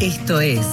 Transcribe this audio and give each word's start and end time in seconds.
Esto 0.00 0.40
es 0.40 0.64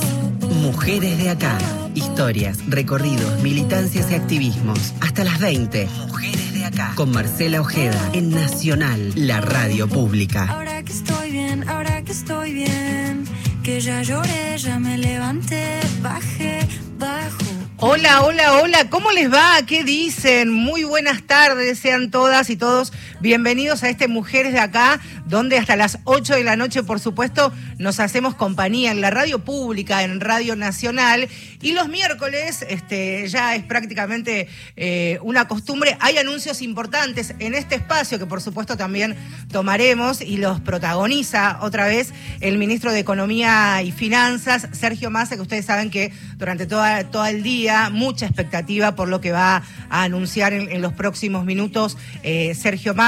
Mujeres 0.62 1.18
de 1.18 1.32
Acá. 1.32 1.58
Historias, 1.96 2.60
recorridos, 2.68 3.42
militancias 3.42 4.12
y 4.12 4.14
activismos. 4.14 4.94
Hasta 5.02 5.24
las 5.24 5.40
20. 5.40 5.88
Mujeres 6.08 6.54
de 6.54 6.66
Acá. 6.66 6.94
Con 6.94 7.10
Marcela 7.12 7.60
Ojeda 7.60 8.00
en 8.14 8.30
Nacional, 8.30 9.14
la 9.16 9.42
radio 9.42 9.88
pública. 9.88 10.46
Ahora 10.48 10.84
que 10.84 10.92
estoy 10.92 11.32
bien, 11.32 11.68
ahora 11.68 12.04
que 12.04 12.12
estoy 12.12 12.54
bien, 12.54 13.24
que 13.64 13.82
ya 13.82 14.04
lloré, 14.04 14.60
ya 14.60 14.78
me 14.78 14.96
levanté, 14.96 15.80
bajé, 16.04 16.60
bajo. 17.00 17.56
Hola, 17.78 18.22
hola, 18.22 18.62
hola, 18.62 18.90
¿cómo 18.92 19.12
les 19.12 19.34
va? 19.34 19.58
¿Qué 19.66 19.84
dicen? 19.84 20.52
Muy 20.52 20.84
buenas 20.84 21.24
tardes, 21.24 21.80
sean 21.80 22.12
todas 22.12 22.52
y 22.52 22.58
todos 22.58 22.94
bienvenidos 23.20 23.84
a 23.84 23.90
este 23.90 24.08
Mujeres 24.08 24.54
de 24.54 24.60
Acá, 24.60 25.00
donde 25.26 25.58
hasta 25.58 25.76
las 25.76 26.00
8 26.04 26.36
de 26.36 26.44
la 26.44 26.56
noche, 26.56 26.84
por 26.84 27.00
supuesto, 27.00 27.52
nos 27.78 28.00
hacemos 28.00 28.36
compañía 28.36 28.92
en 28.92 29.02
la 29.02 29.10
radio 29.10 29.40
pública, 29.40 30.04
en 30.04 30.20
Radio 30.20 30.56
Nacional, 30.56 31.28
y 31.62 31.74
los 31.74 31.88
miércoles, 31.88 32.66
este, 32.68 33.28
ya 33.28 33.56
es 33.56 33.64
prácticamente 33.64 34.48
eh, 34.76 35.20
una 35.22 35.48
costumbre, 35.48 35.98
hay 36.00 36.18
anuncios 36.18 36.62
importantes 36.62 37.34
en 37.40 37.56
este 37.56 37.76
espacio 37.76 38.20
que 38.20 38.26
por 38.26 38.42
supuesto 38.42 38.78
también 38.78 39.16
tomaremos 39.52 40.22
y 40.22 40.38
los 40.38 40.62
protagoniza 40.62 41.60
otra 41.62 41.88
vez 41.88 42.14
el 42.42 42.58
ministro 42.58 42.92
de 42.92 43.00
Economía 43.00 43.82
y 43.82 43.92
Finanzas, 43.92 44.68
Sergio 44.72 45.10
Massa, 45.10 45.36
que 45.36 45.42
ustedes 45.42 45.66
saben 45.66 45.90
que 45.90 46.12
durante 46.38 46.66
toda, 46.66 47.04
todo 47.06 47.26
el 47.26 47.44
día, 47.44 47.90
mucha 47.90 48.26
expectativa 48.26 48.96
por 48.96 49.08
lo 49.08 49.22
que 49.22 49.32
va 49.32 49.64
a 49.90 50.04
anunciar 50.04 50.54
en, 50.54 50.82
los 50.82 50.94
próximos 50.94 51.46
minutos 51.46 51.98
eh, 52.22 52.54
Sergio 52.54 52.94
Massa, 52.94 53.05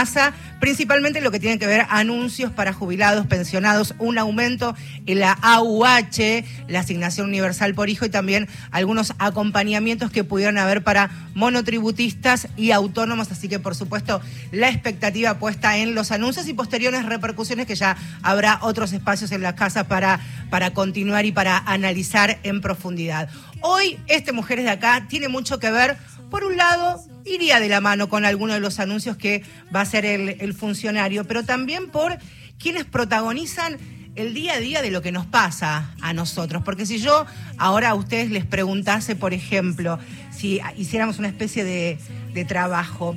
principalmente 0.59 1.21
lo 1.21 1.31
que 1.31 1.39
tiene 1.39 1.59
que 1.59 1.67
ver 1.67 1.85
anuncios 1.89 2.51
para 2.51 2.73
jubilados, 2.73 3.27
pensionados, 3.27 3.93
un 3.99 4.17
aumento 4.17 4.75
en 5.05 5.19
la 5.19 5.31
AUH, 5.33 6.43
la 6.67 6.79
asignación 6.79 7.27
universal 7.27 7.73
por 7.73 7.89
hijo 7.89 8.05
y 8.05 8.09
también 8.09 8.47
algunos 8.71 9.13
acompañamientos 9.19 10.11
que 10.11 10.23
pudieran 10.23 10.57
haber 10.57 10.83
para 10.83 11.09
monotributistas 11.33 12.47
y 12.57 12.71
autónomos, 12.71 13.31
así 13.31 13.47
que 13.47 13.59
por 13.59 13.75
supuesto 13.75 14.21
la 14.51 14.69
expectativa 14.69 15.39
puesta 15.39 15.77
en 15.77 15.95
los 15.95 16.11
anuncios 16.11 16.47
y 16.47 16.53
posteriores 16.53 17.05
repercusiones 17.05 17.67
que 17.67 17.75
ya 17.75 17.97
habrá 18.21 18.59
otros 18.61 18.93
espacios 18.93 19.31
en 19.31 19.41
la 19.41 19.55
casa 19.55 19.87
para, 19.87 20.19
para 20.49 20.71
continuar 20.71 21.25
y 21.25 21.31
para 21.31 21.57
analizar 21.57 22.39
en 22.43 22.61
profundidad. 22.61 23.29
Hoy, 23.61 23.97
este 24.07 24.31
Mujeres 24.31 24.65
de 24.65 24.71
Acá 24.71 25.05
tiene 25.09 25.29
mucho 25.29 25.59
que 25.59 25.71
ver, 25.71 25.97
por 26.29 26.43
un 26.43 26.57
lado, 26.57 27.01
iría 27.25 27.59
de 27.59 27.69
la 27.69 27.81
mano 27.81 28.09
con 28.09 28.25
alguno 28.25 28.53
de 28.53 28.59
los 28.59 28.79
anuncios 28.79 29.17
que 29.17 29.43
va 29.73 29.79
a 29.79 29.83
hacer 29.83 30.05
el, 30.05 30.53
funcionario, 30.53 31.25
pero 31.25 31.43
también 31.43 31.89
por 31.89 32.17
quienes 32.59 32.85
protagonizan 32.85 33.77
el 34.15 34.33
día 34.33 34.53
a 34.53 34.59
día 34.59 34.81
de 34.81 34.89
lo 34.89 35.01
que 35.01 35.11
nos 35.11 35.25
pasa 35.25 35.93
a 36.01 36.13
nosotros. 36.13 36.63
Porque 36.63 36.85
si 36.85 36.99
yo 36.99 37.25
ahora 37.57 37.89
a 37.89 37.95
ustedes 37.95 38.31
les 38.31 38.45
preguntase, 38.45 39.15
por 39.15 39.33
ejemplo, 39.33 39.99
si 40.31 40.59
hiciéramos 40.75 41.19
una 41.19 41.27
especie 41.27 41.63
de, 41.63 41.99
de 42.33 42.45
trabajo, 42.45 43.15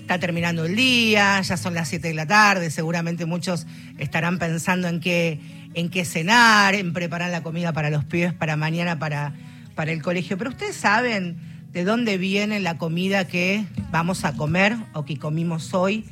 está 0.00 0.18
terminando 0.18 0.64
el 0.64 0.74
día, 0.74 1.40
ya 1.42 1.56
son 1.58 1.74
las 1.74 1.88
7 1.88 2.08
de 2.08 2.14
la 2.14 2.26
tarde, 2.26 2.70
seguramente 2.70 3.26
muchos 3.26 3.66
estarán 3.98 4.38
pensando 4.38 4.88
en 4.88 5.00
qué, 5.00 5.38
en 5.74 5.90
qué 5.90 6.06
cenar, 6.06 6.74
en 6.74 6.94
preparar 6.94 7.30
la 7.30 7.42
comida 7.42 7.72
para 7.72 7.90
los 7.90 8.06
pibes 8.06 8.32
para 8.32 8.56
mañana, 8.56 8.98
para, 8.98 9.34
para 9.74 9.92
el 9.92 10.02
colegio. 10.02 10.38
Pero 10.38 10.50
ustedes 10.50 10.76
saben 10.76 11.57
de 11.78 11.84
dónde 11.84 12.18
viene 12.18 12.58
la 12.58 12.76
comida 12.76 13.28
que 13.28 13.64
vamos 13.92 14.24
a 14.24 14.32
comer 14.32 14.76
o 14.94 15.04
que 15.04 15.16
comimos 15.16 15.74
hoy, 15.74 16.04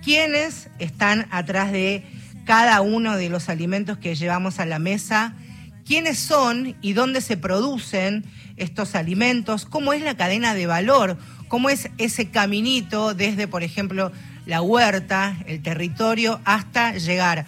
quiénes 0.00 0.70
están 0.78 1.26
atrás 1.32 1.72
de 1.72 2.04
cada 2.44 2.80
uno 2.82 3.16
de 3.16 3.28
los 3.28 3.48
alimentos 3.48 3.98
que 3.98 4.14
llevamos 4.14 4.60
a 4.60 4.64
la 4.64 4.78
mesa, 4.78 5.34
quiénes 5.84 6.20
son 6.20 6.76
y 6.82 6.92
dónde 6.92 7.20
se 7.20 7.36
producen 7.36 8.26
estos 8.56 8.94
alimentos, 8.94 9.66
cómo 9.66 9.92
es 9.92 10.02
la 10.02 10.16
cadena 10.16 10.54
de 10.54 10.68
valor, 10.68 11.18
cómo 11.48 11.68
es 11.68 11.90
ese 11.98 12.30
caminito 12.30 13.12
desde, 13.12 13.48
por 13.48 13.64
ejemplo, 13.64 14.12
la 14.46 14.62
huerta, 14.62 15.36
el 15.48 15.60
territorio, 15.62 16.40
hasta 16.44 16.96
llegar 16.96 17.44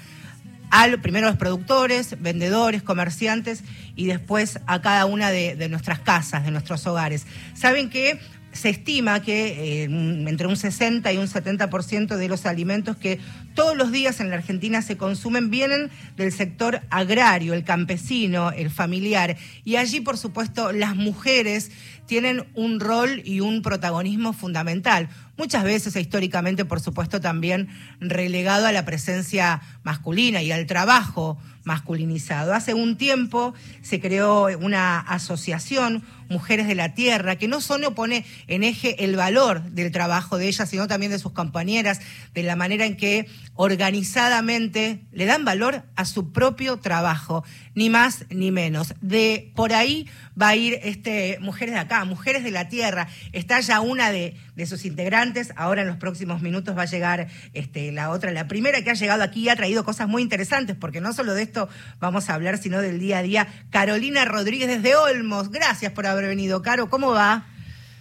al, 0.70 1.00
primero 1.00 1.26
a 1.26 1.31
los 1.31 1.38
productores, 1.38 2.20
vendedores, 2.20 2.82
comerciantes 2.82 3.62
y 3.97 4.06
después 4.06 4.60
a 4.66 4.81
cada 4.81 5.06
una 5.06 5.31
de, 5.31 5.56
de 5.56 5.69
nuestras 5.69 6.00
casas, 6.00 6.44
de 6.44 6.50
nuestros 6.50 6.86
hogares. 6.86 7.26
Saben 7.54 7.91
que 7.91 8.19
se 8.53 8.69
estima 8.69 9.22
que 9.22 9.82
eh, 9.82 9.84
entre 9.84 10.47
un 10.47 10.56
60 10.56 11.12
y 11.12 11.19
un 11.19 11.26
70% 11.26 12.16
de 12.16 12.28
los 12.28 12.47
alimentos 12.47 12.97
que 12.97 13.19
todos 13.54 13.76
los 13.76 13.92
días 13.92 14.20
en 14.20 14.31
la 14.31 14.36
Argentina 14.36 14.82
se 14.82 14.97
consumen 14.97 15.50
vienen 15.50 15.91
del 16.16 16.32
sector 16.32 16.81
agrario, 16.91 17.54
el 17.54 17.64
campesino, 17.64 18.50
el 18.50 18.70
familiar. 18.70 19.37
Y 19.64 19.76
allí, 19.76 20.00
por 20.00 20.16
supuesto, 20.16 20.72
las 20.72 20.97
mujeres 20.97 21.70
tienen 22.06 22.44
un 22.54 22.81
rol 22.81 23.22
y 23.25 23.41
un 23.41 23.62
protagonismo 23.62 24.32
fundamental. 24.32 25.08
Muchas 25.40 25.64
veces, 25.64 25.96
e 25.96 26.02
históricamente, 26.02 26.66
por 26.66 26.80
supuesto, 26.80 27.18
también 27.18 27.70
relegado 27.98 28.66
a 28.66 28.72
la 28.72 28.84
presencia 28.84 29.62
masculina 29.84 30.42
y 30.42 30.52
al 30.52 30.66
trabajo 30.66 31.38
masculinizado. 31.65 32.54
Hace 32.54 32.75
un 32.75 32.97
tiempo 32.97 33.54
se 33.82 34.00
creó 34.00 34.48
una 34.59 34.98
asociación, 34.98 36.04
Mujeres 36.31 36.69
de 36.69 36.76
la 36.76 36.94
Tierra, 36.94 37.34
que 37.34 37.48
no 37.48 37.60
solo 37.60 37.93
pone 37.97 38.25
en 38.47 38.62
eje 38.62 39.04
el 39.04 39.16
valor 39.16 39.62
del 39.65 39.91
trabajo 39.91 40.38
de 40.38 40.47
ellas, 40.47 40.70
sino 40.70 40.87
también 40.87 41.10
de 41.10 41.19
sus 41.19 41.32
compañeras, 41.32 42.00
de 42.34 42.44
la 42.44 42.54
manera 42.54 42.87
en 42.87 42.97
que 42.97 43.26
organizadamente 43.54 45.03
le 45.10 45.26
dan 45.26 45.44
valor 45.44 45.82
a 45.97 46.04
su 46.04 46.32
propio 46.32 46.78
trabajo, 46.78 47.43
ni 47.75 47.91
más 47.91 48.26
ni 48.31 48.53
menos. 48.53 48.94
De 49.00 49.50
por 49.56 49.72
ahí 49.72 50.09
va 50.41 50.49
a 50.49 50.56
ir 50.56 50.78
este 50.84 51.38
Mujeres 51.41 51.75
de 51.75 51.81
acá, 51.81 52.04
Mujeres 52.04 52.44
de 52.44 52.53
la 52.53 52.69
Tierra. 52.69 53.09
Está 53.32 53.59
ya 53.59 53.81
una 53.81 54.12
de, 54.12 54.37
de 54.54 54.66
sus 54.66 54.84
integrantes, 54.84 55.53
ahora 55.56 55.82
en 55.82 55.88
los 55.88 55.97
próximos 55.97 56.43
minutos 56.43 56.78
va 56.78 56.82
a 56.82 56.87
llegar 56.87 57.26
este, 57.54 57.91
la 57.91 58.10
otra, 58.10 58.31
la 58.31 58.47
primera 58.47 58.82
que 58.82 58.91
ha 58.91 58.94
llegado 58.94 59.25
aquí 59.25 59.41
y 59.41 59.49
ha 59.49 59.56
traído 59.56 59.84
cosas 59.84 60.06
muy 60.06 60.22
interesantes, 60.22 60.76
porque 60.76 61.00
no 61.00 61.12
solo 61.12 61.34
de 61.34 61.43
esto 61.50 61.69
vamos 61.99 62.31
a 62.31 62.34
hablar, 62.34 62.59
sino 62.59 62.81
del 62.81 63.00
día 63.00 63.19
a 63.19 63.22
día. 63.22 63.49
Carolina 63.71 64.25
Rodríguez 64.25 64.69
desde 64.69 64.94
Olmos, 64.94 65.50
gracias 65.50 65.93
por 65.93 66.06
haber 66.06 66.27
venido. 66.27 66.62
Caro, 66.62 66.88
¿cómo 66.88 67.11
va? 67.11 67.47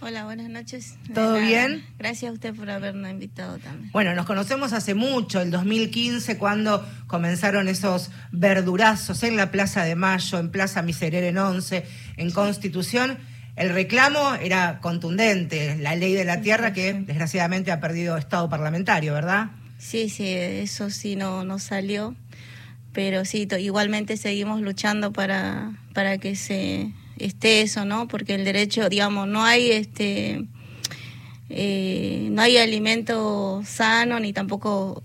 Hola, 0.02 0.24
buenas 0.24 0.48
noches. 0.48 0.94
¿Todo 1.12 1.34
nada. 1.34 1.46
bien? 1.46 1.84
Gracias 1.98 2.30
a 2.30 2.32
usted 2.32 2.54
por 2.54 2.70
habernos 2.70 3.10
invitado 3.10 3.58
también. 3.58 3.90
Bueno, 3.92 4.14
nos 4.14 4.24
conocemos 4.24 4.72
hace 4.72 4.94
mucho, 4.94 5.42
el 5.42 5.50
2015, 5.50 6.38
cuando 6.38 6.86
comenzaron 7.06 7.68
esos 7.68 8.10
verdurazos 8.30 9.22
en 9.24 9.36
la 9.36 9.50
Plaza 9.50 9.84
de 9.84 9.96
Mayo, 9.96 10.38
en 10.38 10.50
Plaza 10.50 10.80
Miserere 10.80 11.28
en 11.28 11.38
11, 11.38 11.84
en 12.16 12.30
Constitución. 12.30 13.18
El 13.56 13.74
reclamo 13.74 14.36
era 14.36 14.78
contundente, 14.80 15.76
la 15.76 15.96
ley 15.96 16.14
de 16.14 16.24
la 16.24 16.40
tierra 16.40 16.72
que 16.72 16.94
desgraciadamente 16.94 17.72
ha 17.72 17.80
perdido 17.80 18.16
estado 18.16 18.48
parlamentario, 18.48 19.12
¿verdad? 19.12 19.50
Sí, 19.76 20.08
sí, 20.08 20.28
eso 20.28 20.88
sí 20.88 21.16
no, 21.16 21.44
no 21.44 21.58
salió, 21.58 22.14
pero 22.92 23.24
sí, 23.24 23.48
igualmente 23.58 24.16
seguimos 24.16 24.60
luchando 24.60 25.12
para, 25.12 25.72
para 25.94 26.18
que 26.18 26.36
se 26.36 26.92
esté 27.18 27.62
eso, 27.62 27.84
¿no? 27.84 28.08
Porque 28.08 28.34
el 28.34 28.44
derecho, 28.44 28.88
digamos, 28.88 29.28
no 29.28 29.44
hay 29.44 29.70
este 29.70 30.44
eh, 31.48 32.28
no 32.30 32.42
hay 32.42 32.58
alimento 32.58 33.62
sano 33.64 34.20
ni 34.20 34.32
tampoco 34.32 35.02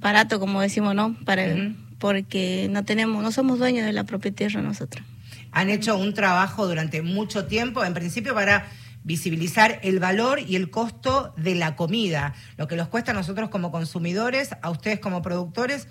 barato, 0.00 0.38
como 0.38 0.60
decimos, 0.60 0.94
¿no? 0.94 1.16
Para 1.24 1.72
porque 1.98 2.68
no 2.70 2.84
tenemos, 2.84 3.22
no 3.22 3.32
somos 3.32 3.58
dueños 3.58 3.84
de 3.84 3.92
la 3.92 4.04
propia 4.04 4.30
tierra 4.30 4.62
nosotros. 4.62 5.04
Han 5.50 5.68
hecho 5.70 5.96
un 5.96 6.14
trabajo 6.14 6.68
durante 6.68 7.02
mucho 7.02 7.46
tiempo, 7.46 7.84
en 7.84 7.94
principio 7.94 8.34
para 8.34 8.68
visibilizar 9.02 9.80
el 9.82 9.98
valor 9.98 10.38
y 10.40 10.56
el 10.56 10.70
costo 10.70 11.32
de 11.36 11.54
la 11.54 11.74
comida, 11.74 12.34
lo 12.56 12.68
que 12.68 12.76
nos 12.76 12.88
cuesta 12.88 13.12
a 13.12 13.14
nosotros 13.14 13.48
como 13.48 13.72
consumidores, 13.72 14.50
a 14.60 14.70
ustedes 14.70 15.00
como 15.00 15.22
productores 15.22 15.88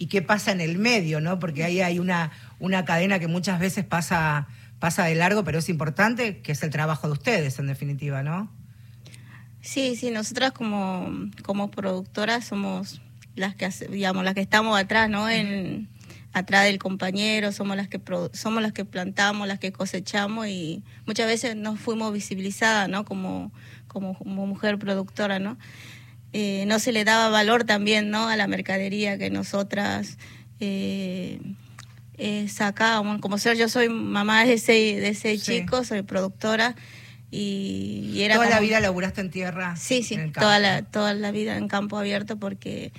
y 0.00 0.06
qué 0.06 0.22
pasa 0.22 0.50
en 0.50 0.62
el 0.62 0.78
medio, 0.78 1.20
¿no? 1.20 1.38
Porque 1.38 1.62
ahí 1.62 1.82
hay 1.82 1.98
una, 1.98 2.32
una 2.58 2.86
cadena 2.86 3.18
que 3.18 3.28
muchas 3.28 3.60
veces 3.60 3.84
pasa, 3.84 4.48
pasa 4.78 5.04
de 5.04 5.14
largo, 5.14 5.44
pero 5.44 5.58
es 5.58 5.68
importante, 5.68 6.40
que 6.40 6.52
es 6.52 6.62
el 6.62 6.70
trabajo 6.70 7.06
de 7.06 7.12
ustedes, 7.12 7.58
en 7.58 7.66
definitiva, 7.66 8.22
¿no? 8.22 8.50
Sí, 9.60 9.96
sí, 9.96 10.10
nosotras 10.10 10.52
como, 10.52 11.10
como 11.42 11.70
productoras 11.70 12.46
somos 12.46 13.02
las 13.36 13.54
que 13.54 13.68
digamos 13.90 14.24
las 14.24 14.32
que 14.32 14.40
estamos 14.40 14.80
atrás, 14.80 15.10
¿no? 15.10 15.26
Atrás 16.32 16.64
del 16.64 16.78
compañero, 16.78 17.52
somos 17.52 17.76
las 17.76 17.88
que 17.88 18.00
somos 18.32 18.62
las 18.62 18.72
que 18.72 18.86
plantamos, 18.86 19.46
las 19.46 19.58
que 19.58 19.70
cosechamos 19.70 20.46
y 20.46 20.82
muchas 21.04 21.26
veces 21.26 21.56
no 21.56 21.76
fuimos 21.76 22.10
visibilizadas, 22.14 22.88
¿no? 22.88 23.04
Como 23.04 23.52
como, 23.86 24.16
como 24.16 24.46
mujer 24.46 24.78
productora, 24.78 25.38
¿no? 25.38 25.58
Eh, 26.32 26.64
no 26.66 26.78
se 26.78 26.92
le 26.92 27.04
daba 27.04 27.28
valor 27.28 27.64
también, 27.64 28.10
¿no? 28.10 28.28
A 28.28 28.36
la 28.36 28.46
mercadería 28.46 29.18
que 29.18 29.30
nosotras 29.30 30.16
eh, 30.60 31.40
eh, 32.18 32.48
sacábamos. 32.48 33.20
Como 33.20 33.38
ser, 33.38 33.56
yo 33.56 33.68
soy 33.68 33.88
mamá 33.88 34.44
de 34.44 34.58
seis, 34.58 35.00
de 35.00 35.14
seis 35.14 35.42
Sí. 35.42 35.60
chicos, 35.60 35.88
soy 35.88 36.02
productora 36.02 36.76
y, 37.30 38.10
y 38.14 38.22
era 38.22 38.36
Toda 38.36 38.48
la 38.48 38.60
vida 38.60 38.80
laburaste 38.80 39.20
en 39.20 39.30
tierra. 39.30 39.76
Sí, 39.76 40.02
sí, 40.02 40.18
toda 40.32 40.58
la, 40.58 40.82
toda 40.82 41.14
la 41.14 41.30
vida 41.32 41.56
en 41.56 41.68
campo 41.68 41.98
abierto 41.98 42.36
porque 42.36 42.92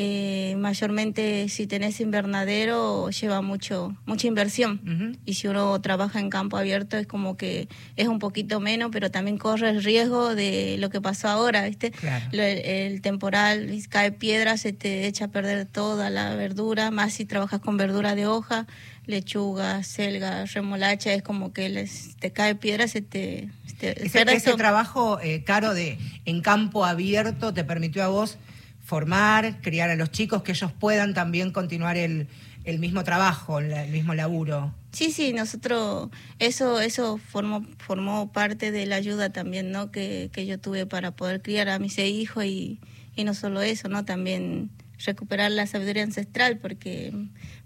eh, 0.00 0.54
mayormente 0.56 1.48
si 1.48 1.66
tenés 1.66 1.98
invernadero 2.00 3.10
lleva 3.10 3.42
mucho 3.42 3.96
mucha 4.06 4.28
inversión. 4.28 5.18
Y 5.24 5.34
si 5.34 5.48
uno 5.48 5.80
trabaja 5.80 6.20
en 6.20 6.30
campo 6.30 6.56
abierto 6.56 6.96
es 6.96 7.08
como 7.08 7.36
que 7.36 7.66
es 7.96 8.06
un 8.06 8.20
poquito 8.20 8.60
menos 8.60 8.90
pero 8.92 9.10
también 9.10 9.38
corre 9.38 9.70
el 9.70 9.82
riesgo 9.82 10.36
de 10.36 10.76
lo 10.78 10.88
que 10.88 11.00
pasó 11.00 11.26
ahora 11.28 11.64
viste 11.64 11.90
Claro. 11.90 12.24
Lo- 12.30 12.44
el, 12.44 12.58
el 12.58 13.00
temporal 13.00 13.68
cae 13.88 14.12
piedra 14.12 14.56
se 14.56 14.72
te 14.72 15.06
echa 15.08 15.24
a 15.24 15.28
perder 15.28 15.66
toda 15.66 16.10
la 16.10 16.36
verdura 16.36 16.92
más 16.92 17.14
si 17.14 17.24
trabajas 17.24 17.58
con 17.60 17.76
verdura 17.76 18.14
de 18.14 18.26
hoja 18.28 18.68
lechuga 19.06 19.82
selga 19.82 20.44
remolacha 20.44 21.12
es 21.12 21.22
como 21.24 21.52
que 21.52 21.68
les, 21.70 22.14
te 22.20 22.30
cae 22.30 22.54
piedra 22.54 22.86
se 22.86 23.00
te, 23.02 23.48
se 23.66 23.74
te 23.74 24.06
Ese, 24.06 24.22
ese 24.36 24.54
trabajo, 24.54 25.18
eh, 25.20 25.42
Caro, 25.44 25.74
de 25.74 25.98
en 26.24 26.40
campo 26.40 26.84
abierto 26.84 27.52
te 27.52 27.64
permitió 27.64 28.04
a 28.04 28.08
vos 28.08 28.38
formar, 28.88 29.60
criar 29.60 29.90
a 29.90 29.96
los 29.96 30.10
chicos, 30.10 30.42
que 30.42 30.52
ellos 30.52 30.72
puedan 30.72 31.12
también 31.12 31.52
continuar 31.52 31.98
el, 31.98 32.26
el 32.64 32.78
mismo 32.78 33.04
trabajo, 33.04 33.58
el 33.58 33.90
mismo 33.90 34.14
laburo. 34.14 34.74
Sí, 34.92 35.12
sí, 35.12 35.34
nosotros, 35.34 36.08
eso, 36.38 36.80
eso 36.80 37.18
formó, 37.18 37.66
formó 37.76 38.32
parte 38.32 38.72
de 38.72 38.86
la 38.86 38.96
ayuda 38.96 39.28
también, 39.28 39.72
¿no? 39.72 39.90
Que, 39.90 40.30
que 40.32 40.46
yo 40.46 40.58
tuve 40.58 40.86
para 40.86 41.10
poder 41.10 41.42
criar 41.42 41.68
a 41.68 41.78
mis 41.78 41.92
seis 41.92 42.16
hijos 42.16 42.46
y, 42.46 42.80
y 43.14 43.24
no 43.24 43.34
solo 43.34 43.60
eso, 43.60 43.90
¿no? 43.90 44.06
También 44.06 44.70
recuperar 45.04 45.50
la 45.50 45.66
sabiduría 45.66 46.04
ancestral, 46.04 46.56
porque 46.56 47.12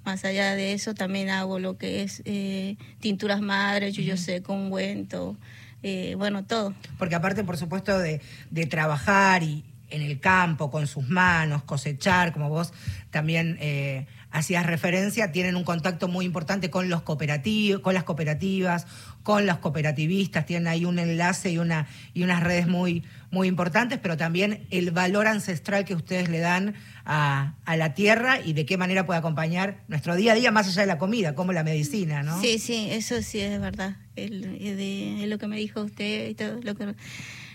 más 0.04 0.24
allá 0.24 0.56
de 0.56 0.72
eso 0.72 0.92
también 0.92 1.30
hago 1.30 1.60
lo 1.60 1.78
que 1.78 2.02
es 2.02 2.20
eh, 2.24 2.78
tinturas 2.98 3.40
madres, 3.40 3.94
yuyo 3.94 4.16
seco, 4.16 4.54
ungüento, 4.54 5.38
eh, 5.84 6.16
bueno, 6.16 6.44
todo. 6.44 6.74
Porque 6.98 7.14
aparte, 7.14 7.44
por 7.44 7.56
supuesto, 7.56 7.96
de, 7.96 8.20
de 8.50 8.66
trabajar 8.66 9.44
y 9.44 9.64
en 9.92 10.02
el 10.02 10.18
campo, 10.20 10.70
con 10.70 10.86
sus 10.86 11.08
manos, 11.08 11.62
cosechar, 11.62 12.32
como 12.32 12.48
vos 12.48 12.72
también 13.10 13.56
eh, 13.60 14.06
hacías 14.30 14.64
referencia, 14.66 15.30
tienen 15.32 15.54
un 15.56 15.64
contacto 15.64 16.08
muy 16.08 16.24
importante 16.24 16.70
con 16.70 16.88
los 16.88 17.02
cooperativos, 17.02 17.80
con 17.82 17.94
las 17.94 18.04
cooperativas, 18.04 18.86
con 19.22 19.46
los 19.46 19.58
cooperativistas, 19.58 20.46
tienen 20.46 20.66
ahí 20.68 20.84
un 20.84 20.98
enlace 20.98 21.50
y 21.50 21.58
una 21.58 21.86
y 22.14 22.22
unas 22.24 22.42
redes 22.42 22.66
muy 22.66 23.02
muy 23.30 23.48
importantes, 23.48 23.98
pero 24.02 24.18
también 24.18 24.66
el 24.70 24.90
valor 24.90 25.26
ancestral 25.26 25.86
que 25.86 25.94
ustedes 25.94 26.28
le 26.28 26.38
dan 26.40 26.74
a, 27.06 27.54
a 27.64 27.76
la 27.78 27.94
tierra 27.94 28.38
y 28.44 28.52
de 28.52 28.66
qué 28.66 28.76
manera 28.76 29.06
puede 29.06 29.18
acompañar 29.20 29.78
nuestro 29.88 30.16
día 30.16 30.32
a 30.32 30.34
día 30.34 30.50
más 30.50 30.68
allá 30.68 30.82
de 30.82 30.86
la 30.86 30.98
comida, 30.98 31.34
como 31.34 31.52
la 31.54 31.64
medicina, 31.64 32.22
¿no? 32.22 32.38
Sí, 32.42 32.58
sí, 32.58 32.88
eso 32.90 33.22
sí 33.22 33.40
es 33.40 33.58
verdad. 33.58 33.96
El, 34.16 34.44
el 34.60 34.76
de- 34.76 35.22
es 35.22 35.28
lo 35.30 35.38
que 35.38 35.46
me 35.46 35.56
dijo 35.56 35.80
usted 35.82 36.28
y 36.28 36.34
todo 36.34 36.60
lo 36.62 36.74
que... 36.74 36.94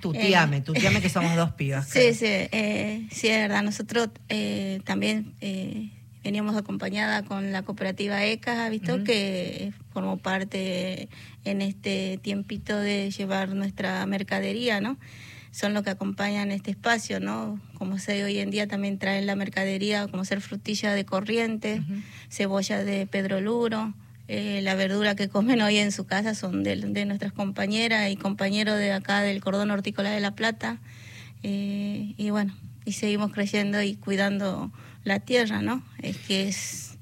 Tuteame, 0.01 0.57
Eh, 0.57 0.61
tuteame 0.61 1.01
que 1.01 1.09
somos 1.09 1.35
dos 1.35 1.51
pibas. 1.53 1.87
Sí, 1.89 2.13
sí, 2.13 2.25
eh, 2.27 3.07
sí, 3.11 3.27
es 3.27 3.37
verdad. 3.39 3.63
Nosotros 3.63 4.09
eh, 4.29 4.79
también 4.85 5.33
eh, 5.41 5.91
veníamos 6.23 6.55
acompañada 6.55 7.23
con 7.23 7.51
la 7.51 7.63
cooperativa 7.63 8.23
ECA, 8.23 8.65
¿ha 8.65 8.69
visto? 8.69 9.03
Que 9.03 9.73
formó 9.91 10.17
parte 10.17 11.09
en 11.45 11.61
este 11.61 12.19
tiempito 12.21 12.77
de 12.77 13.11
llevar 13.11 13.49
nuestra 13.49 14.05
mercadería, 14.05 14.81
¿no? 14.81 14.97
Son 15.51 15.73
los 15.73 15.83
que 15.83 15.89
acompañan 15.89 16.51
este 16.51 16.71
espacio, 16.71 17.19
¿no? 17.19 17.59
Como 17.77 17.97
se 17.97 18.23
hoy 18.23 18.39
en 18.39 18.51
día 18.51 18.67
también 18.67 18.99
traen 18.99 19.25
la 19.25 19.35
mercadería, 19.35 20.07
como 20.07 20.25
ser 20.25 20.41
frutilla 20.41 20.93
de 20.93 21.05
corriente, 21.05 21.81
cebolla 22.29 22.83
de 22.83 23.07
Pedro 23.07 23.41
Luro. 23.41 23.93
Eh, 24.27 24.61
la 24.61 24.75
verdura 24.75 25.15
que 25.15 25.29
comen 25.29 25.61
hoy 25.61 25.77
en 25.77 25.91
su 25.91 26.05
casa 26.05 26.35
son 26.35 26.63
de, 26.63 26.75
de 26.75 27.05
nuestras 27.05 27.31
compañeras 27.31 28.09
y 28.09 28.17
compañeros 28.17 28.77
de 28.77 28.91
acá 28.91 29.21
del 29.21 29.41
Cordón 29.41 29.71
Hortícola 29.71 30.11
de 30.11 30.19
La 30.19 30.31
Plata. 30.31 30.79
Eh, 31.43 32.13
y 32.17 32.29
bueno, 32.29 32.53
y 32.83 32.93
seguimos 32.93 33.31
creciendo 33.31 33.81
y 33.81 33.95
cuidando 33.95 34.71
la 35.03 35.19
tierra, 35.19 35.61
¿no? 35.61 35.83
Es 36.01 36.17
que 36.17 36.47
es, 36.47 36.97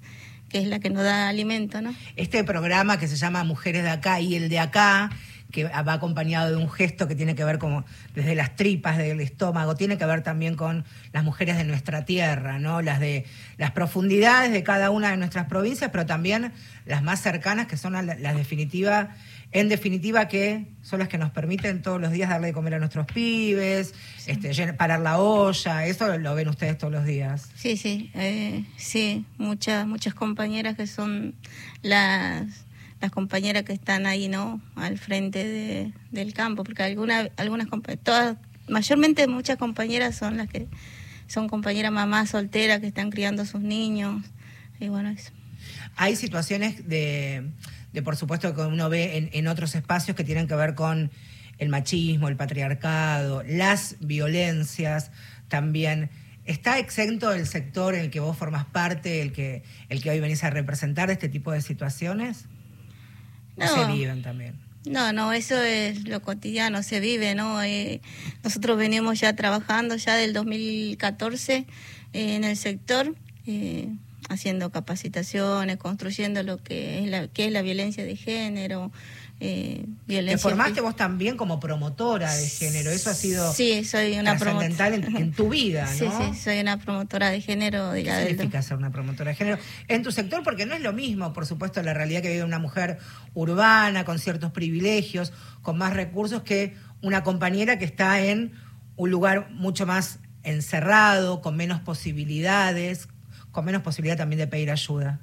que 0.50 0.60
es 0.60 0.68
la 0.68 0.80
que 0.80 0.90
nos 0.90 1.04
da 1.04 1.28
alimento, 1.28 1.82
¿no? 1.82 1.96
Este 2.16 2.44
programa 2.44 3.00
que 3.00 3.08
se 3.08 3.16
llama 3.16 3.44
Mujeres 3.44 3.84
de 3.84 3.90
Acá 3.90 4.20
y 4.20 4.36
el 4.36 4.50
de 4.50 4.60
Acá, 4.60 5.10
que 5.56 5.64
va 5.64 5.94
acompañado 5.94 6.50
de 6.50 6.58
un 6.58 6.70
gesto 6.70 7.08
que 7.08 7.16
tiene 7.16 7.34
que 7.34 7.46
ver 7.46 7.60
como 7.60 7.86
desde 8.14 8.36
las 8.36 8.58
tripas 8.58 8.98
del 8.98 9.22
estómago, 9.22 9.76
tiene 9.76 9.98
que 9.98 10.06
ver 10.06 10.22
también 10.22 10.56
con 10.56 10.84
las 11.14 11.24
mujeres 11.24 11.56
de 11.56 11.64
nuestra 11.64 12.04
tierra, 12.04 12.60
¿no? 12.60 12.82
Las 12.82 13.00
de 13.00 13.26
las 13.58 13.72
profundidades 13.72 14.52
de 14.52 14.64
cada 14.64 14.90
una 14.90 15.12
de 15.12 15.18
nuestras 15.18 15.46
provincias, 15.46 15.92
pero 15.92 16.06
también 16.06 16.52
las 16.86 17.02
más 17.04 17.22
cercanas, 17.22 17.68
que 17.68 17.78
son 17.78 17.94
las, 17.94 18.36
definitivas, 18.36 19.08
en 19.54 19.70
definitiva 19.70 20.28
que 20.28 20.66
son 20.82 21.00
las 21.00 21.08
que 21.08 21.18
nos 21.18 21.32
permiten 21.32 21.82
todos 21.82 22.02
los 22.02 22.12
días 22.12 22.30
darle 22.30 22.48
de 22.48 22.54
comer 22.54 22.74
a 22.74 22.80
nuestros 22.80 23.06
pibes, 23.06 23.94
este, 24.28 24.74
parar 24.74 25.00
la 25.00 25.20
olla, 25.20 25.86
eso 25.86 26.18
lo 26.18 26.36
ven 26.36 26.50
ustedes 26.50 26.78
todos 26.78 26.92
los 26.92 27.06
días. 27.06 27.50
Sí, 27.56 27.78
sí, 27.78 28.12
eh, 28.14 28.66
sí, 28.76 29.26
muchas, 29.38 29.88
muchas 29.88 30.14
compañeras 30.14 30.76
que 30.76 30.86
son 30.86 31.34
las, 31.82 32.65
las 33.06 33.12
compañeras 33.12 33.64
que 33.64 33.74
están 33.74 34.08
ahí, 34.08 34.28
¿no? 34.28 34.60
Al 34.76 34.98
frente 34.98 35.44
de- 35.44 35.94
del 36.12 36.34
campo, 36.34 36.64
porque 36.64 36.82
alguna, 36.84 37.30
algunas, 37.38 37.68
todas, 38.04 38.38
mayormente 38.68 39.28
muchas 39.28 39.58
compañeras 39.58 40.16
son 40.16 40.38
las 40.38 40.48
que 40.50 40.68
son 41.28 41.48
compañeras 41.48 41.92
mamás 41.92 42.32
solteras 42.32 42.80
que 42.80 42.88
están 42.88 43.12
criando 43.12 43.46
sus 43.46 43.62
niños, 43.62 44.24
y 44.80 44.90
bueno, 44.90 45.10
eso. 45.10 45.32
Hay 45.96 46.16
situaciones 46.16 46.88
de, 46.90 47.48
de, 47.94 48.02
por 48.02 48.16
supuesto, 48.16 48.54
que 48.56 48.62
uno 48.62 48.90
ve 48.90 49.18
en, 49.18 49.30
en 49.34 49.48
otros 49.48 49.76
espacios 49.76 50.18
que 50.18 50.24
tienen 50.24 50.48
que 50.48 50.56
ver 50.56 50.74
con 50.76 51.12
el 51.60 51.70
machismo, 51.70 52.28
el 52.28 52.36
patriarcado, 52.36 53.44
las 53.44 53.98
violencias 54.00 55.12
también. 55.48 56.10
¿Está 56.46 56.78
exento 56.80 57.32
el 57.34 57.48
sector 57.48 57.96
en 57.96 58.02
el 58.02 58.10
que 58.12 58.20
vos 58.20 58.38
formas 58.38 58.66
parte, 58.66 59.22
el 59.22 59.32
que, 59.32 59.64
el 59.90 60.02
que 60.02 60.10
hoy 60.12 60.20
venís 60.20 60.44
a 60.44 60.50
representar 60.50 61.08
de 61.08 61.14
este 61.14 61.30
tipo 61.30 61.52
de 61.52 61.62
situaciones? 61.62 62.46
¿O 63.58 63.64
No. 63.64 63.68
se 63.68 64.22
también? 64.22 64.66
No, 64.86 65.14
no, 65.14 65.34
eso 65.34 65.62
es 65.62 66.08
lo 66.08 66.22
cotidiano, 66.22 66.84
se 66.84 67.00
vive, 67.00 67.34
¿no? 67.34 67.64
Eh, 67.64 68.02
nosotros 68.44 68.78
venimos 68.78 69.20
ya 69.20 69.36
trabajando 69.36 69.96
ya 69.96 70.16
del 70.16 70.34
2014 70.34 71.56
eh, 71.56 71.66
en 72.36 72.44
el 72.44 72.56
sector, 72.56 73.16
eh, 73.48 73.90
haciendo 74.30 74.72
capacitaciones, 74.72 75.78
construyendo 75.78 76.44
lo 76.44 76.58
que 76.62 77.04
es 77.04 77.10
la, 77.10 77.28
que 77.28 77.48
es 77.48 77.52
la 77.52 77.64
violencia 77.64 78.04
de 78.04 78.16
género, 78.16 78.92
eh, 79.40 79.84
Te 79.86 79.92
violencia... 80.08 80.38
formaste 80.38 80.80
fí- 80.80 80.84
vos 80.84 80.96
también 80.96 81.36
como 81.36 81.60
promotora 81.60 82.34
de 82.34 82.48
género, 82.48 82.90
eso 82.92 83.10
ha 83.10 83.14
sido 83.14 83.52
Sí, 83.54 83.84
soy 83.84 84.18
una 84.18 84.38
trascendental 84.38 84.94
en, 84.94 85.16
en 85.18 85.32
tu 85.34 85.50
vida, 85.50 85.88
Sí, 85.94 86.06
¿no? 86.06 86.34
sí, 86.34 86.40
soy 86.40 86.60
una 86.60 86.78
promotora 86.80 87.30
de 87.30 87.42
género. 87.42 87.92
de 87.92 88.04
¿Qué 88.04 88.10
la 88.10 88.18
del- 88.20 88.28
significa 88.30 88.62
ser 88.62 88.78
una 88.78 88.92
promotora 88.92 89.32
de 89.32 89.36
género 89.36 89.58
en 89.90 90.04
tu 90.04 90.12
sector? 90.12 90.42
Porque 90.44 90.66
no 90.66 90.74
es 90.76 90.82
lo 90.82 90.94
mismo, 90.94 91.34
por 91.34 91.46
supuesto, 91.46 91.82
la 91.84 91.94
realidad 91.94 92.22
que 92.22 92.30
vive 92.32 92.44
una 92.44 92.60
mujer 92.60 92.98
urbana, 93.34 94.06
con 94.06 94.20
ciertos 94.20 94.52
privilegios, 94.52 95.34
con 95.62 95.78
más 95.78 95.94
recursos, 95.94 96.44
que 96.44 96.76
una 97.02 97.24
compañera 97.24 97.78
que 97.78 97.86
está 97.86 98.22
en 98.24 98.54
un 98.96 99.12
lugar 99.12 99.50
mucho 99.52 99.86
más 99.86 100.20
encerrado, 100.44 101.42
con 101.42 101.58
menos 101.58 101.82
posibilidades, 101.82 103.08
con 103.52 103.66
menos 103.66 103.82
posibilidad 103.82 104.18
también 104.18 104.40
de 104.40 104.48
pedir 104.48 104.72
ayuda. 104.72 105.20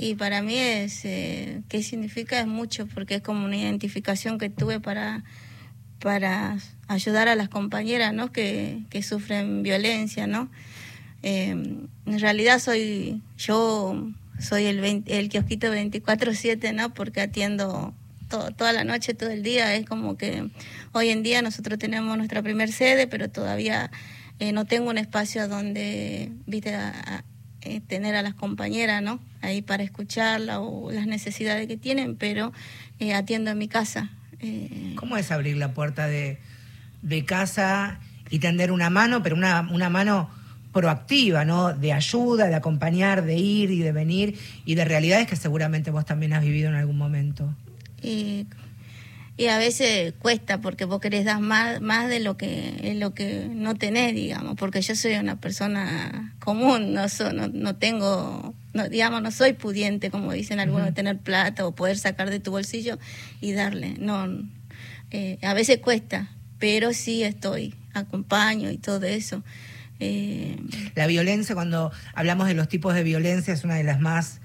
Y 0.00 0.14
para 0.14 0.42
mí 0.42 0.56
es, 0.56 1.04
eh, 1.04 1.62
¿qué 1.68 1.82
significa? 1.82 2.38
Es 2.40 2.46
mucho, 2.46 2.86
porque 2.86 3.16
es 3.16 3.22
como 3.22 3.44
una 3.44 3.56
identificación 3.56 4.38
que 4.38 4.48
tuve 4.48 4.78
para, 4.78 5.24
para 5.98 6.56
ayudar 6.86 7.26
a 7.28 7.34
las 7.34 7.48
compañeras, 7.48 8.14
¿no? 8.14 8.30
Que, 8.30 8.78
que 8.90 9.02
sufren 9.02 9.64
violencia, 9.64 10.28
¿no? 10.28 10.50
Eh, 11.24 11.48
en 11.50 12.18
realidad 12.20 12.60
soy, 12.60 13.22
yo 13.36 14.08
soy 14.38 14.66
el, 14.66 14.80
20 14.80 15.18
el 15.18 15.28
kiosquito 15.28 15.66
24-7, 15.74 16.72
¿no? 16.72 16.94
Porque 16.94 17.20
atiendo 17.20 17.92
to- 18.28 18.52
toda 18.52 18.72
la 18.72 18.84
noche, 18.84 19.14
todo 19.14 19.30
el 19.30 19.42
día. 19.42 19.74
Es 19.74 19.84
como 19.84 20.16
que 20.16 20.48
hoy 20.92 21.08
en 21.08 21.24
día 21.24 21.42
nosotros 21.42 21.76
tenemos 21.80 22.16
nuestra 22.16 22.40
primer 22.40 22.70
sede, 22.70 23.08
pero 23.08 23.28
todavía 23.30 23.90
eh, 24.38 24.52
no 24.52 24.64
tengo 24.64 24.90
un 24.90 24.98
espacio 24.98 25.48
donde, 25.48 26.30
viste, 26.46 26.72
a- 26.76 27.24
eh, 27.62 27.80
tener 27.86 28.14
a 28.14 28.22
las 28.22 28.34
compañeras, 28.34 29.02
¿no? 29.02 29.20
Ahí 29.40 29.62
para 29.62 29.82
escucharla 29.82 30.60
o 30.60 30.90
las 30.92 31.06
necesidades 31.06 31.66
que 31.66 31.76
tienen, 31.76 32.16
pero 32.16 32.52
eh, 32.98 33.14
atiendo 33.14 33.50
en 33.50 33.58
mi 33.58 33.68
casa. 33.68 34.10
Eh, 34.40 34.94
¿Cómo 34.96 35.16
es 35.16 35.30
abrir 35.30 35.56
la 35.56 35.72
puerta 35.74 36.06
de, 36.06 36.38
de 37.02 37.24
casa 37.24 38.00
y 38.30 38.38
tender 38.38 38.70
una 38.70 38.90
mano, 38.90 39.22
pero 39.22 39.34
una, 39.34 39.68
una 39.72 39.90
mano 39.90 40.30
proactiva, 40.72 41.44
¿no? 41.44 41.72
De 41.72 41.92
ayuda, 41.92 42.46
de 42.46 42.54
acompañar, 42.54 43.24
de 43.24 43.36
ir 43.36 43.70
y 43.70 43.80
de 43.80 43.92
venir, 43.92 44.38
y 44.64 44.74
de 44.74 44.84
realidades 44.84 45.26
que 45.26 45.36
seguramente 45.36 45.90
vos 45.90 46.04
también 46.04 46.32
has 46.34 46.42
vivido 46.42 46.68
en 46.68 46.76
algún 46.76 46.96
momento. 46.96 47.54
Y, 49.38 49.46
a 49.46 49.56
veces 49.58 50.12
cuesta 50.18 50.60
porque 50.60 50.84
vos 50.84 51.00
querés 51.00 51.24
dar 51.24 51.40
más, 51.40 51.80
más 51.80 52.08
de 52.08 52.20
lo 52.20 52.36
que 52.36 52.94
lo 52.96 53.14
que 53.14 53.48
no 53.50 53.74
tenés, 53.76 54.14
digamos, 54.14 54.56
porque 54.56 54.82
yo 54.82 54.94
soy 54.96 55.14
una 55.14 55.40
persona 55.40 56.34
común, 56.40 56.92
no 56.92 57.08
so- 57.08 57.32
no, 57.32 57.48
no 57.48 57.76
tengo, 57.76 58.54
no, 58.74 58.88
digamos, 58.88 59.22
no 59.22 59.30
soy 59.30 59.52
pudiente, 59.54 60.10
como 60.10 60.32
dicen 60.32 60.60
algunos, 60.60 60.92
tener 60.92 61.16
plata 61.18 61.66
o 61.66 61.74
poder 61.74 61.96
sacar 61.98 62.28
de 62.30 62.40
tu 62.40 62.50
bolsillo 62.50 62.98
y 63.40 63.52
darle. 63.52 63.94
No, 63.98 64.26
eh, 65.10 65.38
a 65.42 65.54
veces 65.54 65.78
cuesta, 65.78 66.28
pero 66.58 66.92
sí 66.92 67.22
estoy, 67.22 67.74
acompaño 67.94 68.70
y 68.70 68.76
todo 68.76 69.06
eso. 69.06 69.42
Eh, 70.00 70.56
La 70.94 71.06
violencia, 71.06 71.54
cuando 71.54 71.90
hablamos 72.14 72.46
de 72.48 72.54
los 72.54 72.68
tipos 72.68 72.94
de 72.94 73.02
violencia, 73.02 73.54
es 73.54 73.64
una 73.64 73.76
de 73.76 73.84
las 73.84 74.00
más, 74.00 74.40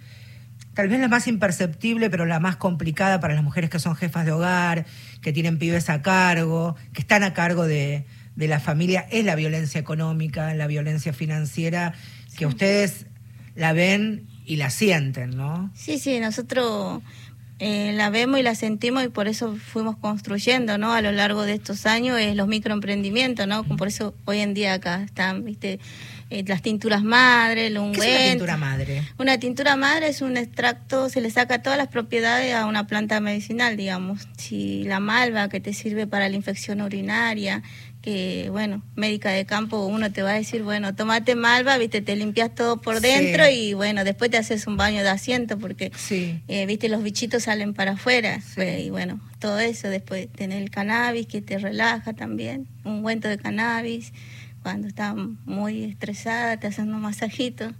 tal 0.73 0.87
vez 0.87 0.99
la 0.99 1.07
más 1.07 1.27
imperceptible, 1.27 2.09
pero 2.09 2.25
la 2.25 2.39
más 2.39 2.55
complicada 2.55 3.19
para 3.19 3.33
las 3.33 3.43
mujeres 3.43 3.69
que 3.69 3.79
son 3.79 3.95
jefas 3.95 4.25
de 4.25 4.31
hogar, 4.31 4.85
que 5.21 5.33
tienen 5.33 5.57
pibes 5.57 5.89
a 5.89 6.01
cargo, 6.01 6.75
que 6.93 7.01
están 7.01 7.23
a 7.23 7.33
cargo 7.33 7.65
de, 7.65 8.05
de 8.35 8.47
la 8.47 8.59
familia, 8.59 9.07
es 9.11 9.25
la 9.25 9.35
violencia 9.35 9.79
económica, 9.79 10.53
la 10.53 10.67
violencia 10.67 11.13
financiera, 11.13 11.93
que 12.37 12.45
ustedes 12.45 13.05
la 13.55 13.73
ven 13.73 14.27
y 14.45 14.57
la 14.57 14.69
sienten, 14.69 15.31
¿no? 15.37 15.71
Sí, 15.75 15.99
sí, 15.99 16.19
nosotros 16.19 17.01
eh, 17.59 17.93
la 17.93 18.09
vemos 18.09 18.39
y 18.39 18.43
la 18.43 18.55
sentimos 18.55 19.03
y 19.05 19.09
por 19.09 19.27
eso 19.27 19.55
fuimos 19.55 19.95
construyendo, 19.97 20.77
¿no? 20.77 20.93
A 20.93 21.01
lo 21.01 21.11
largo 21.11 21.43
de 21.43 21.53
estos 21.53 21.85
años 21.85 22.19
es 22.19 22.35
los 22.35 22.47
microemprendimientos, 22.47 23.47
¿no? 23.47 23.63
Por 23.63 23.87
eso 23.87 24.15
hoy 24.25 24.39
en 24.39 24.53
día 24.53 24.73
acá 24.73 25.03
están, 25.03 25.45
¿viste? 25.45 25.79
Eh, 26.33 26.43
las 26.47 26.61
tinturas 26.61 27.03
madre, 27.03 27.67
el 27.67 27.73
¿Qué 27.73 27.79
ungüento. 27.79 28.03
es 28.03 28.15
una 28.19 28.29
tintura 28.31 28.57
madre? 28.57 29.01
Una 29.19 29.37
tintura 29.39 29.75
madre 29.75 30.07
es 30.07 30.21
un 30.21 30.35
extracto, 30.37 31.09
se 31.09 31.21
le 31.21 31.29
saca 31.29 31.61
todas 31.61 31.77
las 31.77 31.89
propiedades 31.89 32.53
a 32.55 32.65
una 32.65 32.87
planta 32.87 33.19
medicinal, 33.19 33.77
digamos. 33.77 34.27
Si 34.37 34.83
la 34.85 34.99
malva 34.99 35.47
que 35.49 35.59
te 35.59 35.73
sirve 35.73 36.07
para 36.07 36.29
la 36.29 36.35
infección 36.35 36.81
urinaria, 36.81 37.61
que 38.01 38.49
bueno, 38.51 38.83
médica 38.95 39.29
de 39.31 39.45
campo, 39.45 39.85
uno 39.85 40.11
te 40.11 40.23
va 40.23 40.31
a 40.31 40.33
decir, 40.33 40.63
bueno, 40.63 40.93
tomate 40.93 41.35
malva, 41.35 41.77
viste, 41.77 42.01
te 42.01 42.15
limpias 42.17 42.53
todo 42.53 42.81
por 42.81 42.97
Sí. 42.99 43.03
dentro 43.07 43.47
y 43.49 43.73
bueno, 43.73 44.03
después 44.03 44.29
te 44.29 44.37
haces 44.37 44.67
un 44.67 44.75
baño 44.75 45.03
de 45.03 45.09
asiento 45.09 45.57
porque, 45.57 45.91
Sí. 45.95 46.41
eh, 46.49 46.65
viste, 46.65 46.89
los 46.89 47.01
bichitos 47.03 47.43
salen 47.43 47.73
para 47.73 47.91
afuera. 47.93 48.41
Sí. 48.41 48.51
Pues, 48.55 48.81
y 48.81 48.89
bueno, 48.89 49.21
todo 49.39 49.59
eso, 49.59 49.87
después 49.87 50.27
tener 50.33 50.61
el 50.61 50.69
cannabis 50.69 51.27
que 51.27 51.41
te 51.41 51.57
relaja 51.59 52.11
también, 52.13 52.67
un 52.83 52.95
ungüento 52.95 53.29
de 53.29 53.37
cannabis, 53.37 54.11
cuando 54.63 54.87
estás 54.87 55.15
muy 55.45 55.83
estresada 55.83 56.57
te 56.57 56.67
hacen 56.67 56.93
un 56.93 57.01
masajito. 57.01 57.73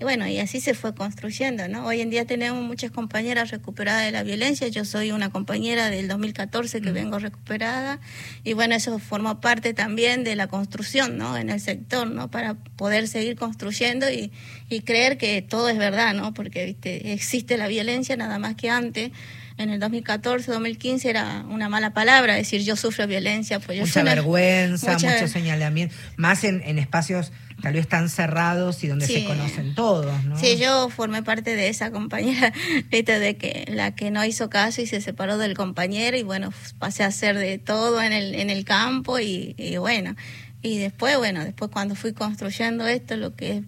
Y 0.00 0.02
bueno, 0.02 0.26
y 0.26 0.40
así 0.40 0.60
se 0.60 0.74
fue 0.74 0.92
construyendo, 0.92 1.68
¿no? 1.68 1.86
Hoy 1.86 2.00
en 2.00 2.10
día 2.10 2.26
tenemos 2.26 2.60
muchas 2.64 2.90
compañeras 2.90 3.52
recuperadas 3.52 4.04
de 4.04 4.10
la 4.10 4.24
violencia. 4.24 4.66
Yo 4.66 4.84
soy 4.84 5.12
una 5.12 5.30
compañera 5.30 5.88
del 5.88 6.08
2014 6.08 6.80
que 6.80 6.90
vengo 6.90 7.20
recuperada. 7.20 8.00
Y 8.42 8.54
bueno, 8.54 8.74
eso 8.74 8.98
formó 8.98 9.40
parte 9.40 9.72
también 9.72 10.24
de 10.24 10.34
la 10.34 10.48
construcción, 10.48 11.16
¿no? 11.16 11.36
En 11.36 11.48
el 11.48 11.60
sector, 11.60 12.10
¿no? 12.10 12.28
Para 12.28 12.54
poder 12.54 13.06
seguir 13.06 13.36
construyendo 13.36 14.10
y, 14.10 14.32
y 14.68 14.80
creer 14.80 15.16
que 15.16 15.42
todo 15.42 15.68
es 15.68 15.78
verdad, 15.78 16.12
¿no? 16.12 16.34
Porque, 16.34 16.64
viste, 16.64 17.12
existe 17.12 17.56
la 17.56 17.68
violencia 17.68 18.16
nada 18.16 18.40
más 18.40 18.56
que 18.56 18.70
antes. 18.70 19.12
En 19.56 19.70
el 19.70 19.78
2014, 19.78 20.50
2015 20.50 21.08
era 21.08 21.44
una 21.48 21.68
mala 21.68 21.94
palabra 21.94 22.34
decir 22.34 22.62
yo 22.62 22.74
sufro 22.74 23.06
violencia. 23.06 23.60
Pues 23.60 23.78
yo 23.78 23.84
mucha 23.86 24.02
una- 24.02 24.14
vergüenza, 24.16 24.92
mucha- 24.94 25.12
mucho 25.12 25.28
señalamiento, 25.28 25.94
más 26.16 26.42
en, 26.42 26.60
en 26.64 26.78
espacios 26.78 27.30
tal 27.62 27.74
vez 27.74 27.86
tan 27.86 28.08
cerrados 28.08 28.82
y 28.82 28.88
donde 28.88 29.06
Sí. 29.06 29.14
se 29.20 29.24
conocen 29.26 29.74
todos, 29.76 30.24
¿no? 30.24 30.36
Sí, 30.36 30.56
yo 30.58 30.88
formé 30.90 31.22
parte 31.22 31.54
de 31.54 31.68
esa 31.68 31.92
compañera, 31.92 32.52
viste, 32.90 33.20
de 33.20 33.36
que 33.36 33.64
la 33.68 33.94
que 33.94 34.10
no 34.10 34.24
hizo 34.24 34.50
caso 34.50 34.82
y 34.82 34.86
se 34.86 35.00
separó 35.00 35.38
del 35.38 35.54
compañero 35.54 36.16
y 36.16 36.24
bueno, 36.24 36.52
pasé 36.80 37.04
a 37.04 37.06
hacer 37.06 37.38
de 37.38 37.58
todo 37.58 38.02
en 38.02 38.12
el, 38.12 38.34
en 38.34 38.50
el 38.50 38.64
campo 38.64 39.20
y, 39.20 39.54
y 39.56 39.76
bueno, 39.76 40.16
y 40.62 40.78
después, 40.78 41.16
bueno, 41.16 41.44
después 41.44 41.70
cuando 41.70 41.94
fui 41.94 42.12
construyendo 42.12 42.88
esto, 42.88 43.16
lo 43.16 43.34
que 43.36 43.58
es 43.58 43.62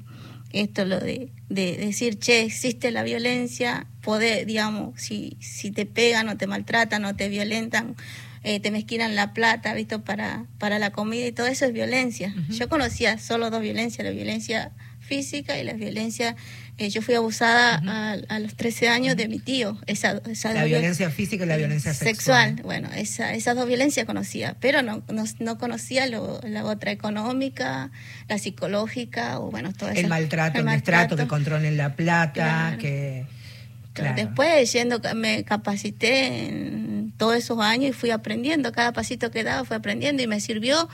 esto, 0.57 0.85
lo 0.85 0.99
de, 1.01 1.31
de 1.49 1.77
decir, 1.77 2.19
che, 2.19 2.43
existe 2.43 2.91
la 2.91 3.03
violencia, 3.03 3.87
poder, 4.03 4.47
digamos, 4.47 5.01
si, 5.01 5.37
si 5.41 5.71
te 5.71 5.87
pegan 5.87 6.29
o 6.29 6.37
te 6.37 6.47
maltratan 6.47 7.05
o 7.05 7.15
te 7.15 7.29
violentan, 7.29 7.97
eh, 8.43 8.61
te 8.61 8.71
mezquinan 8.71 9.17
la 9.17 9.33
plata, 9.33 9.75
visto, 9.75 10.05
para, 10.05 10.47
para 10.59 10.79
la 10.79 10.91
comida 10.91 11.27
y 11.27 11.33
todo 11.33 11.47
eso 11.47 11.65
es 11.65 11.73
violencia. 11.73 12.35
Yo 12.49 12.69
conocía 12.69 13.19
solo 13.19 13.51
dos 13.51 13.61
violencias, 13.61 14.05
la 14.05 14.13
violencia 14.13 14.73
física 15.01 15.59
y 15.59 15.65
la 15.65 15.73
violencia, 15.73 16.37
eh, 16.79 16.91
yo 16.91 17.01
fui 17.01 17.15
abusada 17.15 17.81
a, 17.87 18.17
a 18.29 18.39
los 18.39 18.55
13 18.55 18.89
años 18.89 19.17
de 19.17 19.29
mi 19.29 19.39
tío, 19.39 19.79
esa, 19.87 20.21
esa 20.31 20.53
La 20.53 20.65
violencia 20.65 21.11
física 21.11 21.45
y 21.45 21.49
la 21.49 21.57
violencia 21.57 21.95
sexual. 21.95 22.61
Bueno, 22.63 22.91
esa, 22.95 23.33
esas 23.35 23.57
dos 23.57 23.67
violencias 23.67 24.05
conocía, 24.07 24.57
pero 24.61 24.83
no, 24.83 25.03
no, 25.09 25.25
no 25.39 25.59
conocía 25.59 26.07
lo, 26.07 26.41
la 26.43 26.65
otra 26.65 26.91
económica, 26.93 27.91
la 28.29 28.39
psicológica 28.39 29.41
o 29.41 29.51
bueno, 29.51 29.73
todo 29.73 29.89
El 29.91 29.97
eso. 29.99 30.09
maltrato, 30.09 30.59
el, 30.59 30.67
destrato, 30.67 31.17
que 31.17 31.27
controlen 31.27 31.77
la 31.77 31.95
plata, 31.95 32.33
Claro. 32.35 32.79
que... 32.79 33.25
Claro. 33.95 34.15
Después 34.15 34.71
yendo, 34.75 35.01
me 35.15 35.43
capacité 35.45 36.49
en 36.49 37.13
todos 37.17 37.35
esos 37.35 37.59
años 37.61 37.89
y 37.91 37.93
fui 37.95 38.11
aprendiendo, 38.11 38.71
cada 38.71 38.93
pasito 38.93 39.31
que 39.31 39.43
daba 39.43 39.65
fui 39.65 39.75
aprendiendo 39.75 40.23
y 40.23 40.27
me 40.27 40.39
sirvió 40.39 40.87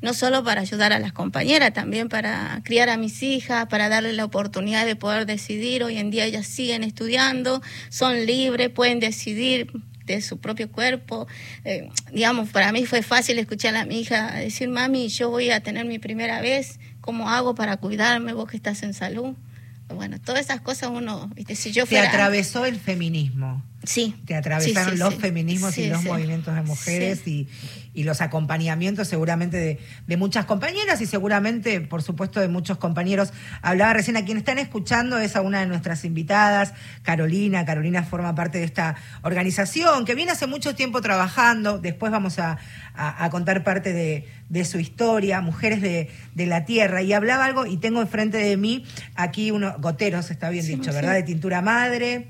no 0.00 0.14
solo 0.14 0.44
para 0.44 0.60
ayudar 0.60 0.92
a 0.92 0.98
las 0.98 1.12
compañeras, 1.12 1.72
también 1.72 2.08
para 2.08 2.60
criar 2.64 2.88
a 2.88 2.96
mis 2.96 3.22
hijas, 3.22 3.66
para 3.66 3.88
darles 3.88 4.14
la 4.14 4.24
oportunidad 4.24 4.86
de 4.86 4.96
poder 4.96 5.26
decidir. 5.26 5.82
Hoy 5.82 5.98
en 5.98 6.10
día 6.10 6.24
ellas 6.24 6.46
siguen 6.46 6.84
estudiando, 6.84 7.62
son 7.88 8.26
libres, 8.26 8.70
pueden 8.70 9.00
decidir 9.00 9.72
de 10.04 10.20
su 10.22 10.38
propio 10.38 10.70
cuerpo. 10.70 11.26
Eh, 11.64 11.88
digamos, 12.12 12.48
para 12.50 12.72
mí 12.72 12.86
fue 12.86 13.02
fácil 13.02 13.38
escuchar 13.38 13.76
a 13.76 13.84
mi 13.84 14.00
hija 14.00 14.32
decir, 14.32 14.68
mami, 14.68 15.08
yo 15.08 15.30
voy 15.30 15.50
a 15.50 15.60
tener 15.60 15.84
mi 15.84 15.98
primera 15.98 16.40
vez, 16.40 16.80
¿cómo 17.00 17.30
hago 17.30 17.54
para 17.54 17.76
cuidarme 17.76 18.32
vos 18.32 18.48
que 18.50 18.56
estás 18.56 18.82
en 18.82 18.94
salud? 18.94 19.34
Bueno, 19.94 20.18
todas 20.20 20.42
esas 20.42 20.60
cosas 20.60 20.90
uno, 20.92 21.30
viste, 21.34 21.54
si 21.54 21.72
yo 21.72 21.84
Te 21.84 21.90
fuera... 21.90 22.08
atravesó 22.08 22.66
el 22.66 22.78
feminismo. 22.78 23.62
Sí. 23.88 24.14
Te 24.26 24.34
atravesaron 24.34 24.90
Sí, 24.90 24.96
sí, 24.96 25.02
los 25.02 25.14
sí. 25.14 25.20
feminismos 25.20 25.78
y 25.78 25.88
los 25.88 26.04
movimientos 26.04 26.54
de 26.54 26.60
mujeres 26.60 27.26
y, 27.26 27.48
y 27.94 28.02
los 28.04 28.20
acompañamientos 28.20 29.08
seguramente 29.08 29.56
de, 29.56 29.78
de 30.06 30.16
muchas 30.18 30.44
compañeras 30.44 31.00
y 31.00 31.06
seguramente, 31.06 31.80
por 31.80 32.02
supuesto, 32.02 32.38
de 32.38 32.48
muchos 32.48 32.76
compañeros. 32.76 33.32
Hablaba 33.62 33.94
recién 33.94 34.18
a 34.18 34.24
quien 34.26 34.36
están 34.36 34.58
escuchando, 34.58 35.16
es 35.18 35.36
a 35.36 35.40
una 35.40 35.60
de 35.60 35.66
nuestras 35.66 36.04
invitadas, 36.04 36.74
Carolina. 37.02 37.64
Carolina 37.64 38.02
forma 38.02 38.34
parte 38.34 38.58
de 38.58 38.64
esta 38.64 38.96
organización 39.22 40.04
que 40.04 40.14
viene 40.14 40.32
hace 40.32 40.46
mucho 40.46 40.74
tiempo 40.74 41.00
trabajando. 41.00 41.78
Después 41.78 42.12
vamos 42.12 42.38
a, 42.38 42.58
a- 42.94 43.24
a 43.24 43.30
contar 43.30 43.64
parte 43.64 43.94
de, 43.94 44.26
de 44.50 44.64
su 44.66 44.78
historia, 44.78 45.40
Mujeres 45.40 45.80
de, 45.80 46.10
de 46.34 46.44
la 46.46 46.66
Tierra. 46.66 47.00
Y 47.00 47.14
hablaba 47.14 47.46
algo, 47.46 47.64
y 47.64 47.78
tengo 47.78 48.02
enfrente 48.02 48.36
de 48.36 48.56
mí 48.58 48.84
aquí 49.14 49.50
unos 49.50 49.80
goteros, 49.80 50.30
está 50.30 50.50
bien 50.50 50.66
dicho. 50.66 50.92
¿verdad? 50.92 51.14
De 51.14 51.22
tintura 51.22 51.62
madre 51.62 52.28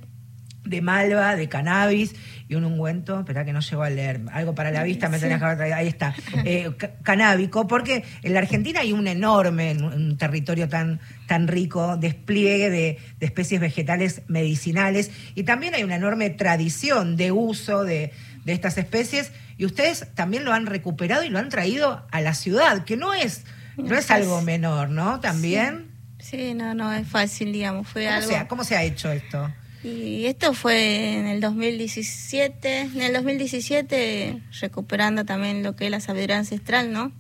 de 0.68 0.80
malva, 0.82 1.36
de 1.36 1.48
cannabis 1.48 2.14
y 2.48 2.54
un 2.54 2.64
ungüento, 2.64 3.20
espera 3.20 3.44
que 3.44 3.52
no 3.52 3.60
llego 3.60 3.82
a 3.82 3.90
leer, 3.90 4.20
algo 4.32 4.54
para 4.54 4.70
la 4.70 4.82
vista, 4.82 5.08
me 5.08 5.18
tenés 5.18 5.38
que 5.38 5.44
haber 5.44 5.56
traído, 5.58 5.76
ahí 5.76 5.86
está, 5.88 6.14
eh, 6.44 6.70
ca- 6.76 6.92
canábico, 7.02 7.66
porque 7.66 8.04
en 8.22 8.32
la 8.34 8.40
Argentina 8.40 8.80
hay 8.80 8.92
un 8.92 9.06
enorme, 9.06 9.70
en 9.72 9.84
un 9.84 10.16
territorio 10.16 10.68
tan, 10.68 11.00
tan 11.26 11.48
rico, 11.48 11.96
despliegue 11.96 12.70
de, 12.70 12.98
de 13.18 13.26
especies 13.26 13.60
vegetales 13.60 14.22
medicinales 14.28 15.10
y 15.34 15.42
también 15.42 15.74
hay 15.74 15.82
una 15.84 15.96
enorme 15.96 16.30
tradición 16.30 17.16
de 17.16 17.32
uso 17.32 17.84
de, 17.84 18.12
de 18.44 18.52
estas 18.52 18.78
especies 18.78 19.32
y 19.58 19.64
ustedes 19.66 20.06
también 20.14 20.44
lo 20.44 20.52
han 20.52 20.66
recuperado 20.66 21.24
y 21.24 21.28
lo 21.28 21.38
han 21.38 21.48
traído 21.48 22.06
a 22.10 22.20
la 22.20 22.32
ciudad, 22.34 22.84
que 22.84 22.96
no 22.96 23.12
es, 23.12 23.44
no 23.76 23.96
es 23.96 24.10
algo 24.10 24.40
menor, 24.42 24.88
¿no? 24.90 25.20
También. 25.20 25.88
Sí, 26.18 26.54
no, 26.54 26.74
no 26.74 26.92
es 26.92 27.06
fácil, 27.06 27.52
digamos, 27.52 27.86
fue 27.88 28.04
¿Cómo, 28.04 28.16
algo... 28.16 28.28
se 28.28 28.36
ha, 28.36 28.48
¿Cómo 28.48 28.64
se 28.64 28.76
ha 28.76 28.82
hecho 28.82 29.10
esto? 29.12 29.52
Y 29.84 30.26
esto 30.26 30.54
fue 30.54 31.18
en 31.18 31.26
el 31.26 31.40
2017, 31.40 32.80
en 32.80 33.00
el 33.02 33.12
2017 33.12 34.42
recuperando 34.60 35.24
también 35.24 35.62
lo 35.62 35.76
que 35.76 35.84
es 35.86 35.90
la 35.90 36.00
sabiduría 36.00 36.38
ancestral, 36.38 36.92
¿no? 36.92 37.12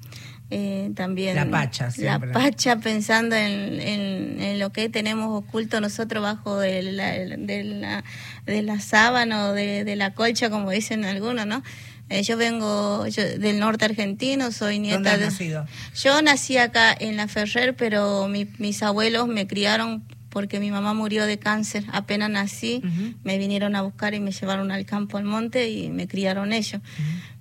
Eh, 0.50 0.90
también 0.96 1.36
La 1.36 1.48
pacha, 1.50 1.84
la 1.86 1.90
siempre. 1.90 2.30
pacha 2.32 2.76
pensando 2.76 3.36
en, 3.36 3.80
en- 3.80 4.40
en 4.42 4.58
lo 4.58 4.72
que 4.72 4.88
tenemos 4.88 5.28
oculto 5.44 5.78
nosotros 5.80 6.22
bajo 6.22 6.58
de 6.58 6.82
la, 6.82 7.10
de 7.12 7.64
la, 7.64 8.02
de 8.46 8.62
la 8.62 8.80
sábana 8.80 9.48
o 9.48 9.52
de, 9.52 9.84
de 9.84 9.94
la 9.96 10.14
colcha 10.14 10.48
como 10.48 10.70
dicen 10.70 11.04
algunos 11.04 11.46
no 11.46 11.62
Eh, 12.10 12.22
yo 12.22 12.38
vengo 12.38 13.06
yo- 13.06 13.38
del 13.38 13.58
norte 13.58 13.84
argentino 13.84 14.50
soy 14.50 14.78
nieta 14.78 14.94
¿Dónde 14.96 15.10
has 15.10 15.18
de 15.20 15.26
nacido? 15.26 15.66
yo 16.02 16.22
nací 16.22 16.56
acá 16.56 16.96
en 16.98 17.18
la 17.18 17.28
Ferrer, 17.28 17.76
pero 17.76 18.26
mi- 18.28 18.48
mis 18.56 18.82
abuelos 18.82 19.28
me 19.28 19.46
criaron 19.46 20.02
porque 20.28 20.60
mi 20.60 20.70
mamá 20.70 20.94
murió 20.94 21.24
de 21.26 21.38
cáncer. 21.38 21.84
Apenas 21.92 22.30
nací, 22.30 22.82
me 23.24 23.38
vinieron 23.38 23.76
a 23.76 23.82
buscar 23.82 24.14
y 24.14 24.20
me 24.20 24.32
llevaron 24.32 24.70
al 24.70 24.84
campo, 24.84 25.18
al 25.18 25.24
monte, 25.24 25.70
y 25.70 25.90
me 25.90 26.06
criaron 26.06 26.52
ellos. 26.52 26.80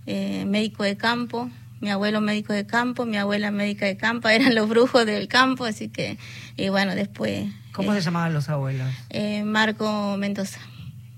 Eh, 0.05 0.45
médico 0.45 0.83
de 0.83 0.95
campo, 0.95 1.49
mi 1.81 1.89
abuelo 1.89 2.21
médico 2.21 2.53
de 2.53 2.65
campo, 2.65 3.05
mi 3.05 3.17
abuela 3.17 3.51
médica 3.51 3.85
de 3.85 3.97
campo, 3.97 4.29
eran 4.29 4.55
los 4.55 4.69
brujos 4.69 5.05
del 5.05 5.27
campo, 5.27 5.65
así 5.65 5.89
que, 5.89 6.17
y 6.55 6.69
bueno, 6.69 6.95
después... 6.95 7.49
¿Cómo 7.73 7.93
eh, 7.93 7.97
se 7.97 8.01
llamaban 8.01 8.33
los 8.33 8.49
abuelos? 8.49 8.87
eh, 9.09 9.43
Marco 9.43 10.15
Mendoza, 10.17 10.59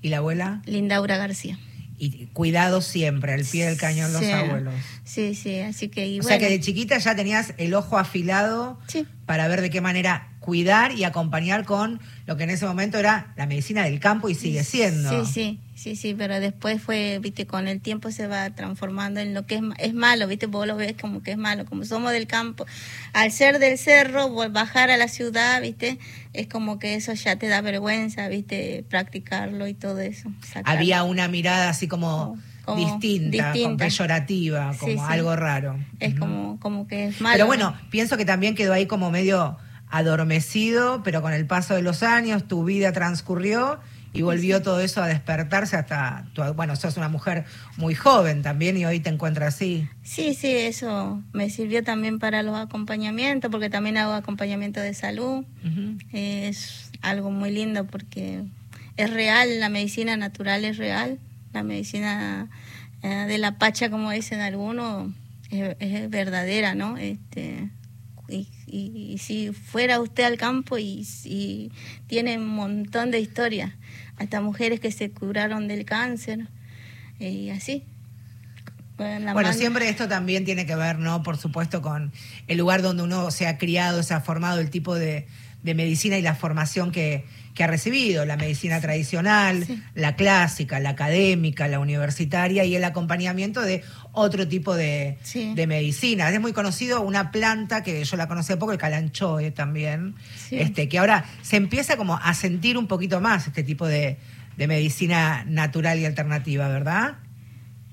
¿Y 0.02 0.08
la 0.08 0.18
abuela? 0.18 0.62
Lindaura 0.66 1.16
García. 1.16 1.58
Y 2.02 2.28
cuidado 2.32 2.80
siempre, 2.80 3.34
al 3.34 3.44
pie 3.44 3.66
del 3.66 3.76
cañón 3.76 4.10
los 4.14 4.22
abuelos. 4.24 4.72
Sí, 5.04 5.34
sí, 5.34 5.58
así 5.60 5.88
que... 5.88 6.06
y 6.06 6.20
o 6.20 6.22
sea 6.22 6.38
que 6.38 6.48
de 6.48 6.58
chiquita 6.58 6.96
ya 6.96 7.14
tenías 7.14 7.52
el 7.58 7.74
ojo 7.74 7.98
afilado 7.98 8.78
Sí. 8.86 9.06
para 9.26 9.46
ver 9.48 9.60
de 9.60 9.68
qué 9.68 9.82
manera 9.82 10.32
cuidar 10.40 10.92
y 10.92 11.04
acompañar 11.04 11.66
con 11.66 12.00
lo 12.24 12.38
que 12.38 12.44
en 12.44 12.50
ese 12.50 12.64
momento 12.64 12.98
era 12.98 13.34
la 13.36 13.44
medicina 13.44 13.84
del 13.84 14.00
campo 14.00 14.30
y 14.30 14.34
sigue 14.34 14.64
siendo. 14.64 15.26
Sí, 15.26 15.30
sí, 15.30 15.60
sí, 15.80 15.96
sí, 15.96 16.14
pero 16.14 16.40
después 16.40 16.82
fue, 16.82 17.18
viste, 17.22 17.46
con 17.46 17.66
el 17.66 17.80
tiempo 17.80 18.10
se 18.10 18.26
va 18.26 18.50
transformando 18.50 19.20
en 19.20 19.32
lo 19.32 19.46
que 19.46 19.56
es, 19.56 19.62
es 19.78 19.94
malo, 19.94 20.26
viste, 20.26 20.46
vos 20.46 20.66
lo 20.66 20.76
ves 20.76 20.94
como 21.00 21.22
que 21.22 21.32
es 21.32 21.38
malo, 21.38 21.64
como 21.64 21.84
somos 21.84 22.12
del 22.12 22.26
campo, 22.26 22.66
al 23.14 23.32
ser 23.32 23.58
del 23.58 23.78
cerro, 23.78 24.28
bajar 24.50 24.90
a 24.90 24.98
la 24.98 25.08
ciudad, 25.08 25.62
viste, 25.62 25.98
es 26.34 26.48
como 26.48 26.78
que 26.78 26.96
eso 26.96 27.14
ya 27.14 27.36
te 27.36 27.48
da 27.48 27.62
vergüenza, 27.62 28.28
viste, 28.28 28.84
practicarlo 28.90 29.66
y 29.66 29.74
todo 29.74 30.00
eso. 30.00 30.30
Había 30.64 31.02
una 31.02 31.28
mirada 31.28 31.70
así 31.70 31.88
como... 31.88 32.38
distinta, 32.76 33.52
peyorativa, 33.78 34.74
como 34.78 35.04
algo 35.06 35.34
raro. 35.34 35.76
Es 35.98 36.14
como, 36.14 36.60
como 36.60 36.86
que 36.86 37.06
es 37.06 37.20
malo. 37.20 37.34
Pero 37.34 37.46
bueno, 37.46 37.76
pienso 37.90 38.16
que 38.16 38.24
también 38.24 38.54
quedó 38.54 38.74
ahí 38.74 38.86
como 38.86 39.10
medio 39.10 39.56
adormecido, 39.88 41.02
pero 41.02 41.20
con 41.20 41.32
el 41.32 41.46
paso 41.46 41.74
de 41.74 41.82
los 41.82 42.04
años 42.04 42.46
tu 42.46 42.62
vida 42.64 42.92
transcurrió 42.92 43.80
y 44.12 44.22
volvió 44.22 44.60
todo 44.60 44.80
eso 44.80 45.02
a 45.02 45.06
despertarse 45.06 45.76
hasta, 45.76 46.26
tu, 46.34 46.42
bueno, 46.54 46.74
sos 46.74 46.96
una 46.96 47.08
mujer 47.08 47.44
muy 47.76 47.94
joven 47.94 48.42
también 48.42 48.76
y 48.76 48.84
hoy 48.84 49.00
te 49.00 49.08
encuentras 49.08 49.54
así. 49.54 49.88
Sí, 50.02 50.34
sí, 50.34 50.48
eso 50.48 51.22
me 51.32 51.48
sirvió 51.48 51.84
también 51.84 52.18
para 52.18 52.42
los 52.42 52.56
acompañamientos, 52.56 53.50
porque 53.50 53.70
también 53.70 53.96
hago 53.98 54.12
acompañamiento 54.12 54.80
de 54.80 54.94
salud. 54.94 55.44
Es 56.12 56.90
algo 57.02 57.30
muy 57.30 57.52
lindo 57.52 57.86
porque 57.86 58.44
es 58.96 59.10
real, 59.10 59.60
la 59.60 59.68
medicina 59.68 60.16
natural 60.16 60.64
es 60.64 60.76
real, 60.76 61.18
la 61.52 61.62
medicina 61.62 62.48
eh, 63.02 63.08
de 63.28 63.38
la 63.38 63.58
pacha, 63.58 63.90
como 63.90 64.10
dicen 64.10 64.40
algunos, 64.40 65.12
es, 65.50 65.76
es 65.78 66.10
verdadera, 66.10 66.74
¿no? 66.74 66.96
Este, 66.96 67.70
y, 68.30 69.18
si 69.18 69.52
fuera 69.52 70.00
usted 70.00 70.24
al 70.24 70.36
campo 70.36 70.78
y, 70.78 71.72
tiene 72.06 72.38
un 72.38 72.48
montón 72.48 73.10
de 73.10 73.20
historias, 73.20 73.72
hasta 74.20 74.42
mujeres 74.42 74.80
que 74.80 74.92
se 74.92 75.10
curaron 75.10 75.66
del 75.66 75.86
cáncer 75.86 76.46
y 77.18 77.48
así. 77.48 77.84
Bueno, 78.98 79.54
siempre 79.54 79.88
esto 79.88 80.08
también 80.08 80.44
tiene 80.44 80.66
que 80.66 80.76
ver, 80.76 80.98
¿no? 80.98 81.22
Por 81.22 81.38
supuesto, 81.38 81.80
con 81.80 82.12
el 82.46 82.58
lugar 82.58 82.82
donde 82.82 83.02
uno 83.02 83.30
se 83.30 83.46
ha 83.46 83.56
criado, 83.56 84.02
se 84.02 84.12
ha 84.12 84.20
formado, 84.20 84.60
el 84.60 84.68
tipo 84.68 84.94
de, 84.94 85.26
de 85.62 85.74
medicina 85.74 86.18
y 86.18 86.22
la 86.22 86.34
formación 86.34 86.92
que, 86.92 87.24
que 87.54 87.64
ha 87.64 87.66
recibido, 87.66 88.24
la 88.24 88.36
medicina 88.36 88.80
tradicional, 88.80 89.66
la 89.94 90.16
clásica, 90.16 90.80
la 90.80 90.90
académica, 90.90 91.66
la 91.66 91.80
universitaria 91.80 92.64
y 92.64 92.76
el 92.76 92.84
acompañamiento 92.84 93.60
de 93.60 93.82
otro 94.12 94.46
tipo 94.48 94.74
de, 94.74 95.18
de 95.34 95.66
medicina. 95.66 96.30
Es 96.30 96.40
muy 96.40 96.52
conocido 96.52 97.00
una 97.00 97.30
planta 97.30 97.82
que 97.82 98.04
yo 98.04 98.16
la 98.16 98.28
conocí 98.28 98.54
poco, 98.56 98.72
el 98.72 98.78
calanchoe 98.78 99.50
también, 99.50 100.14
este, 100.50 100.88
que 100.88 100.98
ahora 100.98 101.24
se 101.42 101.56
empieza 101.56 101.96
como 101.96 102.16
a 102.16 102.34
sentir 102.34 102.76
un 102.76 102.86
poquito 102.86 103.20
más 103.20 103.46
este 103.46 103.62
tipo 103.62 103.86
de, 103.86 104.18
de 104.56 104.66
medicina 104.66 105.44
natural 105.46 105.98
y 105.98 106.06
alternativa, 106.06 106.68
¿verdad? 106.68 107.18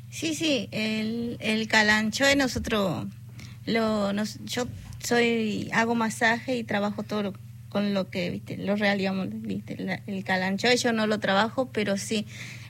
Sí, 0.09 0.33
sí, 0.35 0.69
el, 0.71 1.37
el 1.39 1.67
calanchoe 1.67 2.35
nosotros, 2.35 3.05
lo, 3.65 4.11
yo 4.45 4.67
soy, 5.03 5.69
hago 5.73 5.95
masaje 5.95 6.57
y 6.57 6.63
trabajo 6.63 7.03
todo 7.03 7.33
con 7.69 7.93
lo 7.93 8.09
que, 8.09 8.29
viste, 8.29 8.57
lo 8.57 8.75
real, 8.75 8.97
digamos, 8.97 9.27
viste, 9.29 10.01
el 10.07 10.23
calancho, 10.23 10.73
yo 10.73 10.93
no 10.93 11.05
lo 11.05 11.19
trabajo, 11.19 11.69
pero 11.71 11.97
sí 11.97 12.25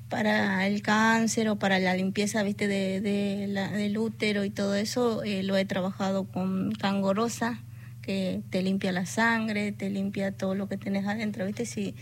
para 0.10 0.68
el 0.68 0.82
cáncer 0.82 1.50
o 1.50 1.58
para 1.58 1.80
la 1.80 1.96
limpieza, 1.96 2.44
viste, 2.44 2.68
de, 2.68 3.02
de 3.02 3.48
la, 3.48 3.70
del 3.70 3.98
útero 3.98 4.44
y 4.44 4.50
todo 4.50 4.76
eso, 4.76 5.24
eh, 5.24 5.44
lo 5.44 5.58
he 5.58 5.66
trabajado 5.66 6.26
con 6.26 6.72
cangorosa, 6.72 7.60
que 8.02 8.42
te 8.50 8.62
limpia 8.62 8.92
la 8.92 9.06
sangre, 9.06 9.72
te 9.72 9.90
limpia 9.90 10.32
todo 10.32 10.56
lo 10.56 10.68
que 10.70 10.78
tenés 10.78 11.06
adentro, 11.06 11.46
viste, 11.46 11.66
si 11.66 11.96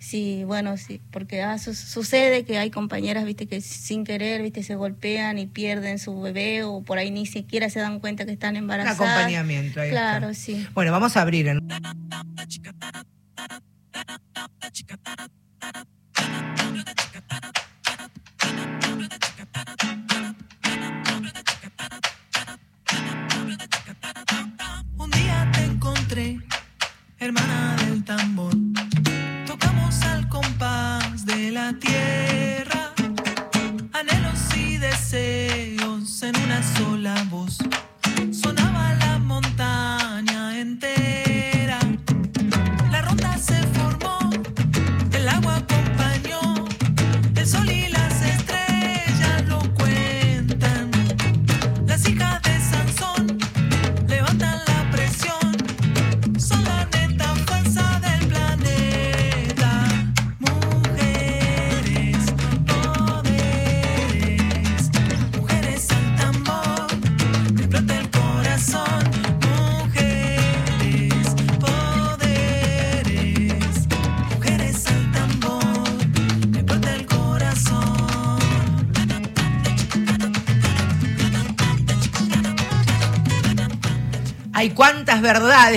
sí, 0.00 0.44
bueno, 0.44 0.76
sí, 0.76 1.00
porque 1.12 1.42
ah, 1.42 1.58
sucede 1.58 2.44
que 2.44 2.58
hay 2.58 2.70
compañeras, 2.70 3.24
viste, 3.24 3.46
que 3.46 3.60
sin 3.60 4.04
querer, 4.04 4.42
viste, 4.42 4.62
se 4.62 4.74
golpean 4.74 5.38
y 5.38 5.46
pierden 5.46 5.98
su 5.98 6.20
bebé 6.20 6.64
o 6.64 6.82
por 6.82 6.98
ahí 6.98 7.10
ni 7.10 7.26
siquiera 7.26 7.70
se 7.70 7.78
dan 7.78 8.00
cuenta 8.00 8.24
que 8.24 8.32
están 8.32 8.56
embarazadas. 8.56 8.98
Un 8.98 9.06
acompañamiento 9.06 9.80
ahí 9.80 9.90
Claro, 9.90 10.34
sí. 10.34 10.66
Bueno, 10.74 10.90
vamos 10.90 11.16
a 11.16 11.22
abrir. 11.22 11.48
En... 11.48 11.60
Un 24.96 25.10
día 25.10 25.50
te 25.52 25.64
encontré, 25.64 26.40
hermana 27.18 27.76
del 27.76 28.04
tambor 28.04 28.54
de 31.24 31.50
la 31.50 31.72
tierra, 31.74 32.92
anhelos 33.92 34.56
y 34.56 34.76
deseos 34.78 36.22
en 36.22 36.36
una 36.44 36.62
sola 36.62 37.26
voz. 37.30 37.58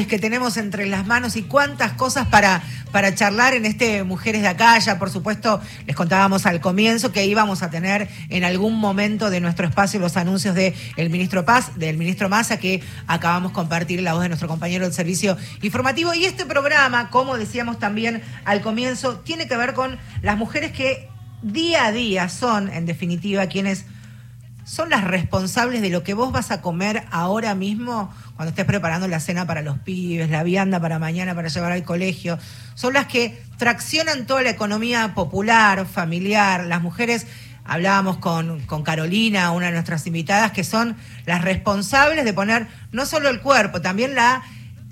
Que 0.02 0.18
tenemos 0.18 0.58
entre 0.58 0.88
las 0.88 1.06
manos 1.06 1.36
y 1.36 1.44
cuántas 1.44 1.94
cosas 1.94 2.28
para, 2.28 2.64
para 2.92 3.14
charlar 3.14 3.54
en 3.54 3.66
este 3.66 4.04
Mujeres 4.04 4.42
de 4.42 4.48
Acá. 4.48 4.78
Ya, 4.80 4.98
por 4.98 5.12
supuesto, 5.12 5.62
les 5.86 5.96
contábamos 5.96 6.46
al 6.46 6.62
comienzo 6.62 7.12
que 7.12 7.26
íbamos 7.26 7.62
a 7.62 7.70
tener 7.70 8.10
en 8.30 8.44
algún 8.44 8.80
momento 8.80 9.30
de 9.30 9.40
nuestro 9.40 9.68
espacio 9.68 10.00
los 10.00 10.18
anuncios 10.18 10.56
del 10.56 10.74
ministro 11.10 11.46
Paz, 11.46 11.78
del 11.78 11.98
ministro 11.98 12.28
Massa, 12.28 12.58
que 12.58 12.82
acabamos 13.06 13.52
de 13.52 13.56
compartir 13.56 14.02
la 14.02 14.14
voz 14.14 14.24
de 14.24 14.30
nuestro 14.30 14.48
compañero 14.48 14.86
del 14.86 14.94
servicio 14.94 15.38
informativo. 15.62 16.14
Y 16.14 16.26
este 16.26 16.46
programa, 16.46 17.12
como 17.12 17.38
decíamos 17.38 17.78
también 17.78 18.24
al 18.46 18.62
comienzo, 18.62 19.20
tiene 19.20 19.48
que 19.48 19.56
ver 19.56 19.74
con 19.74 20.00
las 20.22 20.38
mujeres 20.38 20.72
que 20.72 21.08
día 21.44 21.86
a 21.86 21.92
día 21.92 22.30
son, 22.30 22.70
en 22.70 22.86
definitiva, 22.88 23.46
quienes 23.48 23.86
son 24.66 24.90
las 24.90 25.04
responsables 25.04 25.82
de 25.82 25.90
lo 25.90 26.04
que 26.04 26.14
vos 26.14 26.32
vas 26.32 26.52
a 26.52 26.62
comer 26.62 27.04
ahora 27.12 27.56
mismo 27.56 28.14
cuando 28.36 28.50
estés 28.50 28.66
preparando 28.66 29.08
la 29.08 29.20
cena 29.20 29.46
para 29.46 29.62
los 29.62 29.80
pibes, 29.80 30.30
la 30.30 30.44
vianda 30.44 30.80
para 30.80 31.00
mañana 31.00 31.36
para 31.36 31.50
llevar 31.50 31.72
al 31.72 31.84
colegio. 31.84 32.40
Son 32.76 32.94
las 32.94 33.08
que 33.08 33.42
traccionan 33.58 34.26
toda 34.26 34.42
la 34.42 34.50
economía 34.50 35.14
popular, 35.14 35.86
familiar. 35.86 36.66
Las 36.66 36.82
mujeres, 36.82 37.28
hablábamos 37.64 38.18
con, 38.18 38.62
con 38.62 38.84
Carolina, 38.84 39.52
una 39.52 39.68
de 39.68 39.74
nuestras 39.74 40.08
invitadas, 40.08 40.52
que 40.52 40.64
son 40.64 40.96
las 41.26 41.44
responsables 41.44 42.26
de 42.26 42.34
poner 42.34 42.68
no 42.92 43.06
solo 43.06 43.30
el 43.30 43.42
cuerpo, 43.42 43.82
también 43.82 44.16
la 44.16 44.44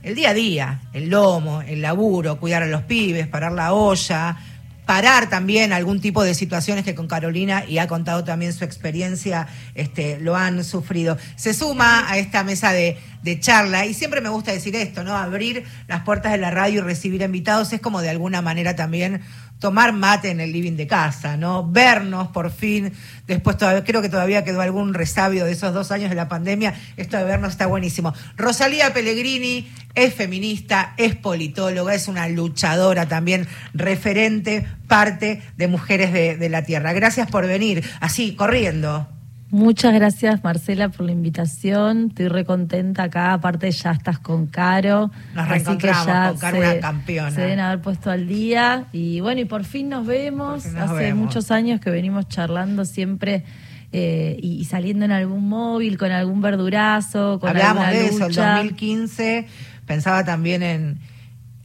el 0.03 0.15
día 0.15 0.31
a 0.31 0.33
día, 0.33 0.79
el 0.93 1.09
lomo, 1.09 1.61
el 1.61 1.81
laburo, 1.81 2.39
cuidar 2.39 2.63
a 2.63 2.67
los 2.67 2.81
pibes, 2.83 3.27
parar 3.27 3.51
la 3.51 3.73
olla, 3.73 4.35
parar 4.85 5.29
también 5.29 5.73
algún 5.73 6.01
tipo 6.01 6.23
de 6.23 6.33
situaciones 6.33 6.83
que 6.83 6.95
con 6.95 7.07
Carolina, 7.07 7.63
y 7.67 7.77
ha 7.77 7.87
contado 7.87 8.23
también 8.23 8.53
su 8.53 8.63
experiencia, 8.63 9.47
este, 9.75 10.19
lo 10.19 10.35
han 10.35 10.63
sufrido. 10.63 11.17
Se 11.35 11.53
suma 11.53 12.09
a 12.09 12.17
esta 12.17 12.43
mesa 12.43 12.71
de, 12.71 12.97
de 13.23 13.39
charla, 13.39 13.85
y 13.85 13.93
siempre 13.93 14.21
me 14.21 14.29
gusta 14.29 14.51
decir 14.51 14.75
esto, 14.75 15.03
¿no? 15.03 15.15
Abrir 15.15 15.63
las 15.87 16.01
puertas 16.03 16.31
de 16.31 16.37
la 16.37 16.51
radio 16.51 16.79
y 16.79 16.83
recibir 16.83 17.21
invitados 17.21 17.71
es 17.73 17.81
como 17.81 18.01
de 18.01 18.09
alguna 18.09 18.41
manera 18.41 18.75
también 18.75 19.21
tomar 19.59 19.93
mate 19.93 20.31
en 20.31 20.39
el 20.39 20.51
living 20.51 20.75
de 20.75 20.87
casa, 20.87 21.37
¿no? 21.37 21.69
Vernos 21.69 22.29
por 22.29 22.51
fin, 22.51 22.91
después 23.27 23.57
todavía, 23.57 23.83
creo 23.83 24.01
que 24.01 24.09
todavía 24.09 24.43
quedó 24.43 24.59
algún 24.59 24.95
resabio 24.95 25.45
de 25.45 25.51
esos 25.51 25.71
dos 25.71 25.91
años 25.91 26.09
de 26.09 26.15
la 26.15 26.27
pandemia, 26.27 26.73
esto 26.97 27.15
de 27.17 27.23
vernos 27.23 27.51
está 27.51 27.67
buenísimo. 27.67 28.13
Rosalía 28.37 28.91
Pellegrini 28.91 29.71
es 29.93 30.15
feminista, 30.15 30.95
es 30.97 31.15
politóloga, 31.15 31.93
es 31.93 32.07
una 32.07 32.27
luchadora 32.27 33.07
también, 33.07 33.47
referente, 33.75 34.65
parte 34.87 35.43
de 35.57 35.67
Mujeres 35.67 36.11
de, 36.11 36.37
de 36.37 36.49
la 36.49 36.63
Tierra. 36.63 36.91
Gracias 36.93 37.29
por 37.29 37.45
venir, 37.45 37.87
así, 37.99 38.35
corriendo. 38.35 39.07
Muchas 39.51 39.93
gracias 39.93 40.43
Marcela 40.45 40.87
por 40.89 41.05
la 41.05 41.11
invitación. 41.11 42.07
Estoy 42.07 42.29
recontenta 42.29 43.03
acá. 43.03 43.33
Aparte 43.33 43.69
ya 43.69 43.91
estás 43.91 44.17
con 44.17 44.47
Caro. 44.47 45.11
Nos 45.35 45.49
así 45.49 45.77
que 45.77 45.87
ya 45.87 46.29
con 46.29 46.37
Caro, 46.39 46.57
una 46.57 46.79
campeona. 46.79 47.31
Se 47.31 47.41
deben 47.41 47.59
haber 47.59 47.81
puesto 47.81 48.09
al 48.09 48.27
día. 48.27 48.85
Y 48.93 49.19
bueno, 49.19 49.41
y 49.41 49.45
por 49.45 49.65
fin 49.65 49.89
nos 49.89 50.05
vemos. 50.07 50.63
Por 50.63 50.71
fin 50.71 50.79
nos 50.79 50.91
Hace 50.91 51.03
vemos. 51.03 51.25
muchos 51.25 51.51
años 51.51 51.81
que 51.81 51.89
venimos 51.89 52.29
charlando 52.29 52.85
siempre 52.85 53.43
eh, 53.91 54.37
y, 54.41 54.53
y 54.53 54.63
saliendo 54.65 55.03
en 55.03 55.11
algún 55.11 55.49
móvil, 55.49 55.97
con 55.97 56.11
algún 56.11 56.39
verdurazo, 56.39 57.39
con 57.41 57.49
Hablábamos 57.49 57.83
alguna 57.87 58.01
de 58.03 58.07
eso, 58.07 58.23
el 58.23 58.29
lucha. 58.29 58.55
2015, 58.55 59.47
pensaba 59.85 60.23
también 60.23 60.63
en, 60.63 60.99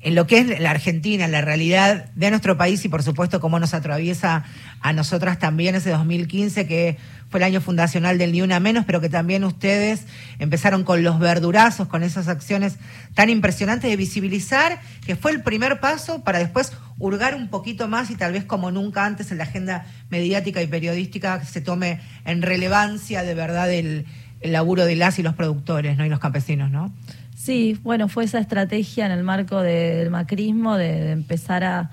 en 0.03 0.15
lo 0.15 0.27
que 0.27 0.39
es 0.39 0.61
la 0.61 0.71
Argentina, 0.71 1.27
la 1.27 1.41
realidad 1.41 2.11
de 2.15 2.31
nuestro 2.31 2.57
país 2.57 2.85
y 2.85 2.89
por 2.89 3.03
supuesto 3.03 3.41
cómo 3.41 3.59
nos 3.59 3.75
atraviesa 3.75 4.45
a 4.81 4.93
nosotras 4.93 5.39
también 5.39 5.75
ese 5.75 5.91
2015 5.91 6.67
que 6.67 6.97
fue 7.29 7.41
el 7.41 7.45
año 7.45 7.61
fundacional 7.61 8.19
del 8.19 8.33
Ni 8.33 8.43
Una 8.43 8.61
Menos, 8.61 8.85
pero 8.85 9.01
que 9.01 9.09
también 9.09 9.43
ustedes 9.43 10.05
empezaron 10.39 10.85
con 10.85 11.03
los 11.03 11.19
verdurazos, 11.19 11.89
con 11.89 12.03
esas 12.03 12.29
acciones 12.29 12.77
tan 13.15 13.31
impresionantes 13.31 13.91
de 13.91 13.97
visibilizar, 13.97 14.81
que 15.05 15.17
fue 15.17 15.33
el 15.33 15.43
primer 15.43 15.81
paso 15.81 16.23
para 16.23 16.39
después 16.39 16.73
hurgar 16.99 17.35
un 17.35 17.49
poquito 17.49 17.89
más 17.89 18.11
y 18.11 18.17
tal 18.17 18.33
vez 18.33 18.45
como 18.45 18.71
nunca 18.71 19.05
antes 19.05 19.33
en 19.33 19.39
la 19.39 19.45
agenda 19.45 19.87
mediática 20.09 20.63
y 20.63 20.67
periodística 20.67 21.45
se 21.45 21.61
tome 21.61 22.01
en 22.25 22.43
relevancia 22.43 23.23
de 23.23 23.35
verdad 23.35 23.73
el, 23.73 24.07
el 24.41 24.53
laburo 24.53 24.85
de 24.85 24.97
las 24.97 25.19
y 25.19 25.23
los 25.23 25.35
productores 25.35 25.97
¿no? 25.97 26.07
y 26.07 26.09
los 26.09 26.21
campesinos, 26.21 26.71
¿no? 26.71 26.93
Sí, 27.47 27.79
bueno, 27.85 28.09
fue 28.09 28.25
esa 28.25 28.39
estrategia 28.41 29.07
en 29.07 29.13
el 29.13 29.23
marco 29.23 29.61
de- 29.63 29.95
del 29.97 30.11
macrismo 30.11 30.77
de, 30.77 31.01
de 31.01 31.13
empezar 31.13 31.63
a, 31.63 31.91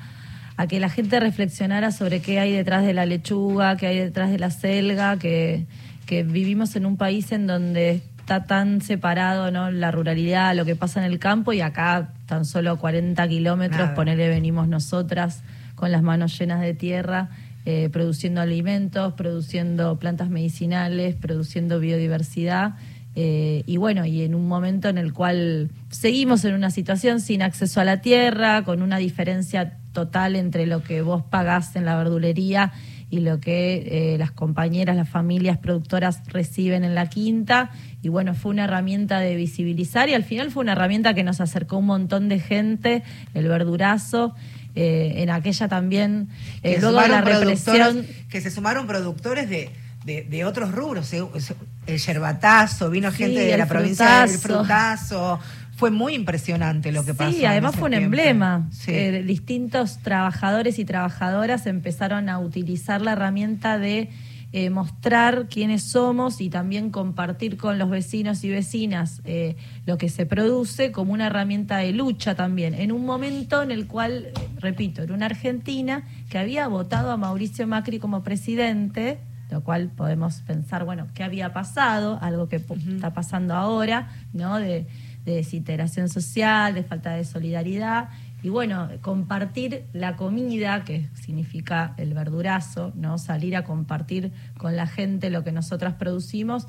a 0.57 0.65
que 0.67 0.79
la 0.79 0.89
gente 0.89 1.19
reflexionara 1.19 1.91
sobre 1.91 2.21
qué 2.21 2.39
hay 2.39 2.51
detrás 2.53 2.83
de 2.83 2.93
la 2.93 3.05
lechuga, 3.05 3.77
qué 3.77 3.85
hay 3.87 3.99
detrás 3.99 4.31
de 4.31 4.39
la 4.39 4.49
selga, 4.49 5.17
que, 5.19 5.65
que 6.07 6.23
vivimos 6.23 6.75
en 6.75 6.85
un 6.87 6.97
país 6.97 7.31
en 7.31 7.45
donde 7.45 8.01
está 8.19 8.45
tan 8.45 8.81
separado 8.81 9.51
¿no? 9.51 9.69
la 9.69 9.91
ruralidad, 9.91 10.55
lo 10.55 10.65
que 10.65 10.75
pasa 10.75 11.05
en 11.05 11.11
el 11.11 11.19
campo 11.19 11.53
y 11.53 11.61
acá 11.61 12.13
tan 12.25 12.45
solo 12.45 12.77
40 12.79 13.27
kilómetros, 13.27 13.79
Nada. 13.79 13.95
ponele, 13.95 14.29
venimos 14.29 14.67
nosotras 14.67 15.43
con 15.75 15.91
las 15.91 16.01
manos 16.01 16.37
llenas 16.39 16.61
de 16.61 16.73
tierra. 16.73 17.29
eh, 17.65 17.89
produciendo 17.93 18.41
alimentos, 18.41 19.13
produciendo 19.13 19.97
plantas 19.97 20.29
medicinales, 20.29 21.15
produciendo 21.15 21.79
biodiversidad. 21.79 22.73
Eh, 23.15 23.63
y 23.67 23.77
bueno, 23.77 24.05
y 24.05 24.23
en 24.23 24.33
un 24.33 24.47
momento 24.47 24.89
en 24.89 24.97
el 24.97 25.13
cual 25.13 25.69
seguimos 25.89 26.45
en 26.45 26.55
una 26.55 26.71
situación 26.71 27.21
sin 27.21 27.41
acceso 27.41 27.79
a 27.79 27.85
la 27.85 28.01
tierra, 28.01 28.63
con 28.63 28.81
una 28.81 28.97
diferencia 28.97 29.77
total 29.93 30.35
entre 30.35 30.65
lo 30.65 30.83
que 30.83 31.01
vos 31.01 31.23
pagás 31.23 31.75
en 31.75 31.85
la 31.85 31.95
verdulería 31.95 32.73
y 33.11 33.19
lo 33.19 33.39
que 33.39 34.13
eh, 34.13 34.17
las 34.17 34.31
compañeras, 34.31 34.95
las 34.95 35.07
familias 35.07 35.59
productoras 35.59 36.23
reciben 36.27 36.83
en 36.83 36.95
la 36.95 37.09
quinta. 37.09 37.69
Y 38.01 38.09
bueno, 38.09 38.33
fue 38.33 38.49
una 38.49 38.63
herramienta 38.63 39.19
de 39.19 39.35
visibilizar 39.35 40.09
y 40.09 40.15
al 40.15 40.23
final 40.23 40.49
fue 40.49 40.63
una 40.63 40.71
herramienta 40.71 41.13
que 41.13 41.23
nos 41.23 41.39
acercó 41.39 41.77
un 41.77 41.85
montón 41.85 42.27
de 42.27 42.39
gente, 42.39 43.03
el 43.35 43.47
verdurazo. 43.47 44.33
eh, 44.75 45.21
en 45.21 45.29
aquella 45.29 45.67
también, 45.67 46.29
eh, 46.63 46.75
que 46.75 46.81
luego 46.81 46.99
de 46.99 47.07
la 47.07 47.21
represión, 47.21 48.07
que 48.29 48.41
se 48.41 48.49
sumaron 48.49 48.87
productores 48.87 49.47
de, 49.47 49.69
de, 50.03 50.23
de 50.23 50.45
otros 50.45 50.71
rubros, 50.71 51.11
el 51.13 51.97
yerbatazo, 51.97 52.89
vino 52.89 53.11
Sí, 53.11 53.17
gente 53.17 53.41
de 53.41 53.57
la 53.57 53.67
provincia 53.67 54.21
del 54.25 54.37
frutazo. 54.37 55.39
Fue 55.75 55.89
muy 55.89 56.13
impresionante 56.13 56.91
lo 56.91 57.03
que 57.03 57.13
pasó. 57.13 57.31
Sí, 57.31 57.45
además 57.45 57.75
fue 57.75 57.85
un 57.85 57.91
tiempo. 57.91 58.05
emblema. 58.05 58.69
Sí. 58.71 58.91
Eh, 58.91 59.23
distintos 59.23 59.97
trabajadores 60.03 60.77
y 60.77 60.85
trabajadoras 60.85 61.65
empezaron 61.65 62.29
a 62.29 62.39
utilizar 62.39 63.01
la 63.01 63.13
herramienta 63.13 63.79
de 63.79 64.09
eh, 64.55 64.69
mostrar 64.69 65.47
quiénes 65.49 65.81
somos 65.81 66.39
y 66.39 66.51
también 66.51 66.91
compartir 66.91 67.57
con 67.57 67.79
los 67.79 67.89
vecinos 67.89 68.43
y 68.43 68.51
vecinas 68.51 69.19
eh, 69.25 69.55
lo 69.87 69.97
que 69.97 70.09
se 70.09 70.27
produce 70.27 70.91
como 70.91 71.11
una 71.11 71.25
herramienta 71.25 71.77
de 71.77 71.91
lucha 71.91 72.35
también, 72.35 72.75
en 72.75 72.91
un 72.91 73.03
momento 73.03 73.63
en 73.63 73.71
el 73.71 73.87
cual, 73.87 74.27
eh, 74.27 74.33
repito, 74.59 75.01
era 75.01 75.11
una 75.15 75.25
Argentina 75.25 76.03
que 76.29 76.37
había 76.37 76.67
votado 76.67 77.09
a 77.09 77.17
Mauricio 77.17 77.65
Macri 77.65 77.97
como 77.97 78.21
presidente, 78.21 79.17
lo 79.53 79.63
cual 79.63 79.89
podemos 79.89 80.41
pensar, 80.41 80.83
bueno, 80.83 81.07
¿qué 81.13 81.23
había 81.23 81.53
pasado? 81.53 82.19
Algo 82.21 82.49
que 82.49 82.57
está 82.57 83.13
pasando 83.13 83.53
ahora, 83.53 84.09
¿no? 84.33 84.57
De, 84.57 84.87
de 85.23 85.35
desintegración 85.35 86.09
social, 86.09 86.73
de 86.73 86.83
falta 86.83 87.11
de 87.13 87.23
solidaridad. 87.23 88.09
Y 88.41 88.49
bueno, 88.49 88.89
compartir 89.01 89.85
la 89.93 90.17
comida, 90.17 90.83
que 90.83 91.07
significa 91.13 91.93
el 91.97 92.13
verdurazo, 92.13 92.91
¿no? 92.95 93.17
Salir 93.17 93.55
a 93.55 93.63
compartir 93.63 94.31
con 94.57 94.75
la 94.75 94.87
gente 94.87 95.29
lo 95.29 95.43
que 95.45 95.53
nosotras 95.53 95.93
producimos, 95.93 96.67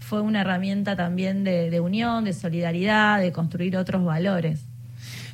fue 0.00 0.20
una 0.20 0.42
herramienta 0.42 0.96
también 0.96 1.44
de, 1.44 1.70
de 1.70 1.80
unión, 1.80 2.24
de 2.24 2.34
solidaridad, 2.34 3.20
de 3.20 3.32
construir 3.32 3.76
otros 3.76 4.04
valores. 4.04 4.66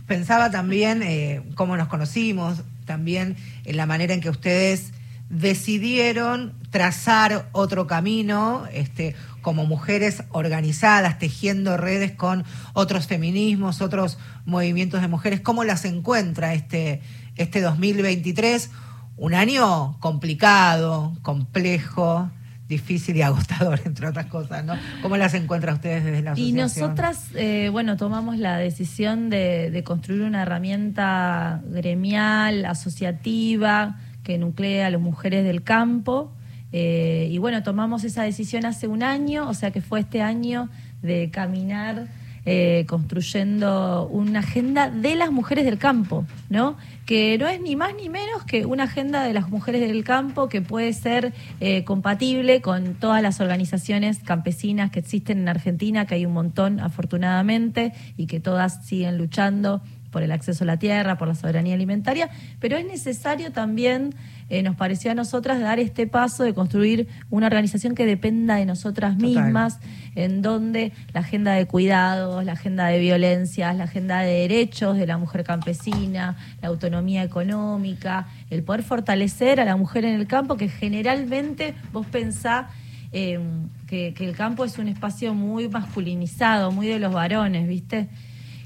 Pensaba 0.07 0.51
también 0.51 1.03
eh, 1.03 1.43
cómo 1.55 1.77
nos 1.77 1.89
conocimos, 1.89 2.63
también 2.85 3.37
en 3.65 3.77
la 3.77 3.87
manera 3.87 4.15
en 4.15 4.21
que 4.21 4.31
ustedes 4.31 4.93
decidieron 5.31 6.53
trazar 6.71 7.49
otro 7.53 7.87
camino, 7.87 8.65
este, 8.73 9.15
como 9.41 9.65
mujeres 9.65 10.25
organizadas, 10.31 11.19
tejiendo 11.19 11.77
redes 11.77 12.13
con 12.13 12.45
otros 12.75 13.07
feminismos, 13.07 13.81
otros 13.81 14.19
movimientos 14.45 15.01
de 15.01 15.09
mujeres. 15.09 15.41
¿Cómo 15.41 15.65
las 15.65 15.85
encuentra 15.85 16.53
este, 16.53 17.01
este 17.37 17.61
2023? 17.61 18.71
Un 19.17 19.35
año 19.35 19.99
complicado, 20.01 21.17
complejo, 21.23 22.29
difícil 22.69 23.17
y 23.17 23.23
agotador, 23.23 23.81
entre 23.85 24.09
otras 24.09 24.27
cosas, 24.27 24.65
¿no? 24.65 24.75
¿Cómo 25.01 25.17
las 25.17 25.35
encuentra 25.35 25.75
ustedes 25.75 26.05
desde 26.05 26.23
la 26.23 26.31
Y 26.31 26.51
asociación? 26.51 26.89
nosotras, 26.89 27.27
eh, 27.35 27.69
bueno, 27.71 27.97
tomamos 27.97 28.37
la 28.39 28.59
decisión 28.59 29.31
de, 29.31 29.71
de 29.71 29.85
construir 29.85 30.23
una 30.23 30.43
herramienta 30.43 31.63
gremial, 31.67 32.65
asociativa, 32.65 33.97
que 34.23 34.39
nuclea 34.39 34.87
a 34.87 34.91
las 34.91 35.01
mujeres 35.01 35.45
del 35.45 35.63
campo. 35.63 36.33
Eh, 36.73 37.29
y 37.31 37.39
bueno, 37.39 37.63
tomamos 37.63 38.05
esa 38.05 38.23
decisión 38.23 38.65
hace 38.65 38.87
un 38.87 39.03
año, 39.03 39.49
o 39.49 39.55
sea 39.55 39.71
que 39.71 39.81
fue 39.81 40.01
este 40.01 40.23
año 40.23 40.69
de 41.03 41.31
caminar 41.31 42.09
eh, 42.47 42.87
construyendo 42.89 44.09
una 44.11 44.39
agenda 44.39 44.89
de 44.89 45.15
las 45.15 45.31
mujeres 45.31 45.67
del 45.67 45.77
campo, 45.77 46.25
¿no? 46.49 46.79
Que 47.05 47.37
no 47.37 47.47
es 47.49 47.61
ni 47.61 47.77
más 47.77 47.95
ni 47.95 48.09
menos 48.09 48.45
que 48.45 48.65
una 48.65 48.85
agenda 48.85 49.23
de 49.25 49.35
las 49.35 49.51
mujeres 49.51 49.83
del 49.83 50.05
campo 50.05 50.49
que 50.49 50.63
puede 50.63 50.95
ser 50.95 51.35
eh, 51.61 51.85
compatible 51.85 52.63
con 52.63 52.95
todas 52.95 53.23
las 53.23 53.43
organizaciones 53.43 54.21
campesinas 54.21 54.91
que 54.91 55.01
existen 55.01 55.41
en 55.41 55.49
Argentina, 55.51 56.07
que 56.07 56.15
hay 56.15 56.25
un 56.25 56.33
montón 56.33 56.81
afortunadamente 56.81 57.93
y 58.17 58.27
que 58.27 58.41
todas 58.41 58.87
siguen 58.87 59.19
luchando 59.19 59.83
por 60.11 60.23
el 60.23 60.33
acceso 60.33 60.65
a 60.65 60.67
la 60.67 60.79
tierra, 60.79 61.17
por 61.19 61.29
la 61.29 61.35
soberanía 61.35 61.75
alimentaria, 61.75 62.31
pero 62.59 62.77
es 62.77 62.87
necesario 62.87 63.53
también, 63.53 64.15
eh, 64.49 64.63
nos 64.63 64.77
pareció 64.77 65.11
a 65.11 65.15
nosotras, 65.15 65.61
dar 65.61 65.79
este 65.79 66.07
paso 66.07 66.43
de 66.43 66.55
construir 66.55 67.09
una 67.31 67.47
organización 67.47 67.95
que 67.95 68.05
dependa 68.07 68.57
de 68.57 68.67
nosotras 68.67 69.17
Total. 69.17 69.45
mismas, 69.45 69.79
en 70.15 70.43
donde 70.43 70.93
la 71.13 71.21
agenda 71.21 71.53
de 71.53 71.67
cuidados, 71.67 72.45
la 72.45 72.53
agenda 72.53 72.87
de 72.87 72.99
violencias, 72.99 73.77
la 73.77 73.85
agenda 73.85 74.21
de 74.21 74.33
derechos 74.41 74.97
de 74.97 75.07
la 75.07 75.19
mujer 75.19 75.45
campesina, 75.45 76.37
la 76.61 76.69
autonomía 76.69 77.23
económica, 77.23 78.27
el 78.51 78.63
poder 78.63 78.83
fortalecer 78.83 79.61
a 79.61 79.65
la 79.65 79.77
mujer 79.77 80.05
en 80.05 80.15
el 80.15 80.27
campo, 80.27 80.57
que 80.57 80.69
generalmente 80.69 81.75
vos 81.93 82.07
pensás 82.07 82.67
eh, 83.13 83.39
que, 83.87 84.15
que 84.15 84.29
el 84.29 84.37
campo 84.37 84.65
es 84.65 84.79
un 84.79 84.89
espacio 84.89 85.35
muy 85.35 85.69
masculinizado, 85.69 86.71
muy 86.71 86.87
de 86.87 86.99
los 86.99 87.13
varones, 87.13 87.69
¿viste? 87.69 88.09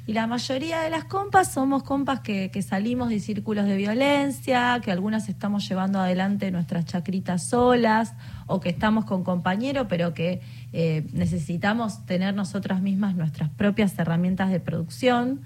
Y 0.07 0.13
la 0.13 0.27
mayoría 0.27 0.81
de 0.81 0.91
las 0.91 1.05
compas 1.05 1.53
somos 1.53 1.83
compas 1.83 2.21
que, 2.21 2.51
que 2.51 2.61
salimos 2.61 3.09
de 3.09 3.21
círculos 3.21 3.65
de 3.65 3.77
violencia, 3.77 4.81
que 4.85 4.93
algunas 4.93 5.31
estamos 5.31 5.67
llevando 5.67 5.99
adelante 5.99 6.51
nuestras 6.51 6.85
chacritas 6.85 7.49
solas, 7.49 8.13
o 8.47 8.61
que 8.61 8.69
estamos 8.69 9.07
con 9.07 9.25
compañeros, 9.25 9.87
pero 9.89 10.13
que 10.13 10.43
eh, 10.73 11.07
necesitamos 11.13 12.05
tener 12.05 12.35
nosotras 12.35 12.83
mismas 12.83 13.15
nuestras 13.15 13.49
propias 13.49 13.99
herramientas 13.99 14.51
de 14.51 14.61
producción. 14.61 15.41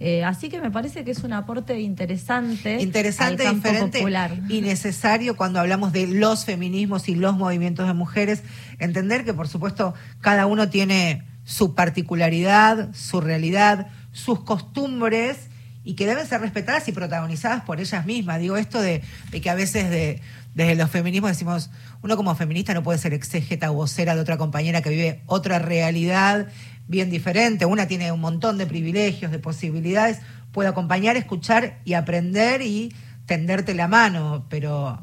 Eh, 0.00 0.24
así 0.24 0.48
que 0.48 0.60
me 0.60 0.70
parece 0.70 1.04
que 1.04 1.12
es 1.12 1.24
un 1.24 1.32
aporte 1.32 1.80
interesante, 1.80 2.80
interesante, 2.80 3.46
al 3.46 3.54
campo 3.54 3.68
diferente 3.68 3.98
popular. 3.98 4.38
y 4.48 4.60
necesario 4.60 5.36
cuando 5.36 5.60
hablamos 5.60 5.92
de 5.92 6.06
los 6.06 6.44
feminismos 6.44 7.08
y 7.08 7.14
los 7.14 7.36
movimientos 7.36 7.86
de 7.86 7.94
mujeres, 7.94 8.42
entender 8.78 9.24
que 9.24 9.34
por 9.34 9.48
supuesto 9.48 9.94
cada 10.20 10.46
uno 10.46 10.68
tiene 10.68 11.24
su 11.44 11.74
particularidad, 11.74 12.92
su 12.94 13.20
realidad, 13.20 13.88
sus 14.14 14.40
costumbres 14.40 15.50
y 15.84 15.94
que 15.94 16.06
deben 16.06 16.26
ser 16.26 16.40
respetadas 16.40 16.88
y 16.88 16.92
protagonizadas 16.92 17.62
por 17.64 17.78
ellas 17.78 18.06
mismas. 18.06 18.40
Digo 18.40 18.56
esto 18.56 18.80
de, 18.80 19.02
que 19.30 19.50
a 19.50 19.54
veces 19.54 19.90
de, 19.90 20.22
desde 20.54 20.76
los 20.76 20.90
feminismos 20.90 21.30
decimos, 21.30 21.70
uno 22.00 22.16
como 22.16 22.34
feminista 22.34 22.72
no 22.72 22.82
puede 22.82 22.98
ser 22.98 23.12
exégeta 23.12 23.70
o 23.70 23.74
vocera 23.74 24.14
de 24.14 24.22
otra 24.22 24.38
compañera 24.38 24.80
que 24.80 24.88
vive 24.88 25.22
otra 25.26 25.58
realidad 25.58 26.48
bien 26.88 27.10
diferente. 27.10 27.66
Una 27.66 27.86
tiene 27.86 28.12
un 28.12 28.20
montón 28.20 28.56
de 28.56 28.66
privilegios, 28.66 29.30
de 29.30 29.38
posibilidades, 29.38 30.20
puede 30.52 30.70
acompañar, 30.70 31.16
escuchar 31.16 31.80
y 31.84 31.92
aprender 31.92 32.62
y 32.62 32.94
tenderte 33.26 33.74
la 33.74 33.88
mano, 33.88 34.46
pero 34.48 35.02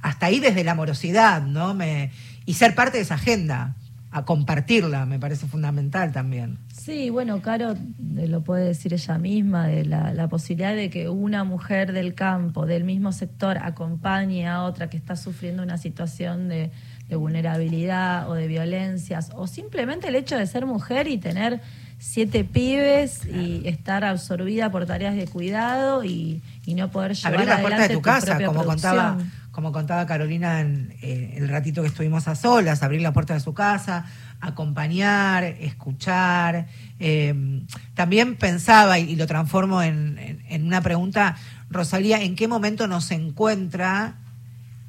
hasta 0.00 0.26
ahí 0.26 0.38
desde 0.38 0.62
la 0.62 0.72
amorosidad, 0.72 1.42
¿no? 1.42 1.74
Me, 1.74 2.12
y 2.46 2.54
ser 2.54 2.74
parte 2.76 2.98
de 2.98 3.02
esa 3.02 3.14
agenda, 3.14 3.74
a 4.10 4.24
compartirla, 4.24 5.04
me 5.04 5.18
parece 5.18 5.46
fundamental 5.46 6.12
también. 6.12 6.58
Sí, 6.72 7.10
bueno, 7.10 7.42
Caro 7.42 7.72
eh, 7.72 8.26
lo 8.26 8.42
puede 8.42 8.64
decir 8.64 8.94
ella 8.94 9.18
misma, 9.18 9.66
de 9.66 9.84
la, 9.84 10.14
la 10.14 10.28
posibilidad 10.28 10.74
de 10.74 10.88
que 10.88 11.08
una 11.08 11.44
mujer 11.44 11.92
del 11.92 12.14
campo, 12.14 12.64
del 12.64 12.84
mismo 12.84 13.12
sector, 13.12 13.58
acompañe 13.58 14.48
a 14.48 14.62
otra 14.62 14.88
que 14.88 14.96
está 14.96 15.14
sufriendo 15.14 15.62
una 15.62 15.76
situación 15.76 16.48
de, 16.48 16.70
de 17.08 17.16
vulnerabilidad 17.16 18.30
o 18.30 18.34
de 18.34 18.46
violencias, 18.46 19.30
o 19.34 19.46
simplemente 19.46 20.08
el 20.08 20.14
hecho 20.14 20.36
de 20.36 20.46
ser 20.46 20.64
mujer 20.64 21.06
y 21.08 21.18
tener 21.18 21.60
siete 21.98 22.44
pibes 22.44 23.26
y 23.26 23.66
estar 23.66 24.04
absorbida 24.04 24.70
por 24.70 24.86
tareas 24.86 25.16
de 25.16 25.26
cuidado 25.26 26.04
y, 26.04 26.42
y 26.64 26.74
no 26.74 26.90
poder 26.90 27.14
llevar 27.14 27.34
Abrir 27.34 27.48
la 27.48 27.60
puerta 27.60 27.78
de 27.78 27.84
adelante 27.84 27.94
tu 27.94 28.02
casa, 28.02 28.44
como 28.44 28.64
contaba. 28.64 29.18
Como 29.58 29.72
contaba 29.72 30.06
Carolina 30.06 30.60
en 30.60 30.94
eh, 31.02 31.34
el 31.36 31.48
ratito 31.48 31.82
que 31.82 31.88
estuvimos 31.88 32.28
a 32.28 32.36
solas, 32.36 32.84
abrir 32.84 33.00
la 33.02 33.12
puerta 33.12 33.34
de 33.34 33.40
su 33.40 33.54
casa, 33.54 34.04
acompañar, 34.40 35.42
escuchar. 35.42 36.68
eh, 37.00 37.64
también 37.94 38.36
pensaba, 38.36 39.00
y, 39.00 39.16
lo 39.16 39.26
transformo 39.26 39.82
en, 39.82 40.40
en- 40.48 40.64
una 40.64 40.80
pregunta, 40.80 41.34
Rosalía, 41.70 42.22
¿en 42.22 42.36
qué 42.36 42.46
momento 42.46 42.86
nos 42.86 43.10
encuentra 43.10 44.14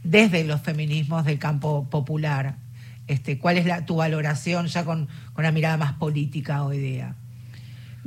desde 0.03 0.43
los 0.43 0.61
feminismos 0.61 1.25
del 1.25 1.39
campo 1.39 1.89
popular? 1.89 2.57
Este, 3.07 3.39
¿Cuál 3.39 3.57
es 3.57 3.65
la, 3.65 3.87
tu 3.87 3.95
valoración 3.95 4.67
ya 4.67 4.85
con, 4.85 5.07
con 5.33 5.45
una 5.45 5.51
mirada 5.51 5.77
más 5.77 5.93
política 5.93 6.61
hoy 6.63 6.77
día? 6.77 7.15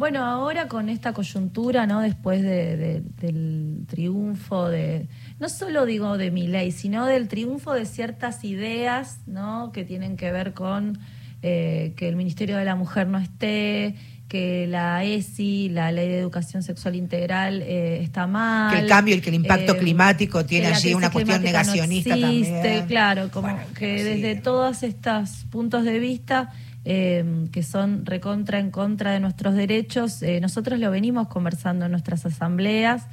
Bueno, 0.03 0.25
ahora 0.25 0.67
con 0.67 0.89
esta 0.89 1.13
coyuntura, 1.13 1.87
¿no? 1.87 2.01
Después 2.01 2.43
de- 2.43 2.77
de- 2.77 3.03
del 3.21 3.85
triunfo 3.87 4.69
de, 4.69 5.07
no 5.39 5.49
solo 5.49 5.87
digo 5.87 6.19
de 6.19 6.33
mi 6.33 6.49
ley, 6.49 6.73
sino 6.73 7.07
del 7.07 7.29
triunfo 7.29 7.73
de 7.73 7.87
ciertas 7.87 8.43
ideas, 8.43 9.19
¿no? 9.29 9.71
Que 9.71 9.85
tienen 9.85 10.17
que 10.17 10.33
ver 10.33 10.55
con 10.55 10.99
eh, 11.41 11.93
que 11.97 12.09
el 12.09 12.17
Ministerio 12.17 12.57
de 12.57 12.65
la 12.65 12.75
Mujer 12.75 13.07
no 13.07 13.19
esté, 13.19 13.95
que 14.27 14.67
la 14.67 15.05
ESI, 15.05 15.69
la 15.69 15.93
Ley 15.93 16.09
de 16.09 16.19
Educación 16.19 16.65
Sexual 16.65 16.97
Integral, 16.97 17.63
eh, 17.63 18.03
está 18.03 18.27
mal. 18.27 18.75
Que 18.75 18.81
el 18.81 18.89
cambio 18.89 19.15
y 19.15 19.21
que 19.21 19.29
el 19.31 19.37
impacto 19.37 19.75
eh, 19.75 19.79
climático 19.79 20.45
tiene 20.45 20.67
allí 20.67 20.95
una 20.95 21.13
cuestión 21.13 21.39
climática 21.43 21.63
no 21.63 21.71
negacionista 21.75 22.15
existe, 22.17 22.53
también. 22.55 22.87
Claro, 22.89 23.29
como 23.31 23.49
Bueno, 23.53 23.65
que 23.79 23.99
sí. 23.99 24.05
desde 24.05 24.35
todos 24.35 24.83
estos 24.83 25.45
puntos 25.49 25.85
de 25.85 26.01
vista 26.01 26.51
eh, 26.85 27.47
que 27.53 27.63
son 27.63 28.05
recontra 28.07 28.59
en 28.59 28.71
contra 28.71 29.13
de 29.13 29.21
nuestros 29.21 29.55
derechos, 29.55 30.23
eh, 30.23 30.41
nosotros 30.41 30.79
lo 30.81 30.91
venimos 30.91 31.29
conversando 31.29 31.85
en 31.87 31.93
nuestras 31.93 32.27
asambleas. 32.27 33.07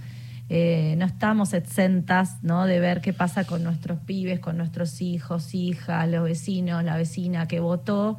eh, 0.52 0.96
no 0.98 1.06
estamos 1.06 1.54
exentas 1.54 2.42
¿no? 2.42 2.66
de 2.66 2.80
ver 2.80 3.02
qué 3.02 3.14
pasa 3.14 3.44
con 3.44 3.64
nuestros 3.64 4.00
pibes, 4.00 4.40
con 4.40 4.58
nuestros 4.58 5.00
hijos, 5.00 5.54
hijas, 5.54 6.10
los 6.10 6.24
vecinos, 6.24 6.84
la 6.84 6.98
vecina 6.98 7.48
que 7.48 7.60
votó. 7.60 8.18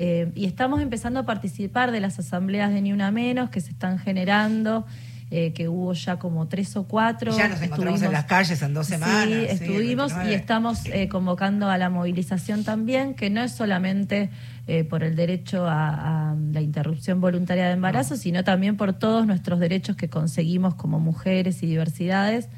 Eh, 0.00 0.32
y 0.34 0.46
estamos 0.46 0.80
empezando 0.80 1.20
a 1.20 1.22
participar 1.24 1.92
de 1.92 2.00
las 2.00 2.18
asambleas 2.18 2.72
de 2.72 2.82
Ni 2.82 2.92
Una 2.92 3.12
Menos 3.12 3.50
que 3.50 3.60
se 3.60 3.70
están 3.70 3.98
generando, 4.00 4.86
eh, 5.30 5.52
que 5.52 5.68
hubo 5.68 5.92
ya 5.92 6.18
como 6.18 6.48
tres 6.48 6.74
o 6.76 6.82
cuatro. 6.88 7.36
Ya 7.36 7.46
nos 7.46 7.62
encontramos 7.62 8.02
en 8.02 8.12
las 8.12 8.24
calles 8.24 8.60
en 8.62 8.74
dos 8.74 8.88
semanas. 8.88 9.24
Sí, 9.26 9.46
estuvimos 9.48 10.14
29. 10.14 10.32
y 10.32 10.34
estamos 10.34 10.82
convocando 11.10 11.68
a 11.68 11.78
la 11.78 11.90
movilización 11.90 12.64
también, 12.64 13.14
que 13.14 13.30
no 13.30 13.40
es 13.40 13.52
solamente 13.52 14.30
eh, 14.68 14.84
por 14.84 15.02
el 15.02 15.16
derecho 15.16 15.66
a, 15.66 16.30
a 16.30 16.36
la 16.52 16.60
interrupción 16.60 17.20
voluntaria 17.20 17.66
de 17.66 17.72
embarazo, 17.72 18.16
sino 18.16 18.44
también 18.44 18.76
por 18.76 18.92
todos 18.92 19.26
nuestros 19.26 19.58
derechos 19.58 19.96
que 19.96 20.08
conseguimos 20.08 20.74
como 20.76 21.00
mujeres 21.00 21.62
y 21.62 21.66
diversidades. 21.66 22.48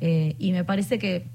Eh, 0.00 0.36
y 0.38 0.52
me 0.52 0.62
parece 0.62 0.98
que 0.98 1.26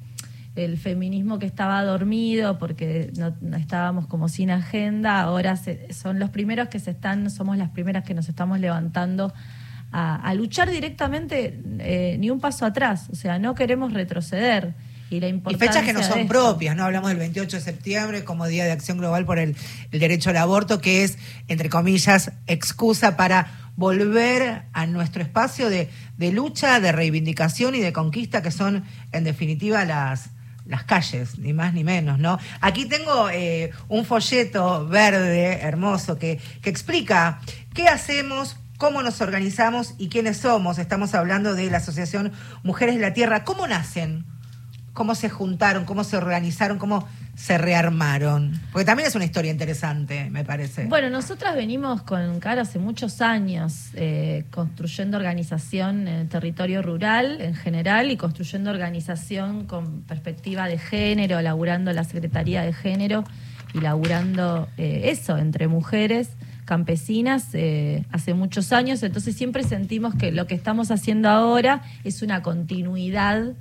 el 0.56 0.78
feminismo 0.78 1.40
que 1.40 1.46
estaba 1.46 1.84
dormido 1.84 2.58
porque 2.60 3.12
no, 3.18 3.34
no 3.42 3.58
estábamos 3.58 4.08
como 4.08 4.30
sin 4.30 4.52
agenda, 4.52 5.22
ahora 5.22 5.56
se- 5.56 5.92
son 5.94 6.20
los 6.20 6.30
primeros 6.30 6.68
que 6.70 6.80
se 6.80 6.92
están, 6.92 7.30
somos 7.30 7.58
las 7.58 7.70
primeras 7.70 8.04
que 8.04 8.14
nos 8.14 8.30
estamos 8.30 8.60
levantando 8.60 9.34
a, 9.92 10.16
a 10.18 10.34
luchar 10.36 10.70
directamente 10.70 11.60
eh, 11.80 12.18
ni 12.20 12.30
un 12.30 12.40
paso 12.40 12.66
atrás, 12.66 13.10
o 13.12 13.16
sea, 13.16 13.40
no 13.40 13.56
queremos 13.56 13.94
retroceder. 13.94 14.74
Y, 15.10 15.20
la 15.20 15.28
Y 15.28 15.32
importancia 15.32 15.72
fechas 15.72 15.86
que 15.86 15.94
no 15.94 16.04
son 16.04 16.28
propias, 16.28 16.76
¿no? 16.76 16.86
Hablamos 16.86 17.10
del 17.10 17.20
28 17.20 17.58
de 17.58 17.64
septiembre 17.64 18.24
como 18.24 18.48
Día 18.48 18.66
de 18.66 18.72
Acción 18.72 18.98
Global 18.98 19.26
por 19.26 19.40
el, 19.40 19.56
el 19.92 20.00
Derecho 20.00 20.30
al 20.30 20.38
Aborto, 20.38 20.82
que 20.82 21.04
es, 21.04 21.18
entre 21.48 21.70
comillas, 21.70 22.32
excusa 22.48 23.18
para 23.18 23.72
volver 23.76 24.64
a 24.74 24.86
nuestro 24.88 25.22
espacio 25.22 25.70
de, 25.70 25.90
de 26.18 26.32
lucha, 26.32 26.80
de 26.80 26.92
reivindicación 26.92 27.76
y 27.76 27.80
de 27.80 27.94
conquista, 27.94 28.42
que 28.42 28.52
son, 28.52 28.84
en 29.12 29.24
definitiva, 29.24 29.86
las 29.86 30.32
las 30.70 30.84
calles, 30.84 31.40
ni 31.40 31.52
más 31.52 31.74
ni 31.74 31.84
menos, 31.84 32.20
¿no? 32.20 32.38
Aquí 32.62 32.86
tengo 32.86 33.30
eh, 33.32 33.72
un 33.88 34.06
folleto 34.06 34.88
verde, 34.88 35.62
hermoso, 35.62 36.20
que, 36.20 36.40
que 36.62 36.70
explica 36.70 37.42
qué 37.74 37.88
hacemos, 37.88 38.56
cómo 38.78 39.02
nos 39.02 39.20
organizamos 39.20 39.96
y 39.98 40.10
quiénes 40.10 40.38
somos. 40.38 40.78
Estamos 40.78 41.16
hablando 41.16 41.56
de 41.56 41.72
la 41.72 41.78
Asociación 41.78 42.32
Mujeres 42.62 42.96
de 42.96 43.02
la 43.02 43.14
Tierra. 43.14 43.44
¿Cómo 43.44 43.66
nacen? 43.66 44.26
Cómo 45.00 45.16
se 45.16 45.30
juntaron, 45.30 45.86
cómo 45.86 46.04
se 46.04 46.18
organizaron, 46.18 46.78
cómo 46.78 47.08
se 47.34 47.58
rearmaron. 47.58 48.60
Porque 48.74 48.84
también 48.84 49.08
es 49.08 49.16
una 49.16 49.24
historia 49.24 49.50
interesante, 49.50 50.30
me 50.30 50.44
parece. 50.44 50.88
Bueno, 50.88 51.10
nosotras 51.10 51.56
venimos 51.56 52.02
con 52.02 52.42
Cara 52.42 52.64
hace 52.64 52.80
muchos 52.80 53.22
años 53.22 53.92
eh, 53.94 54.44
construyendo 54.52 55.16
organización 55.16 56.10
en 56.10 56.16
el 56.16 56.28
territorio 56.28 56.82
rural 56.82 57.40
en 57.40 57.56
general 57.56 58.12
y 58.12 58.18
construyendo 58.18 58.72
organización 58.72 59.68
con 59.68 60.02
perspectiva 60.02 60.68
de 60.68 60.78
género, 60.78 61.42
laburando 61.42 61.94
la 61.94 62.04
Secretaría 62.04 62.64
de 62.64 62.74
Género 62.74 63.24
y 63.74 63.80
laburando 63.80 64.68
eh, 64.76 65.04
eso 65.06 65.38
entre 65.38 65.70
mujeres 65.70 66.32
campesinas 66.66 67.48
eh, 67.54 68.04
hace 68.12 68.34
muchos 68.34 68.74
años, 68.74 69.02
entonces 69.02 69.34
siempre 69.34 69.64
sentimos 69.64 70.14
que 70.16 70.34
lo 70.34 70.46
que 70.46 70.56
estamos 70.56 70.92
haciendo 70.92 71.30
ahora 71.30 71.84
es 72.04 72.22
una 72.22 72.42
continuidad 72.42 73.56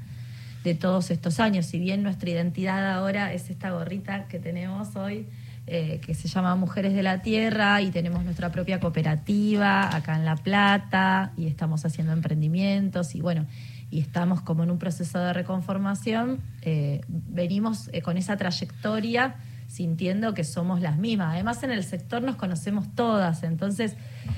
de 0.65 0.75
todos 0.75 1.11
estos 1.11 1.41
años. 1.41 1.67
Si 1.67 1.79
bien 1.79 2.03
nuestra 2.03 2.31
identidad 2.31 2.93
ahora 2.93 3.33
es 3.33 3.51
esta 3.51 3.71
gorrita 3.71 4.27
que 4.29 4.39
tenemos 4.39 4.97
hoy, 4.97 5.27
eh, 5.67 6.01
que 6.05 6.15
se 6.15 6.29
llama 6.29 6.55
Mujeres 6.57 6.95
de 6.95 7.03
la 7.03 7.21
Tierra, 7.21 7.83
y 7.83 7.91
tenemos 7.91 8.25
nuestra 8.25 8.51
propia 8.51 8.81
cooperativa 8.81 9.95
acá 9.95 10.17
en 10.17 10.25
La 10.25 10.37
Plata, 10.37 11.33
y 11.37 11.47
estamos 11.47 11.85
haciendo 11.85 12.13
emprendimientos, 12.13 13.15
y 13.15 13.21
bueno, 13.21 13.47
y 13.91 14.01
estamos 14.01 14.41
como 14.41 14.65
en 14.65 14.71
un 14.71 14.79
proceso 14.79 15.19
de 15.19 15.33
reconformación, 15.33 16.41
eh, 16.63 17.03
venimos 17.09 17.91
eh, 17.93 18.03
con 18.03 18.17
esa 18.17 18.37
trayectoria 18.37 19.37
sintiendo 19.67 20.33
que 20.33 20.45
somos 20.45 20.81
las 20.81 20.97
mismas. 20.97 21.35
Además, 21.35 21.63
en 21.63 21.71
el 21.71 21.85
sector 21.85 22.23
nos 22.23 22.37
conocemos 22.37 22.87
todas, 22.95 23.43
entonces 23.43 23.95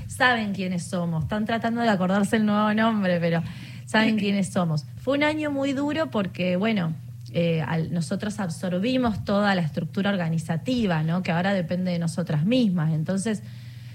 saben 0.08 0.52
quiénes 0.52 0.84
somos. 0.84 1.24
Están 1.24 1.44
tratando 1.46 1.80
de 1.80 1.88
acordarse 1.88 2.36
el 2.36 2.46
nuevo 2.46 2.74
nombre, 2.74 3.20
pero 3.20 3.42
saben 3.90 4.18
quiénes 4.18 4.48
somos. 4.52 4.84
Fue 5.02 5.16
un 5.16 5.24
año 5.24 5.50
muy 5.50 5.72
duro 5.72 6.10
porque, 6.10 6.56
bueno, 6.56 6.92
eh, 7.32 7.62
al- 7.62 7.92
nosotros 7.92 8.40
absorbimos 8.40 9.24
toda 9.24 9.54
la 9.54 9.62
estructura 9.62 10.10
organizativa, 10.10 11.02
¿no? 11.02 11.22
Que 11.22 11.32
ahora 11.32 11.52
depende 11.52 11.90
de 11.92 11.98
nosotras 11.98 12.44
mismas. 12.44 12.92
Entonces, 12.92 13.42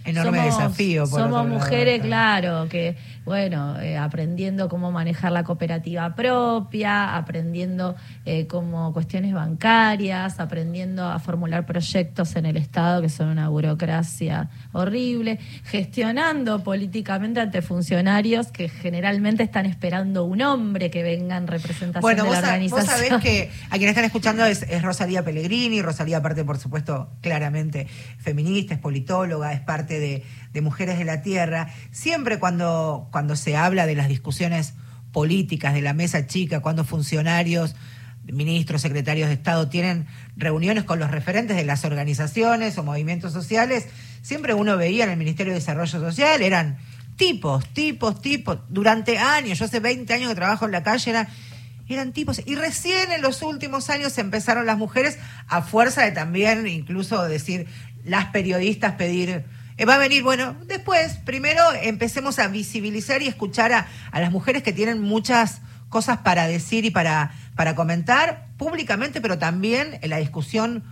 Enorme 0.06 0.42
desafío, 0.44 1.04
por 1.08 1.20
somos 1.22 1.32
lado, 1.46 1.48
mujeres, 1.48 2.02
claro, 2.02 2.68
que, 2.70 2.96
bueno, 3.26 3.80
eh, 3.80 3.98
aprendiendo 3.98 4.70
cómo 4.70 4.92
manejar 4.92 5.32
la 5.32 5.44
cooperativa 5.44 6.14
propia, 6.16 7.16
aprendiendo 7.16 7.96
eh, 8.26 8.46
como 8.48 8.94
cuestiones 8.94 9.34
bancarias, 9.34 10.40
aprendiendo 10.40 11.06
a 11.10 11.20
formular 11.20 11.66
proyectos 11.66 12.36
en 12.36 12.46
el 12.46 12.58
Estado 12.58 13.02
que 13.02 13.10
son 13.10 13.30
una 13.30 13.50
burocracia 13.50 14.50
horrible, 14.74 15.40
gestionando 15.64 16.64
políticamente 16.64 17.40
ante 17.40 17.62
funcionarios 17.62 18.48
que 18.52 18.70
generalmente 18.70 19.44
están 19.44 19.66
esperando 19.66 20.24
un 20.26 20.42
hombre 20.42 20.90
que 20.90 21.04
venga 21.04 21.38
en 21.38 21.48
representación 21.48 22.02
Bueno, 22.02 22.24
de 22.24 22.30
vos, 22.30 22.36
la 22.38 22.42
sa- 22.42 22.58
vos 22.60 22.72
organización. 22.74 23.10
sabés 23.10 23.24
que 23.24 23.52
a 23.70 23.72
quienes 23.78 23.90
están 23.90 24.06
escuchando 24.06 24.46
es, 24.46 24.64
es 24.64 24.82
Rosalía 24.82 25.24
Pellegrini. 25.24 25.82
Rosalía, 25.82 26.18
aparte, 26.18 26.44
por 26.46 26.58
supuesto, 26.58 27.10
claramente 27.22 27.88
feminista, 28.20 28.74
es 28.76 28.80
politóloga, 28.80 29.52
es 29.54 29.62
parte 29.62 29.95
de, 30.00 30.62
Mujeres 30.62 30.98
de 30.98 31.06
la 31.06 31.22
Tierra. 31.22 31.68
Siempre 31.92 32.40
cuando, 32.40 33.10
cuando 33.12 33.36
se 33.36 33.58
habla 33.58 33.86
de 33.86 33.96
las 33.96 34.08
discusiones 34.08 34.74
políticas, 35.12 35.74
de 35.74 35.82
la 35.82 35.94
mesa 35.94 36.28
chica, 36.28 36.62
cuando 36.62 36.86
funcionarios, 36.86 37.76
ministros, 38.24 38.82
secretarios 38.82 39.28
de 39.28 39.36
Estado 39.36 39.68
tienen 39.68 40.08
reuniones 40.38 40.84
con 40.84 41.00
los 41.00 41.12
referentes 41.12 41.58
de 41.58 41.66
las 41.66 41.84
organizaciones 41.86 42.78
o 42.78 42.84
movimientos 42.84 43.34
sociales, 43.34 43.88
siempre 44.22 44.54
uno 44.54 44.78
veía 44.78 45.04
en 45.04 45.12
el 45.12 45.18
Ministerio 45.18 45.54
de 45.54 45.60
Desarrollo 45.60 46.00
Social, 46.00 46.42
eran 46.42 46.78
tipos, 47.18 47.68
tipos, 47.74 48.22
tipos, 48.22 48.60
durante 48.70 49.18
años, 49.18 49.60
yo 49.60 49.66
hace 49.66 49.80
20 49.80 50.14
años 50.14 50.30
que 50.30 50.36
trabajo 50.36 50.66
en 50.66 50.72
la 50.72 50.84
calle, 50.84 51.12
era 51.12 51.28
eran 51.88 52.14
tipos. 52.14 52.42
Y 52.46 52.56
recién 52.56 53.12
en 53.12 53.22
los 53.22 53.42
últimos 53.42 53.90
años 53.90 54.18
empezaron 54.18 54.66
las 54.66 54.78
mujeres, 54.78 55.20
a 55.48 55.62
fuerza 55.62 56.04
de 56.04 56.12
también 56.12 56.68
incluso 56.68 57.24
decir, 57.24 57.68
las 58.04 58.26
periodistas 58.26 58.94
pedir, 58.94 59.46
va 59.84 59.96
a 59.96 59.98
venir, 59.98 60.24
bueno, 60.24 60.56
después, 60.68 61.18
primero 61.26 61.62
empecemos 61.82 62.40
a 62.40 62.48
visibilizar 62.48 63.22
y 63.22 63.28
escuchar 63.28 63.74
a, 63.74 63.88
a 64.12 64.22
las 64.22 64.32
mujeres 64.32 64.64
que 64.64 64.72
tienen 64.72 65.02
muchas 65.02 65.62
cosas 65.90 66.20
para 66.20 66.48
decir 66.48 66.86
y 66.86 66.92
para, 66.92 67.34
para 67.56 67.76
comentar 67.76 68.48
públicamente, 68.58 69.20
pero 69.20 69.38
también 69.38 70.00
en 70.02 70.10
la 70.10 70.18
discusión 70.18 70.84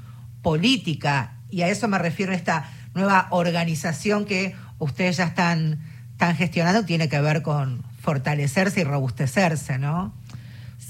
política. 0.41 1.35
Y 1.49 1.61
a 1.61 1.69
eso 1.69 1.87
me 1.87 1.97
refiero 1.97 2.33
a 2.33 2.35
esta 2.35 2.69
nueva 2.93 3.27
organización 3.31 4.25
que 4.25 4.55
ustedes 4.79 5.17
ya 5.17 5.25
están, 5.25 5.79
están 6.11 6.35
gestionando, 6.35 6.85
tiene 6.85 7.09
que 7.09 7.21
ver 7.21 7.41
con 7.41 7.83
fortalecerse 8.01 8.81
y 8.81 8.83
robustecerse, 8.83 9.77
¿no? 9.77 10.13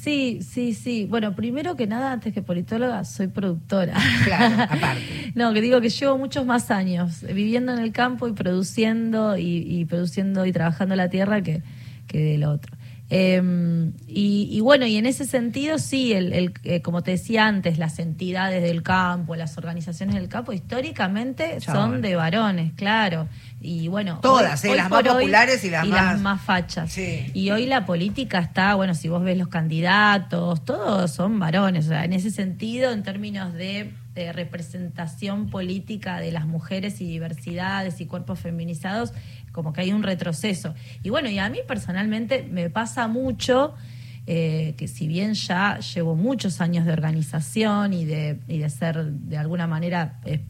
Sí, 0.04 0.40
sí, 0.42 0.74
sí. 0.74 1.08
Bueno, 1.10 1.34
primero 1.34 1.78
que 1.78 1.88
nada, 1.88 2.12
antes 2.12 2.34
que 2.34 2.42
politóloga, 2.42 3.06
soy 3.06 3.28
productora. 3.28 3.94
Claro, 4.26 4.62
aparte. 4.70 5.32
no, 5.34 5.54
que 5.54 5.62
digo 5.62 5.80
que 5.80 5.88
llevo 5.88 6.18
muchos 6.18 6.46
más 6.46 6.72
años 6.72 7.22
viviendo 7.22 7.72
en 7.72 7.80
el 7.80 7.94
campo 7.94 8.28
y 8.28 8.34
produciendo 8.34 9.38
y, 9.38 9.60
y 9.66 9.86
produciendo 9.86 10.46
y 10.46 10.52
trabajando 10.52 10.98
la 10.98 11.10
tierra 11.10 11.42
que, 11.42 11.64
que 12.08 12.20
del 12.20 12.44
otro. 12.44 12.76
Eh, 13.10 13.92
y, 14.08 14.48
y 14.52 14.60
bueno, 14.62 14.88
y 14.88 14.96
en 14.98 15.06
ese 15.06 15.26
sentido, 15.26 15.78
sí, 15.78 16.14
el, 16.14 16.34
el, 16.34 16.54
eh, 16.64 16.82
como 16.82 17.04
te 17.04 17.12
decía 17.12 17.46
antes, 17.46 17.78
las 17.78 18.00
entidades 18.00 18.64
del 18.64 18.82
campo, 18.82 19.36
las 19.36 19.58
organizaciones 19.58 20.16
del 20.16 20.30
campo, 20.30 20.52
históricamente 20.54 21.58
Chabón. 21.60 21.92
son 21.92 22.02
de 22.02 22.16
varones, 22.16 22.74
claro. 22.74 23.28
Y 23.62 23.88
bueno, 23.88 24.20
Todas, 24.22 24.64
¿eh? 24.66 24.76
Las 24.76 24.90
más 24.90 25.02
por 25.04 25.12
hoy- 25.12 25.24
populares 25.26 25.64
y 25.64 25.70
las 25.70 25.88
más- 26.22 26.42
fachas. 26.42 26.92
Sí. 26.92 27.30
Y 27.34 27.52
hoy 27.52 27.66
la 27.66 27.86
política 27.86 28.40
está, 28.40 28.76
bueno, 28.76 28.96
si 28.96 29.10
vos 29.10 29.24
ves 29.24 29.38
los 29.38 29.48
candidatos, 29.48 30.66
todos 30.66 31.12
son 31.12 31.38
varones. 31.40 31.86
O 31.86 31.90
sea, 31.90 32.04
en 32.06 32.14
ese 32.14 32.32
sentido, 32.32 32.92
en 32.92 33.04
términos 33.04 33.54
de, 33.54 33.94
de 34.16 34.34
representación 34.34 35.50
política 35.50 36.20
de 36.20 36.32
las 36.32 36.46
mujeres 36.48 37.00
y 37.02 37.06
diversidades 37.06 38.02
y 38.02 38.06
cuerpos 38.06 38.40
feminizados, 38.40 39.14
como 39.54 39.72
que 39.72 39.80
hay 39.80 39.94
un 39.94 40.04
retroceso. 40.04 40.76
Y 41.02 41.10
bueno, 41.10 41.30
y 41.30 41.40
a 41.40 41.50
mí 41.50 41.60
personalmente 41.66 42.46
me 42.52 42.70
pasa 42.70 43.08
mucho 43.08 43.74
eh, 44.28 44.74
que 44.78 44.88
si 44.90 45.08
bien 45.08 45.34
ya 45.34 45.80
llevo 45.80 46.16
muchos 46.16 46.60
años 46.60 46.86
de 46.86 46.92
organización 46.92 47.94
y 47.94 48.04
de, 48.04 48.40
y 48.50 48.58
de 48.58 48.70
ser 48.70 49.04
de 49.06 49.38
alguna 49.38 49.68
manera 49.68 50.20
eh, 50.26 50.42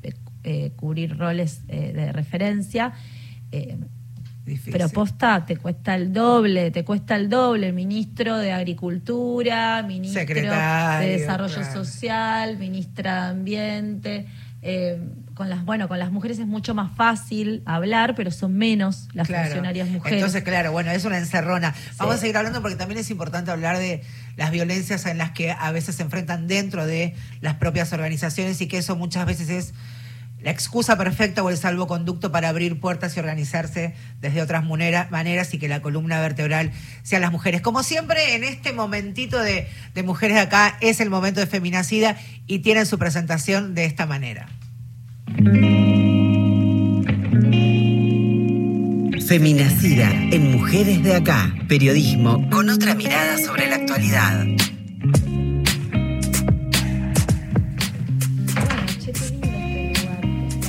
eh, 0.43 0.71
cubrir 0.75 1.17
roles 1.17 1.61
eh, 1.67 1.93
de 1.93 2.11
referencia, 2.11 2.93
Difícil. 4.45 4.73
pero 4.73 4.89
posta, 4.89 5.45
te 5.45 5.55
cuesta 5.55 5.95
el 5.95 6.11
doble, 6.11 6.69
te 6.71 6.83
cuesta 6.83 7.15
el 7.15 7.29
doble, 7.29 7.71
ministro 7.71 8.37
de 8.37 8.51
Agricultura, 8.51 9.81
ministro 9.83 10.19
Secretario, 10.21 11.07
de 11.07 11.17
Desarrollo 11.19 11.55
claro. 11.55 11.85
Social, 11.85 12.57
ministra 12.57 13.23
de 13.25 13.29
Ambiente. 13.31 14.25
eh, 14.61 14.99
con 15.33 15.49
las, 15.49 15.65
bueno, 15.65 15.87
con 15.87 15.97
las 15.99 16.11
mujeres 16.11 16.37
es 16.39 16.45
mucho 16.45 16.75
más 16.75 16.95
fácil 16.95 17.63
hablar, 17.65 18.13
pero 18.15 18.29
son 18.31 18.55
menos 18.55 19.07
las 19.13 19.27
Claro. 19.27 19.45
funcionarias 19.45 19.89
mujeres. 19.89 20.17
Entonces, 20.19 20.43
claro, 20.43 20.71
bueno, 20.71 20.91
es 20.91 21.05
una 21.05 21.17
encerrona. 21.17 21.73
Vamos 21.97 22.15
a 22.15 22.17
seguir 22.19 22.37
hablando 22.37 22.61
porque 22.61 22.75
también 22.75 22.99
es 22.99 23.09
importante 23.09 23.49
hablar 23.51 23.77
de 23.77 24.03
las 24.35 24.51
violencias 24.51 25.05
en 25.05 25.17
las 25.17 25.31
que 25.31 25.51
a 25.51 25.71
veces 25.71 25.95
se 25.95 26.03
enfrentan 26.03 26.47
dentro 26.47 26.85
de 26.85 27.15
las 27.41 27.55
propias 27.55 27.93
organizaciones 27.93 28.61
y 28.61 28.67
que 28.67 28.77
eso 28.77 28.95
muchas 28.95 29.25
veces 29.25 29.49
es 29.49 29.73
la 30.39 30.51
excusa 30.51 30.97
perfecta 30.97 31.41
o 31.41 31.49
el 31.49 31.57
salvoconducto 31.57 32.29
para 32.31 32.49
abrir 32.49 32.79
puertas 32.79 33.15
y 33.15 33.19
organizarse 33.21 33.93
desde 34.19 34.41
otras 34.41 34.63
maneras 34.65 35.53
y 35.53 35.57
que 35.57 35.69
la 35.69 35.81
columna 35.81 36.19
vertebral 36.19 36.71
sean 37.01 37.21
las 37.21 37.31
mujeres. 37.31 37.61
Como 37.61 37.81
siempre, 37.81 38.35
en 38.35 38.43
este 38.43 38.73
momentito 38.73 39.39
de, 39.39 39.69
de 39.93 40.03
mujeres 40.03 40.35
de 40.35 40.41
acá 40.41 40.77
es 40.81 40.99
el 40.99 41.09
momento 41.09 41.39
de 41.39 41.47
feminacida 41.47 42.17
y 42.45 42.59
tienen 42.59 42.85
su 42.85 42.99
presentación 42.99 43.73
de 43.73 43.85
esta 43.85 44.05
manera. 44.05 44.47
Feminacida 49.27 50.11
en 50.31 50.51
Mujeres 50.51 51.03
de 51.03 51.15
Acá. 51.15 51.53
Periodismo 51.67 52.49
con 52.49 52.69
otra 52.69 52.93
mirada 52.93 53.37
sobre 53.37 53.67
la 53.67 53.75
actualidad. 53.77 54.45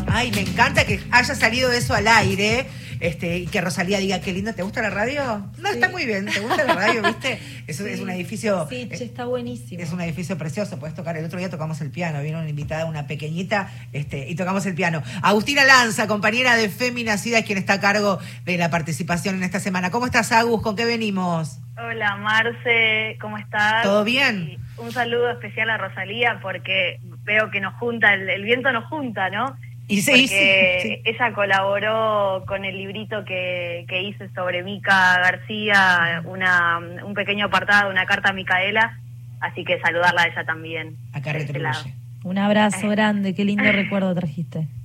Ay, 0.06 0.32
me 0.32 0.40
encanta 0.40 0.86
que 0.86 1.00
haya 1.10 1.34
salido 1.34 1.70
eso 1.70 1.94
al 1.94 2.08
aire. 2.08 2.66
Este, 3.04 3.36
y 3.36 3.46
que 3.48 3.60
Rosalía 3.60 3.98
diga, 3.98 4.18
qué 4.22 4.32
lindo, 4.32 4.54
¿te 4.54 4.62
gusta 4.62 4.80
la 4.80 4.88
radio? 4.88 5.46
No, 5.58 5.68
está 5.68 5.90
muy 5.90 6.06
bien, 6.06 6.24
¿te 6.24 6.40
gusta 6.40 6.64
la 6.64 6.74
radio? 6.74 7.02
¿Viste? 7.02 7.38
Es, 7.66 7.78
es 7.78 8.00
un 8.00 8.08
edificio. 8.08 8.66
Sí, 8.70 8.88
che, 8.88 8.94
eh, 8.94 9.04
está 9.04 9.26
buenísimo. 9.26 9.82
Es 9.82 9.92
un 9.92 10.00
edificio 10.00 10.38
precioso, 10.38 10.78
puedes 10.78 10.96
tocar. 10.96 11.14
El 11.18 11.26
otro 11.26 11.38
día 11.38 11.50
tocamos 11.50 11.82
el 11.82 11.90
piano, 11.90 12.22
vino 12.22 12.38
una 12.38 12.48
invitada, 12.48 12.86
una 12.86 13.06
pequeñita, 13.06 13.70
este, 13.92 14.30
y 14.30 14.34
tocamos 14.36 14.64
el 14.64 14.74
piano. 14.74 15.02
Agustina 15.20 15.64
Lanza, 15.64 16.06
compañera 16.06 16.56
de 16.56 16.70
Feminacida, 16.70 17.40
es 17.40 17.44
quien 17.44 17.58
está 17.58 17.74
a 17.74 17.80
cargo 17.80 18.20
de 18.46 18.56
la 18.56 18.70
participación 18.70 19.34
en 19.34 19.42
esta 19.42 19.60
semana. 19.60 19.90
¿Cómo 19.90 20.06
estás, 20.06 20.32
Agus? 20.32 20.62
¿Con 20.62 20.74
qué 20.74 20.86
venimos? 20.86 21.58
Hola 21.76 22.16
Marce, 22.16 23.18
¿cómo 23.20 23.36
estás? 23.36 23.82
¿Todo 23.82 24.04
bien? 24.04 24.48
Y 24.48 24.80
un 24.80 24.92
saludo 24.92 25.30
especial 25.30 25.68
a 25.68 25.76
Rosalía 25.76 26.38
porque 26.40 27.00
veo 27.24 27.50
que 27.50 27.60
nos 27.60 27.74
junta, 27.74 28.14
el, 28.14 28.30
el 28.30 28.44
viento 28.44 28.72
nos 28.72 28.86
junta, 28.86 29.28
¿no? 29.28 29.56
Y 29.86 30.00
sí, 30.00 30.10
porque 30.10 30.78
sí, 30.80 30.88
sí. 30.88 31.02
ella 31.04 31.32
colaboró 31.34 32.44
con 32.46 32.64
el 32.64 32.78
librito 32.78 33.24
que, 33.24 33.84
que 33.86 34.02
hice 34.02 34.30
sobre 34.30 34.62
Mica 34.62 35.18
García, 35.18 36.22
una, 36.24 36.78
un 37.04 37.12
pequeño 37.14 37.46
apartado, 37.46 37.90
una 37.90 38.06
carta 38.06 38.30
a 38.30 38.32
Micaela, 38.32 38.98
así 39.40 39.62
que 39.64 39.78
saludarla 39.80 40.22
a 40.22 40.26
ella 40.28 40.44
también. 40.44 40.96
Acá 41.12 41.32
este 41.32 41.52
retribuye. 41.52 41.94
Un 42.24 42.38
abrazo 42.38 42.88
grande, 42.88 43.34
qué 43.34 43.44
lindo 43.44 43.70
recuerdo 43.70 44.14
trajiste. 44.14 44.66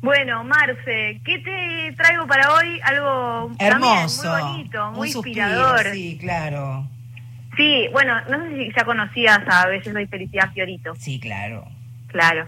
Bueno, 0.00 0.44
Marce, 0.44 1.20
¿qué 1.24 1.38
te 1.40 1.92
traigo 1.96 2.24
para 2.28 2.54
hoy? 2.54 2.80
Algo 2.84 3.50
Hermoso. 3.58 4.22
también 4.22 4.44
muy 4.44 4.52
bonito, 4.52 4.90
muy 4.92 5.08
Un 5.08 5.12
suspiro, 5.12 5.46
inspirador. 5.48 5.86
Sí, 5.92 6.18
claro. 6.20 6.88
Sí, 7.56 7.88
bueno, 7.90 8.14
no 8.30 8.38
sé 8.44 8.56
si 8.56 8.72
ya 8.72 8.84
conocías 8.84 9.40
a 9.48 9.66
Belleza 9.66 10.00
y 10.00 10.06
Felicidad 10.06 10.52
Fiorito. 10.52 10.94
Sí, 10.94 11.18
claro. 11.18 11.66
Claro. 12.06 12.46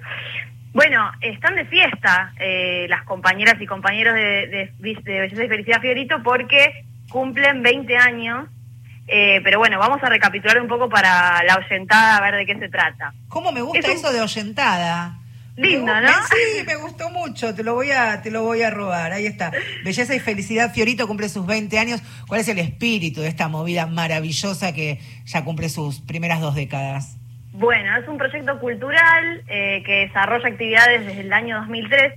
Bueno, 0.72 1.10
están 1.20 1.56
de 1.56 1.64
fiesta 1.66 2.32
eh, 2.38 2.86
las 2.88 3.02
compañeras 3.04 3.60
y 3.60 3.66
compañeros 3.66 4.14
de, 4.14 4.46
de, 4.46 4.72
de 4.78 5.20
Belleza 5.20 5.44
y 5.44 5.48
Felicidad 5.48 5.80
Fiorito 5.80 6.22
porque 6.22 6.84
cumplen 7.10 7.62
20 7.62 7.96
años. 7.96 8.48
Eh, 9.08 9.40
pero 9.42 9.58
bueno, 9.58 9.78
vamos 9.80 10.00
a 10.04 10.08
recapitular 10.08 10.60
un 10.60 10.68
poco 10.68 10.88
para 10.88 11.42
la 11.42 11.56
oyentada 11.56 12.16
a 12.18 12.20
ver 12.20 12.36
de 12.36 12.46
qué 12.46 12.56
se 12.60 12.68
trata. 12.68 13.12
¿Cómo 13.28 13.50
me 13.50 13.60
gusta 13.62 13.80
Es 13.80 13.86
un- 13.86 13.90
eso 13.92 14.12
de 14.12 14.20
oyentada? 14.20 15.16
Lindo, 15.56 15.92
Me 15.92 16.00
¿no? 16.02 16.08
Sí, 16.30 16.64
me 16.64 16.76
gustó 16.76 17.10
mucho, 17.10 17.52
te 17.54 17.64
lo 17.64 17.74
voy 17.74 17.90
a 17.90 18.22
te 18.22 18.30
lo 18.30 18.44
voy 18.44 18.62
a 18.62 18.70
robar. 18.70 19.12
Ahí 19.12 19.26
está. 19.26 19.50
Belleza 19.84 20.14
y 20.14 20.20
felicidad 20.20 20.72
Fiorito 20.72 21.08
cumple 21.08 21.28
sus 21.28 21.44
20 21.44 21.76
años. 21.78 22.00
¿Cuál 22.28 22.40
es 22.40 22.48
el 22.48 22.58
espíritu 22.60 23.20
de 23.20 23.28
esta 23.28 23.48
movida 23.48 23.86
maravillosa 23.86 24.72
que 24.72 25.00
ya 25.26 25.44
cumple 25.44 25.68
sus 25.68 26.00
primeras 26.00 26.40
dos 26.40 26.54
décadas? 26.54 27.16
Bueno, 27.52 27.96
es 27.96 28.06
un 28.08 28.18
proyecto 28.18 28.58
cultural 28.58 29.42
eh, 29.48 29.82
que 29.84 30.06
desarrolla 30.06 30.48
actividades 30.48 31.04
desde 31.06 31.22
el 31.22 31.32
año 31.32 31.58
2003 31.58 32.14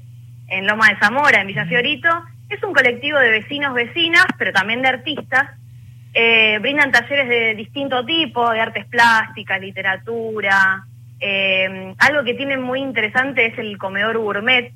en 0.49 0.67
Loma 0.67 0.89
de 0.89 0.97
Zamora, 0.97 1.41
en 1.41 1.47
Villa 1.47 1.65
Fiorito. 1.65 2.09
Es 2.49 2.61
un 2.63 2.73
colectivo 2.73 3.17
de 3.19 3.31
vecinos, 3.31 3.73
vecinas, 3.73 4.25
pero 4.37 4.51
también 4.51 4.81
de 4.81 4.89
artistas. 4.89 5.49
Eh, 6.13 6.59
brindan 6.59 6.91
talleres 6.91 7.27
de 7.27 7.55
distinto 7.55 8.05
tipo, 8.05 8.51
de 8.51 8.59
artes 8.59 8.85
plásticas, 8.85 9.59
literatura. 9.59 10.85
Eh, 11.19 11.95
algo 11.97 12.23
que 12.23 12.35
tienen 12.35 12.61
muy 12.61 12.81
interesante 12.81 13.47
es 13.47 13.57
el 13.57 13.77
comedor 13.77 14.17
gourmet, 14.17 14.71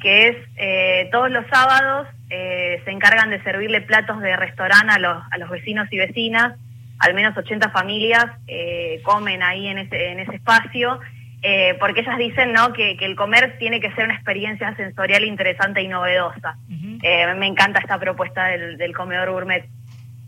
que 0.00 0.28
es 0.28 0.36
eh, 0.56 1.08
todos 1.10 1.30
los 1.30 1.46
sábados 1.48 2.06
eh, 2.28 2.80
se 2.84 2.90
encargan 2.90 3.30
de 3.30 3.42
servirle 3.42 3.80
platos 3.82 4.20
de 4.20 4.36
restaurante 4.36 4.92
a 4.92 4.98
los, 4.98 5.22
a 5.30 5.38
los 5.38 5.50
vecinos 5.50 5.88
y 5.90 5.98
vecinas. 5.98 6.58
Al 6.98 7.14
menos 7.14 7.36
80 7.36 7.70
familias 7.70 8.24
eh, 8.46 9.00
comen 9.04 9.42
ahí 9.42 9.66
en 9.68 9.78
ese, 9.78 10.10
en 10.12 10.20
ese 10.20 10.36
espacio, 10.36 10.98
eh, 11.42 11.76
porque 11.78 12.00
ellas 12.00 12.16
dicen 12.18 12.52
¿no? 12.52 12.72
que, 12.72 12.96
que 12.96 13.04
el 13.04 13.14
comer 13.16 13.56
tiene 13.58 13.80
que 13.80 13.92
ser 13.92 14.04
una 14.06 14.14
experiencia 14.14 14.74
sensorial 14.76 15.22
interesante 15.24 15.82
y 15.82 15.88
novedosa. 15.88 16.56
Eh, 17.02 17.34
me 17.34 17.46
encanta 17.46 17.78
esta 17.80 17.98
propuesta 17.98 18.46
del, 18.46 18.78
del 18.78 18.94
comedor 18.94 19.30
gourmet. 19.30 19.66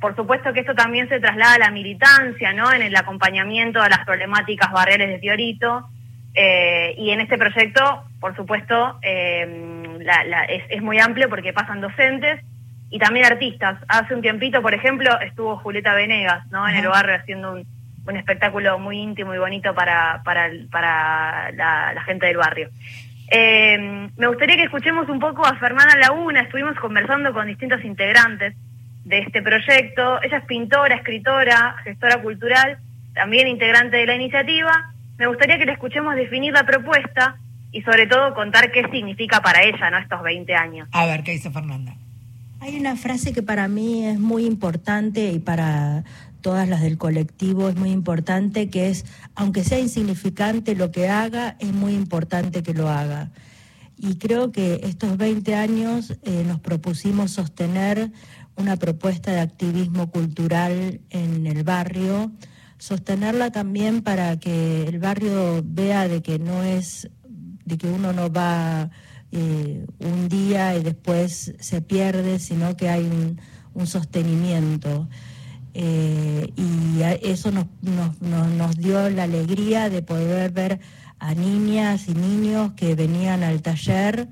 Por 0.00 0.14
supuesto 0.14 0.52
que 0.52 0.61
esto 0.61 0.74
también 0.74 1.09
se 1.09 1.18
traslada 1.18 1.54
a 1.54 1.59
la 1.59 1.70
militancia, 1.70 2.52
¿no? 2.52 2.70
En 2.72 2.83
el 2.83 2.94
acompañamiento 2.94 3.81
a 3.83 3.88
las 3.88 4.04
problemáticas 4.04 4.70
barriales 4.70 5.09
de 5.09 5.18
Fiorito. 5.18 5.88
Eh, 6.35 6.94
y 6.98 7.11
en 7.11 7.20
este 7.20 7.37
proyecto, 7.38 8.04
por 8.20 8.37
supuesto, 8.37 8.98
eh, 9.02 9.96
la- 10.00 10.22
la- 10.24 10.44
es, 10.44 10.62
es 10.68 10.83
muy 10.83 11.00
amplio 11.00 11.28
porque 11.28 11.52
pasan 11.52 11.81
docentes 11.81 12.44
y 12.90 12.98
también 12.98 13.27
artistas. 13.27 13.79
Hace 13.88 14.14
un 14.14 14.22
tiempito, 14.22 14.62
por 14.62 14.74
ejemplo, 14.74 15.18
estuvo 15.20 15.57
Julieta 15.59 15.94
Venegas, 15.94 16.46
¿no? 16.51 16.68
En 16.68 16.77
el 16.77 16.88
barrio 16.88 17.16
haciendo 17.16 17.53
un, 17.53 17.66
un 18.07 18.16
espectáculo 18.16 18.79
muy 18.79 18.98
íntimo 18.98 19.35
y 19.35 19.38
bonito 19.38 19.74
para, 19.74 20.22
para, 20.24 20.51
para 20.70 21.53
la, 21.53 21.92
la 21.92 22.03
gente 22.05 22.27
del 22.27 22.37
barrio. 22.37 22.70
Eh, 23.31 24.09
me 24.16 24.27
gustaría 24.27 24.57
que 24.57 24.64
escuchemos 24.64 25.09
un 25.09 25.20
poco 25.20 25.45
a 25.45 25.57
Fernanda 25.57 25.97
Laguna. 25.97 26.41
Estuvimos 26.41 26.76
conversando 26.76 27.32
con 27.32 27.47
distintos 27.47 27.84
integrantes 27.84 28.55
de 29.05 29.18
este 29.18 29.43
proyecto. 29.43 30.22
Ella 30.22 30.39
es 30.39 30.45
pintora, 30.45 30.97
escritora, 30.97 31.76
gestora 31.84 32.22
cultural, 32.22 32.78
también 33.14 33.49
integrante 33.49 33.99
de 33.99 34.07
la 34.07 34.14
iniciativa. 34.14 34.93
Me 35.18 35.26
gustaría 35.26 35.59
que 35.59 35.66
le 35.66 35.72
escuchemos 35.72 36.14
definir 36.14 36.53
la 36.53 36.64
propuesta 36.64 37.36
y 37.70 37.82
sobre 37.82 38.07
todo 38.07 38.32
contar 38.34 38.70
qué 38.70 38.89
significa 38.91 39.43
para 39.43 39.62
ella 39.62 39.91
¿no? 39.91 39.99
estos 39.99 40.22
20 40.22 40.55
años. 40.55 40.89
A 40.93 41.05
ver, 41.05 41.22
¿qué 41.22 41.32
dice 41.32 41.51
Fernanda? 41.51 41.95
Hay 42.61 42.76
una 42.76 42.96
frase 42.96 43.32
que 43.32 43.42
para 43.42 43.68
mí 43.68 44.04
es 44.04 44.18
muy 44.18 44.44
importante 44.44 45.32
y 45.32 45.38
para 45.38 46.04
todas 46.40 46.68
las 46.68 46.82
del 46.82 46.98
colectivo, 46.98 47.68
es 47.68 47.76
muy 47.76 47.90
importante 47.90 48.68
que 48.68 48.88
es, 48.88 49.04
aunque 49.34 49.64
sea 49.64 49.78
insignificante 49.78 50.74
lo 50.74 50.90
que 50.90 51.09
haga, 51.09 51.56
es 51.61 51.72
muy 51.72 51.94
importante 51.94 52.62
que 52.62 52.74
lo 52.74 52.88
haga. 52.88 53.30
Y 53.96 54.16
creo 54.16 54.52
que 54.52 54.80
estos 54.84 55.16
20 55.16 55.54
años 55.54 56.14
eh, 56.22 56.44
nos 56.46 56.61
propusimos 56.61 57.32
sostener 57.32 58.12
una 58.56 58.76
propuesta 58.76 59.32
de 59.32 59.40
activismo 59.40 60.11
cultural 60.11 61.00
en 61.11 61.46
el 61.46 61.64
barrio, 61.64 62.32
sostenerla 62.78 63.50
también 63.50 64.02
para 64.02 64.38
que 64.38 64.84
el 64.84 64.98
barrio 64.98 65.62
vea 65.64 66.09
de 66.09 66.22
que 66.22 66.38
no 66.38 66.62
es, 66.62 67.11
de 67.64 67.78
que 67.78 67.88
uno 67.88 68.12
no 68.12 68.32
va 68.32 68.90
eh, 69.33 69.87
un 69.99 70.29
día 70.29 70.76
y 70.76 70.83
después 70.83 71.55
se 71.61 71.81
pierde, 71.83 72.39
sino 72.39 72.76
que 72.76 72.89
hay 72.89 73.05
un, 73.05 73.41
un 73.74 73.87
sostenimiento. 73.87 75.09
Eh, 75.74 76.53
y 76.57 77.03
eso 77.22 77.51
nos, 77.53 77.66
nos, 77.83 78.20
nos- 78.20 78.49
nos 78.51 78.76
dio 78.76 79.09
la 79.11 79.24
alegría 79.24 79.91
de 79.91 80.03
poder 80.03 80.51
ver 80.51 80.81
a 81.18 81.35
niñas 81.35 82.09
y 82.09 82.14
niños 82.14 82.72
que 82.74 82.95
venían 82.95 83.43
al 83.43 83.61
taller 83.62 84.29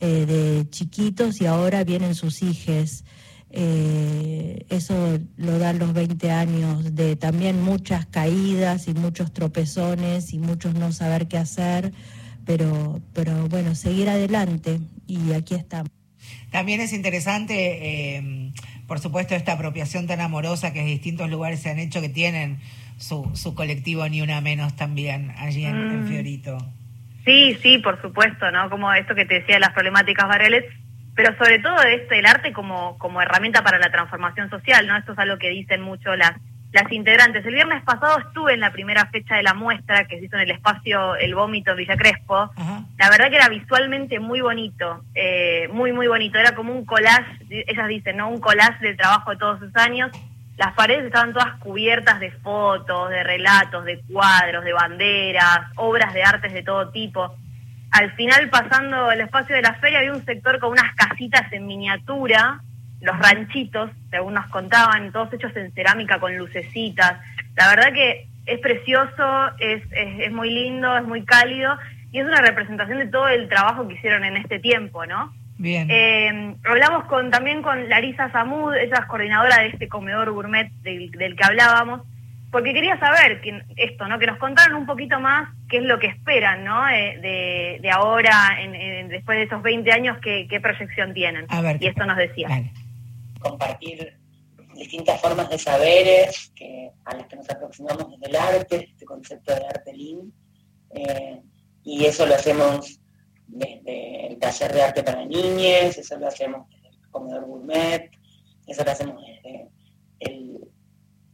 eh, 0.00 0.26
de 0.26 0.70
chiquitos 0.70 1.40
y 1.40 1.46
ahora 1.46 1.84
vienen 1.84 2.14
sus 2.14 2.42
hijes. 2.42 3.04
Eso 4.68 5.18
lo 5.36 5.58
dan 5.58 5.78
los 5.78 5.92
20 5.94 6.30
años 6.30 6.94
de 6.94 7.16
también 7.16 7.62
muchas 7.62 8.04
caídas 8.06 8.88
y 8.88 8.94
muchos 8.94 9.32
tropezones 9.32 10.32
y 10.34 10.38
muchos 10.38 10.74
no 10.74 10.92
saber 10.92 11.26
qué 11.28 11.38
hacer, 11.38 11.92
pero, 12.46 13.00
pero 13.14 13.48
bueno, 13.48 13.74
seguir 13.74 14.08
adelante 14.08 14.78
y 15.06 15.32
aquí 15.32 15.54
estamos. 15.54 15.90
También 16.50 16.80
es 16.80 16.92
interesante, 16.92 18.16
eh, 18.16 18.52
por 18.86 18.98
supuesto, 19.00 19.34
esta 19.34 19.52
apropiación 19.52 20.06
tan 20.06 20.20
amorosa 20.20 20.72
que 20.72 20.80
en 20.80 20.86
distintos 20.86 21.28
lugares 21.28 21.60
se 21.60 21.70
han 21.70 21.78
hecho, 21.78 22.00
que 22.00 22.08
tienen 22.08 22.58
su, 22.98 23.30
su 23.34 23.54
colectivo 23.54 24.08
Ni 24.08 24.22
Una 24.22 24.40
Menos 24.40 24.74
también 24.76 25.32
allí 25.38 25.64
en, 25.64 25.76
en 25.76 26.04
Mm. 26.04 26.08
Fiorito. 26.08 26.58
Sí, 27.24 27.58
sí, 27.60 27.78
por 27.78 28.00
supuesto, 28.00 28.50
¿no? 28.52 28.70
Como 28.70 28.92
esto 28.92 29.14
que 29.14 29.24
te 29.24 29.34
decía 29.40 29.56
de 29.56 29.60
las 29.60 29.72
problemáticas 29.72 30.28
barriales, 30.28 30.64
pero 31.16 31.36
sobre 31.36 31.58
todo 31.58 31.82
este, 31.82 32.18
el 32.20 32.26
arte 32.26 32.52
como, 32.52 32.96
como 32.98 33.20
herramienta 33.20 33.62
para 33.64 33.78
la 33.78 33.90
transformación 33.90 34.48
social, 34.48 34.86
¿no? 34.86 34.96
Esto 34.96 35.12
es 35.12 35.18
algo 35.18 35.36
que 35.38 35.48
dicen 35.50 35.80
mucho 35.82 36.14
las, 36.14 36.32
las 36.72 36.90
integrantes. 36.92 37.44
El 37.46 37.54
viernes 37.54 37.82
pasado 37.84 38.18
estuve 38.18 38.54
en 38.54 38.60
la 38.60 38.72
primera 38.72 39.06
fecha 39.06 39.36
de 39.36 39.42
la 39.42 39.54
muestra 39.54 40.06
que 40.06 40.18
se 40.18 40.26
hizo 40.26 40.36
en 40.36 40.42
el 40.42 40.50
espacio 40.50 41.16
El 41.16 41.34
Vómito 41.34 41.74
Villa 41.74 41.96
Crespo. 41.96 42.50
La 42.98 43.10
verdad 43.10 43.30
que 43.30 43.36
era 43.36 43.48
visualmente 43.48 44.18
muy 44.20 44.40
bonito, 44.40 45.04
eh, 45.14 45.68
muy, 45.72 45.92
muy 45.92 46.06
bonito. 46.06 46.38
Era 46.38 46.54
como 46.54 46.72
un 46.72 46.84
collage, 46.84 47.38
ellas 47.48 47.88
dicen, 47.88 48.18
¿no? 48.18 48.28
Un 48.28 48.40
collage 48.40 48.84
del 48.84 48.96
trabajo 48.96 49.30
de 49.30 49.36
todos 49.36 49.60
sus 49.60 49.74
años. 49.76 50.10
Las 50.56 50.72
paredes 50.72 51.04
estaban 51.04 51.32
todas 51.32 51.54
cubiertas 51.60 52.18
de 52.18 52.30
fotos, 52.30 53.10
de 53.10 53.22
relatos, 53.22 53.84
de 53.84 54.00
cuadros, 54.10 54.64
de 54.64 54.72
banderas, 54.72 55.60
obras 55.76 56.14
de 56.14 56.22
artes 56.22 56.52
de 56.52 56.62
todo 56.62 56.90
tipo. 56.90 57.36
Al 57.90 58.12
final, 58.12 58.48
pasando 58.50 59.10
el 59.12 59.20
espacio 59.20 59.54
de 59.54 59.62
la 59.62 59.74
feria, 59.74 59.98
había 59.98 60.12
un 60.12 60.24
sector 60.24 60.58
con 60.58 60.72
unas 60.72 60.94
casitas 60.94 61.50
en 61.52 61.66
miniatura, 61.66 62.60
los 63.00 63.18
ranchitos, 63.18 63.90
según 64.10 64.34
nos 64.34 64.46
contaban, 64.46 65.12
todos 65.12 65.32
hechos 65.32 65.54
en 65.56 65.72
cerámica 65.72 66.18
con 66.18 66.36
lucecitas. 66.36 67.20
La 67.56 67.68
verdad 67.68 67.92
que 67.92 68.26
es 68.46 68.58
precioso, 68.60 69.50
es, 69.58 69.82
es, 69.92 70.20
es 70.20 70.32
muy 70.32 70.50
lindo, 70.50 70.96
es 70.96 71.04
muy 71.04 71.24
cálido 71.24 71.76
y 72.12 72.20
es 72.20 72.26
una 72.26 72.40
representación 72.40 72.98
de 72.98 73.06
todo 73.08 73.28
el 73.28 73.48
trabajo 73.48 73.86
que 73.86 73.94
hicieron 73.94 74.24
en 74.24 74.36
este 74.36 74.58
tiempo, 74.58 75.04
¿no? 75.06 75.32
Bien. 75.58 75.88
Eh, 75.90 76.54
hablamos 76.64 77.04
con 77.04 77.30
también 77.30 77.62
con 77.62 77.88
Larisa 77.88 78.30
Samud, 78.30 78.74
ella 78.74 78.98
es 79.00 79.06
coordinadora 79.06 79.58
de 79.62 79.68
este 79.68 79.88
comedor 79.88 80.30
gourmet 80.30 80.70
del, 80.82 81.10
del 81.12 81.34
que 81.34 81.44
hablábamos, 81.44 82.02
porque 82.52 82.72
quería 82.72 82.98
saber 82.98 83.40
que, 83.40 83.62
esto, 83.76 84.06
¿no? 84.06 84.18
Que 84.18 84.26
nos 84.26 84.38
contaran 84.38 84.74
un 84.76 84.86
poquito 84.86 85.18
más 85.18 85.48
qué 85.68 85.78
es 85.78 85.82
lo 85.84 85.98
que 85.98 86.06
esperan, 86.08 86.62
¿no? 86.64 86.86
Eh, 86.88 87.18
de, 87.20 87.78
de 87.82 87.90
ahora, 87.90 88.58
en, 88.60 88.74
en- 88.74 89.08
después 89.08 89.36
de 89.38 89.44
esos 89.44 89.62
20 89.62 89.90
años, 89.92 90.18
qué, 90.22 90.46
qué 90.48 90.60
proyección 90.60 91.12
tienen. 91.14 91.46
A 91.48 91.60
ver, 91.62 91.78
y 91.80 91.86
esto 91.88 92.04
nos 92.06 92.16
decía. 92.16 92.48
Compartir 93.40 94.18
distintas 94.74 95.20
formas 95.20 95.48
de 95.48 95.58
saberes 95.58 96.52
que, 96.54 96.90
a 97.04 97.16
las 97.16 97.26
que 97.26 97.36
nos 97.36 97.48
aproximamos 97.50 98.10
desde 98.10 98.26
el 98.26 98.36
arte, 98.36 98.88
este 98.90 99.04
concepto 99.04 99.54
de 99.54 99.66
arte 99.66 99.92
lean, 99.92 100.32
eh, 100.94 101.42
y 101.82 102.04
eso 102.04 102.26
lo 102.26 102.34
hacemos 102.34 103.00
desde 103.46 104.26
el 104.26 104.38
taller 104.38 104.72
de 104.72 104.82
arte 104.82 105.02
para 105.02 105.24
niñas, 105.24 105.96
eso 105.98 106.18
lo 106.18 106.28
hacemos 106.28 106.68
desde 106.68 106.88
el 106.88 107.10
comedor 107.10 107.46
gourmet, 107.46 108.10
eso 108.66 108.84
lo 108.84 108.90
hacemos 108.90 109.22
desde 109.24 109.70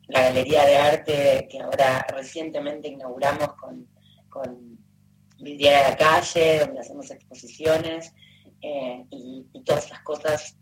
la 0.09 0.23
galería 0.25 0.67
de 0.67 0.77
arte 0.77 1.49
que 1.51 1.59
ahora 1.61 2.05
recientemente 2.15 2.89
inauguramos 2.89 3.55
con, 3.55 3.89
con 4.29 4.79
de 5.39 5.71
la 5.71 5.97
Calle, 5.97 6.61
donde 6.61 6.81
hacemos 6.81 7.11
exposiciones, 7.11 8.13
eh, 8.61 9.05
y, 9.11 9.47
y 9.53 9.65
todas 9.65 9.91
las 9.91 10.01
cosas 10.03 10.57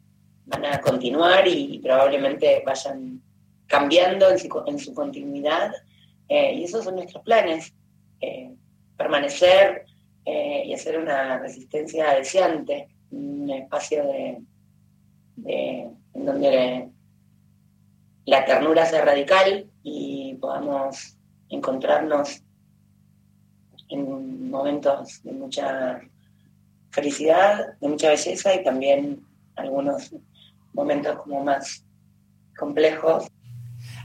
van 0.51 0.65
a 0.67 0.81
continuar 0.81 1.47
y, 1.47 1.79
probablemente 1.79 2.63
vayan 2.67 3.23
cambiando 3.67 4.29
en 4.31 4.39
su, 4.79 4.93
continuidad. 4.95 5.73
eh, 6.29 6.55
y 6.55 6.65
esos 6.65 6.85
son 6.85 6.97
nuestros 6.97 7.23
planes. 7.25 7.73
eh, 8.23 8.55
permanecer 8.99 9.87
eh, 10.27 10.65
y 10.67 10.75
hacer 10.75 10.99
una 10.99 11.39
resistencia 11.39 12.13
deseante, 12.15 12.89
un 13.11 13.49
espacio 13.49 14.05
de- 14.05 14.43
en 16.13 16.27
donde 16.27 16.91
la 18.27 18.45
ternura 18.45 18.85
sea 18.85 19.07
radical 19.07 19.71
y 19.83 20.35
podamos 20.35 21.17
encontrarnos 21.49 22.43
en 23.89 24.51
momentos 24.51 25.23
de 25.23 25.33
mucha 25.33 26.01
felicidad, 26.91 27.79
de 27.81 27.89
mucha 27.89 28.11
belleza 28.11 28.55
y 28.55 28.63
también 28.63 29.25
algunos 29.57 30.15
momentos 30.75 31.17
como 31.23 31.43
más 31.45 31.85
complejos. 32.57 33.29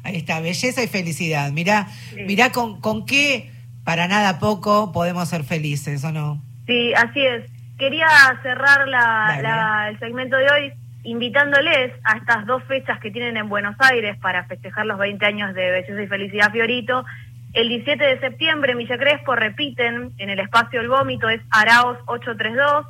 Ahí 0.04 0.18
está, 0.18 0.40
belleza 0.40 0.84
y 0.84 0.88
felicidad. 0.88 1.52
Mirá, 1.52 1.88
mirá 2.28 2.52
con, 2.52 2.80
con 2.80 3.06
qué, 3.06 3.52
para 3.84 4.08
nada 4.08 4.40
poco, 4.40 4.92
podemos 4.92 5.28
ser 5.30 5.44
felices, 5.44 6.04
¿o 6.04 6.12
no? 6.12 6.42
Sí, 6.68 6.94
así 6.94 7.22
es. 7.26 7.50
Quería 7.78 8.08
cerrar 8.42 8.88
la, 8.88 9.40
la- 9.42 9.90
el 9.90 10.00
segmento 10.00 10.38
de 10.38 10.46
hoy 10.50 10.74
invitándoles 11.04 11.92
a 12.04 12.18
estas 12.18 12.46
dos 12.46 12.64
fechas 12.64 13.00
que 13.00 13.12
tienen 13.12 13.38
en 13.38 13.48
Buenos 13.50 13.76
Aires 13.80 14.18
para 14.22 14.46
festejar 14.46 14.86
los 14.86 14.98
20 14.98 15.24
años 15.26 15.54
de 15.54 15.70
Belleza 15.72 16.02
y 16.02 16.08
Felicidad 16.08 16.52
Fiorito. 16.52 17.06
El 17.54 17.70
17 17.70 18.04
de 18.04 18.20
septiembre 18.20 18.72
en 18.72 18.80
Villa 18.80 18.98
Crespo 18.98 19.36
repiten 19.36 20.14
en 20.18 20.30
el 20.30 20.40
espacio 20.40 20.82
El 20.82 20.90
Vómito, 20.90 21.30
es 21.30 21.42
Araos 21.52 21.98
832. 22.08 22.88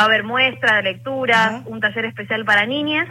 Va 0.00 0.04
a 0.04 0.06
haber 0.06 0.24
muestra 0.24 0.76
de 0.76 0.82
lecturas, 0.82 1.60
un 1.66 1.78
taller 1.78 2.06
especial 2.06 2.46
para 2.46 2.64
niñas. 2.64 3.06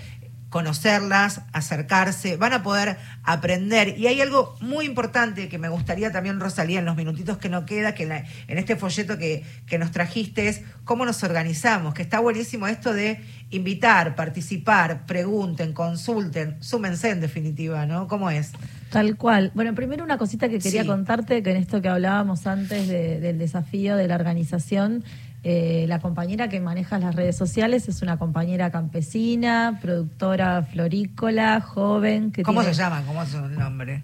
conocerlas, 0.51 1.41
acercarse, 1.53 2.37
van 2.37 2.53
a 2.53 2.61
poder 2.61 2.97
aprender. 3.23 3.97
Y 3.97 4.05
hay 4.07 4.21
algo 4.21 4.55
muy 4.61 4.85
importante 4.85 5.47
que 5.49 5.57
me 5.57 5.69
gustaría 5.69 6.11
también, 6.11 6.39
Rosalía, 6.39 6.79
en 6.79 6.85
los 6.85 6.95
minutitos 6.97 7.37
que 7.39 7.49
nos 7.49 7.63
queda, 7.63 7.95
que 7.95 8.03
en, 8.03 8.09
la- 8.09 8.25
en 8.47 8.57
este 8.59 8.75
folleto 8.75 9.17
que, 9.17 9.43
que 9.65 9.79
nos 9.79 9.91
trajiste 9.91 10.49
es 10.49 10.61
cómo 10.83 11.05
nos 11.05 11.23
organizamos, 11.23 11.93
que 11.93 12.01
está 12.03 12.19
buenísimo 12.19 12.67
esto 12.67 12.93
de 12.93 13.21
invitar, 13.49 14.15
participar, 14.15 15.05
pregunten, 15.05 15.73
consulten, 15.73 16.57
súmense 16.61 17.09
en 17.09 17.21
definitiva, 17.21 17.85
¿no? 17.85 18.07
¿Cómo 18.07 18.29
es? 18.29 18.51
Tal 18.91 19.15
cual. 19.15 19.51
Bueno, 19.55 19.73
primero 19.73 20.03
una 20.03 20.17
cosita 20.17 20.49
que 20.49 20.59
quería 20.59 20.81
Sí. 20.81 20.87
contarte, 20.87 21.41
que 21.41 21.51
en 21.51 21.57
esto 21.57 21.81
que 21.81 21.87
hablábamos 21.87 22.45
antes 22.45 22.87
de- 22.89 23.19
del 23.21 23.37
desafío 23.39 23.95
de 23.95 24.07
la 24.07 24.15
organización, 24.15 25.03
Eh, 25.43 25.85
la 25.87 25.99
compañera 25.99 26.49
que 26.49 26.59
maneja 26.59 26.99
las 26.99 27.15
redes 27.15 27.35
sociales 27.35 27.87
es 27.87 28.01
una 28.03 28.17
compañera 28.17 28.69
campesina, 28.69 29.79
productora 29.81 30.61
florícola, 30.63 31.61
joven. 31.61 32.31
Que 32.31 32.43
¿Cómo 32.43 32.61
tiene- 32.61 32.75
se 32.75 32.81
llama? 32.81 33.01
¿Cómo 33.07 33.23
es 33.23 33.29
su 33.29 33.41
nombre? 33.47 34.03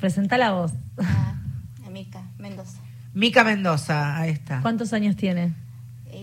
Presenta 0.00 0.38
la 0.38 0.52
voz. 0.52 0.72
Ah, 0.98 1.34
Amica 1.86 2.22
Mendoza. 2.38 2.78
Mica 3.12 3.44
Mendoza, 3.44 4.16
ahí 4.18 4.30
está. 4.30 4.62
¿Cuántos 4.62 4.92
años 4.92 5.16
tiene? 5.16 5.52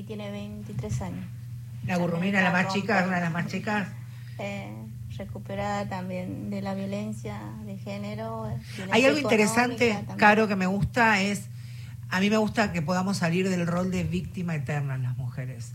Tiene 0.07 0.29
23 0.31 1.01
años. 1.01 1.25
La 1.87 1.97
gurrumina, 1.97 2.41
la 2.41 2.51
más 2.51 2.73
chica, 2.73 3.03
una 3.07 3.15
de 3.15 3.21
las 3.21 3.31
más 3.31 3.47
chicas. 3.47 3.87
Eh, 4.39 4.71
recuperada 5.17 5.87
también 5.87 6.49
de 6.49 6.61
la 6.61 6.73
violencia 6.75 7.39
de 7.65 7.77
género. 7.77 8.47
Hay 8.91 9.05
algo 9.05 9.19
interesante, 9.19 9.93
también. 9.93 10.17
Caro, 10.17 10.47
que 10.47 10.55
me 10.55 10.65
gusta 10.67 11.21
es, 11.21 11.47
a 12.09 12.19
mí 12.19 12.29
me 12.29 12.37
gusta 12.37 12.71
que 12.71 12.81
podamos 12.81 13.17
salir 13.17 13.49
del 13.49 13.67
rol 13.67 13.91
de 13.91 14.03
víctima 14.03 14.55
eterna 14.55 14.95
en 14.95 15.03
las 15.03 15.17
mujeres. 15.17 15.73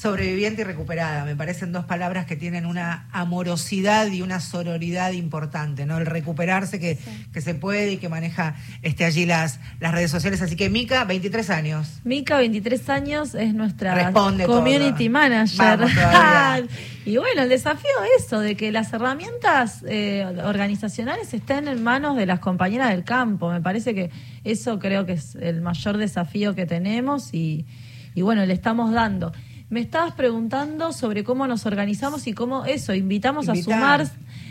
Sobreviviente 0.00 0.62
y 0.62 0.64
recuperada, 0.64 1.26
me 1.26 1.36
parecen 1.36 1.72
dos 1.72 1.84
palabras 1.84 2.24
que 2.24 2.34
tienen 2.34 2.64
una 2.64 3.06
amorosidad 3.12 4.06
y 4.06 4.22
una 4.22 4.40
sororidad 4.40 5.12
importante, 5.12 5.84
¿no? 5.84 5.98
El 5.98 6.06
recuperarse 6.06 6.80
que, 6.80 6.96
que 7.34 7.40
se 7.42 7.54
puede 7.54 7.92
y 7.92 7.96
que 7.98 8.08
maneja 8.08 8.54
este, 8.80 9.04
allí 9.04 9.26
las, 9.26 9.60
las 9.78 9.92
redes 9.92 10.10
sociales. 10.10 10.40
Así 10.40 10.56
que 10.56 10.70
Mica, 10.70 11.04
23 11.04 11.50
años. 11.50 12.00
Mica, 12.04 12.38
23 12.38 12.88
años, 12.88 13.34
es 13.34 13.52
nuestra 13.52 13.94
Responde 13.94 14.46
community 14.46 15.08
todo. 15.08 15.10
manager. 15.10 15.80
Y 17.04 17.16
bueno, 17.16 17.42
el 17.42 17.48
desafío 17.48 17.90
es 18.16 18.24
eso, 18.24 18.40
de 18.40 18.56
que 18.56 18.72
las 18.72 18.92
herramientas 18.92 19.84
eh, 19.88 20.24
organizacionales 20.44 21.32
estén 21.34 21.66
en 21.66 21.82
manos 21.82 22.16
de 22.16 22.24
las 22.24 22.40
compañeras 22.40 22.90
del 22.90 23.04
campo. 23.04 23.50
Me 23.50 23.60
parece 23.60 23.94
que 23.94 24.10
eso 24.44 24.78
creo 24.78 25.06
que 25.06 25.12
es 25.12 25.34
el 25.34 25.60
mayor 25.60 25.96
desafío 25.96 26.54
que 26.54 26.66
tenemos 26.66 27.34
y, 27.34 27.66
y 28.14 28.22
bueno, 28.22 28.46
le 28.46 28.52
estamos 28.54 28.92
dando. 28.92 29.32
Me 29.70 29.80
estabas 29.80 30.14
preguntando 30.14 30.92
sobre 30.92 31.22
cómo 31.22 31.46
nos 31.46 31.64
organizamos 31.64 32.26
y 32.26 32.32
cómo 32.32 32.64
eso, 32.64 32.92
invitamos 32.92 33.46
Invitar. 33.46 33.72
a 33.72 34.04
sumar, 34.04 34.06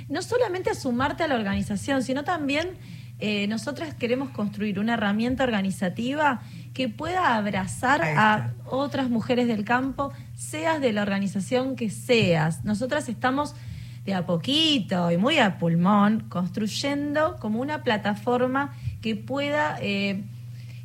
no 0.08 0.22
solamente 0.22 0.70
a 0.70 0.76
sumarte 0.76 1.24
a 1.24 1.28
la 1.28 1.36
organización, 1.36 2.04
sino 2.04 2.24
también 2.24 2.70
eh, 3.20 3.46
nosotras 3.48 3.94
queremos 3.94 4.30
construir 4.30 4.80
una 4.80 4.94
herramienta 4.94 5.44
organizativa 5.44 6.42
que 6.74 6.88
pueda 6.88 7.36
abrazar 7.36 8.02
a 8.02 8.54
otras 8.66 9.10
mujeres 9.10 9.48
del 9.48 9.66
campo, 9.66 10.14
seas 10.36 10.80
de 10.80 10.94
la 10.94 11.02
organización 11.02 11.76
que 11.76 11.90
seas. 11.90 12.64
Nosotras 12.64 13.10
estamos 13.10 13.56
de 14.06 14.14
a 14.14 14.26
poquito 14.26 15.12
y 15.12 15.18
muy 15.18 15.38
a 15.40 15.58
pulmón 15.58 16.28
construyendo 16.30 17.36
como 17.42 17.60
una 17.60 17.84
plataforma 17.84 18.74
que 19.02 19.18
pueda 19.18 19.78
eh, 19.82 20.24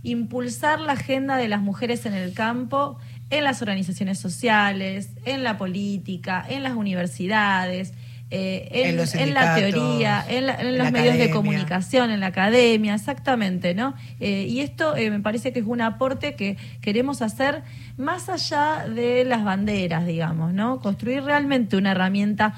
impulsar 0.03 0.81
la 0.81 0.95
agenda 0.95 1.37
de 1.37 1.47
las 1.47 1.63
mujeres 1.63 2.05
en 2.05 2.15
el 2.15 2.35
campo, 2.35 2.99
en 3.31 3.45
las 3.45 3.63
organizaciones 3.63 4.19
sociales, 4.19 5.11
en 5.25 5.43
la 5.45 5.57
política, 5.59 6.45
en 6.49 6.63
las 6.63 6.75
universidades, 6.75 7.93
eh, 8.31 8.69
en, 8.73 8.87
En 8.91 8.97
los 8.97 9.15
en 9.15 9.35
la 9.35 9.55
teoría, 9.55 10.25
en, 10.29 10.47
la- 10.47 10.55
en 10.61 10.79
los 10.79 10.85
la 10.87 10.91
medios 10.91 11.15
de 11.19 11.31
comunicación, 11.31 12.11
en 12.11 12.21
la 12.21 12.27
academia, 12.29 12.95
exactamente, 12.95 13.75
¿no? 13.75 13.95
Eh, 14.19 14.47
y 14.49 14.61
esto 14.61 14.97
eh, 14.97 15.11
me 15.11 15.21
parece 15.21 15.53
que 15.53 15.61
es 15.61 15.67
un 15.67 15.81
aporte 15.83 16.35
que 16.35 16.57
queremos 16.81 17.23
hacer 17.23 17.63
más 17.97 18.29
allá 18.29 18.87
de 18.93 19.25
las 19.25 19.45
banderas, 19.45 20.07
digamos, 20.07 20.53
¿no? 20.53 20.81
Construir 20.81 21.23
realmente 21.23 21.77
una 21.77 21.93
herramienta. 21.93 22.55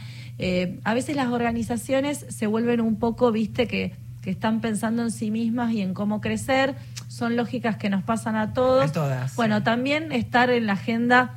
A 0.84 0.94
veces 0.94 1.16
las 1.16 1.28
organizaciones 1.28 2.26
se 2.28 2.46
vuelven 2.46 2.80
un 2.80 2.96
poco, 2.96 3.32
viste, 3.32 3.66
que, 3.66 3.92
que 4.22 4.30
están 4.30 4.60
pensando 4.60 5.02
en 5.02 5.10
sí 5.10 5.30
mismas 5.30 5.72
y 5.72 5.80
en 5.80 5.94
cómo 5.94 6.20
crecer. 6.20 6.74
Son 7.16 7.34
lógicas 7.34 7.78
que 7.78 7.88
nos 7.88 8.02
pasan 8.02 8.36
a 8.36 8.52
todos. 8.52 8.90
A 8.90 8.92
todas, 8.92 9.34
Bueno, 9.36 9.62
también 9.62 10.12
estar 10.12 10.50
en 10.50 10.66
la 10.66 10.74
agenda 10.74 11.36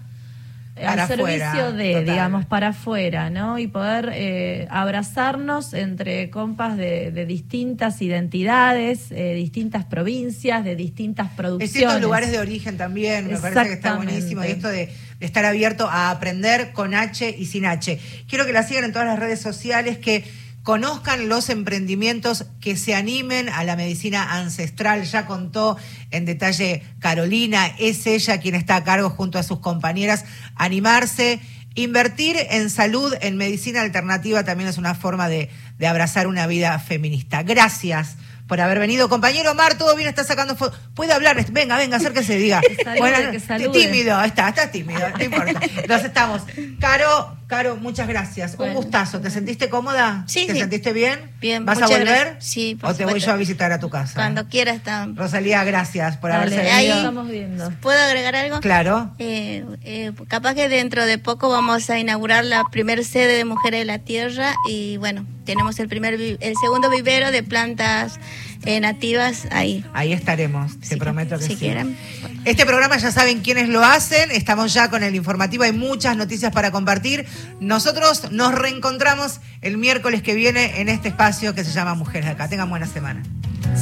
eh, 0.75 0.85
al 0.85 1.07
servicio 1.07 1.71
de, 1.71 1.91
total. 1.91 2.05
digamos, 2.05 2.45
para 2.45 2.67
afuera, 2.69 3.29
¿no? 3.29 3.59
Y 3.59 3.67
poder 3.67 4.11
eh, 4.13 4.67
abrazarnos 4.69 5.73
entre 5.73 6.29
compas 6.31 6.75
de, 6.75 7.11
de 7.11 7.25
distintas 7.25 8.01
identidades, 8.01 9.09
eh, 9.11 9.35
distintas 9.35 9.85
provincias, 9.85 10.65
de 10.65 10.75
distintas 10.75 11.29
producciones. 11.31 11.73
Distintos 11.73 12.01
lugares 12.01 12.29
de 12.33 12.39
origen 12.39 12.75
también, 12.75 13.27
me 13.27 13.37
parece 13.37 13.63
que 13.63 13.73
está 13.73 13.95
buenísimo. 13.95 14.43
Y 14.43 14.47
esto 14.47 14.67
de, 14.67 14.93
de 15.17 15.25
estar 15.25 15.45
abierto 15.45 15.87
a 15.89 16.11
aprender 16.11 16.73
con 16.73 16.93
H 16.93 17.33
y 17.37 17.45
sin 17.45 17.65
H. 17.65 17.97
Quiero 18.27 18.45
que 18.45 18.51
la 18.51 18.63
sigan 18.63 18.83
en 18.83 18.91
todas 18.91 19.07
las 19.07 19.17
redes 19.17 19.39
sociales, 19.39 19.97
que 19.97 20.25
conozcan 20.63 21.29
los 21.29 21.49
emprendimientos, 21.49 22.45
que 22.61 22.77
se 22.77 22.95
animen 22.95 23.49
a 23.49 23.63
la 23.63 23.75
medicina 23.75 24.35
ancestral. 24.37 25.03
Ya 25.03 25.25
contó 25.25 25.77
en 26.11 26.25
detalle 26.25 26.83
Carolina, 26.99 27.67
es 27.79 28.05
ella 28.05 28.39
quien 28.39 28.55
está 28.55 28.77
a 28.77 28.83
cargo 28.83 29.09
junto 29.09 29.39
a 29.39 29.43
sus 29.43 29.59
compañeras. 29.59 30.25
Animarse. 30.55 31.39
Invertir 31.75 32.35
en 32.49 32.69
salud, 32.69 33.13
en 33.21 33.37
medicina 33.37 33.81
alternativa, 33.81 34.43
también 34.43 34.69
es 34.69 34.77
una 34.77 34.95
forma 34.95 35.29
de, 35.29 35.49
de 35.77 35.87
abrazar 35.87 36.27
una 36.27 36.47
vida 36.47 36.77
feminista. 36.79 37.43
Gracias 37.43 38.17
por 38.49 38.59
haber 38.59 38.79
venido. 38.79 39.07
Compañero 39.07 39.51
Omar, 39.51 39.77
todo 39.77 39.95
bien, 39.95 40.09
está 40.09 40.23
sacando 40.23 40.57
fotos. 40.57 40.77
Puede 40.95 41.13
hablar, 41.13 41.45
venga, 41.51 41.77
venga, 41.77 41.97
acérquese, 41.97 42.35
diga. 42.35 42.59
Que 42.61 42.83
salude, 42.83 43.31
que 43.31 43.39
salude. 43.39 43.79
tímido, 43.79 44.21
está, 44.23 44.49
está 44.49 44.71
tímido, 44.71 45.07
no 45.07 45.23
importa. 45.23 45.61
Entonces 45.61 46.07
estamos. 46.07 46.41
Caro, 46.79 47.37
Caro, 47.49 47.77
muchas 47.77 48.07
gracias. 48.07 48.55
Bueno. 48.57 48.73
Un 48.73 48.77
gustazo. 48.83 49.19
¿Te 49.21 49.31
sentiste 49.31 49.69
cómoda? 49.69 50.23
Sí, 50.27 50.45
¿Te 50.45 50.53
sí. 50.53 50.59
sentiste 50.59 50.93
bien? 50.93 51.31
Bien, 51.41 51.65
¿Vas 51.65 51.81
a 51.81 51.87
volver? 51.87 52.05
gracias. 52.05 52.45
Sí, 52.45 52.75
por 52.79 52.91
¿O 52.91 52.95
te 52.95 53.05
voy 53.05 53.19
yo 53.19 53.31
a 53.31 53.35
visitar 53.37 53.71
a 53.71 53.79
tu 53.79 53.89
casa? 53.89 54.13
Cuando 54.13 54.47
quiera 54.47 54.71
está. 54.71 55.07
Rosalía, 55.15 55.63
gracias 55.63 56.15
por 56.17 56.29
Dale, 56.29 56.43
haberse 56.43 56.69
ahí 56.69 56.83
venido. 56.85 56.97
estamos 56.97 57.27
viendo. 57.27 57.71
¿Puedo 57.81 57.99
agregar 57.99 58.35
algo? 58.35 58.59
Claro. 58.59 59.15
Eh, 59.17 59.65
eh, 59.83 60.11
capaz 60.27 60.53
que 60.53 60.69
dentro 60.69 61.05
de 61.05 61.17
poco 61.17 61.49
vamos 61.49 61.89
a 61.89 61.97
inaugurar 61.97 62.45
la 62.45 62.63
primer 62.71 63.03
sede 63.03 63.35
de 63.37 63.45
Mujeres 63.45 63.79
de 63.79 63.85
la 63.85 63.97
Tierra 63.97 64.53
y 64.69 64.97
bueno, 64.97 65.25
tenemos 65.45 65.79
el 65.79 65.87
primer 65.89 66.17
vi- 66.17 66.37
el 66.41 66.53
segundo 66.61 66.91
vivero 66.91 67.31
de 67.31 67.41
plantas 67.41 68.19
eh, 68.65 68.79
nativas 68.79 69.47
ahí. 69.51 69.85
Ahí 69.93 70.13
estaremos, 70.13 70.79
te 70.79 70.87
Si- 70.87 70.95
prometo 70.97 71.37
que 71.37 71.43
si 71.45 71.53
sí. 71.53 71.57
quieren. 71.57 71.97
Este 72.45 72.65
programa 72.65 72.97
ya 72.97 73.11
saben 73.11 73.41
quiénes 73.41 73.69
lo 73.69 73.83
hacen, 73.83 74.31
estamos 74.31 74.73
ya 74.73 74.89
con 74.89 75.03
el 75.03 75.15
informativo, 75.15 75.63
hay 75.63 75.71
muchas 75.73 76.15
noticias 76.17 76.51
para 76.51 76.71
compartir. 76.71 77.25
Nosotros 77.59 78.31
nos 78.31 78.53
reencontramos 78.53 79.39
el 79.61 79.77
miércoles 79.77 80.21
que 80.21 80.33
viene 80.35 80.81
en 80.81 80.89
este 80.89 81.09
espacio 81.09 81.53
que 81.55 81.63
se 81.63 81.71
llama 81.71 81.95
Mujeres 81.95 82.25
de 82.25 82.31
Acá. 82.31 82.47
Tengan 82.47 82.69
buena 82.69 82.87
semana. 82.87 83.23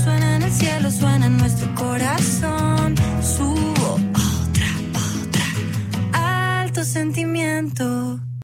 Suena 0.04 0.36
en 0.36 0.42
el 0.44 0.52
cielo, 0.52 0.92
suena 0.92 1.28
en 1.28 1.38
nuestro 1.38 1.74
corazón. 1.76 2.96
Subo 3.22 3.94
otra, 4.14 4.68
otra. 6.12 6.62
Alto 6.62 6.84
sentimiento. 6.84 8.20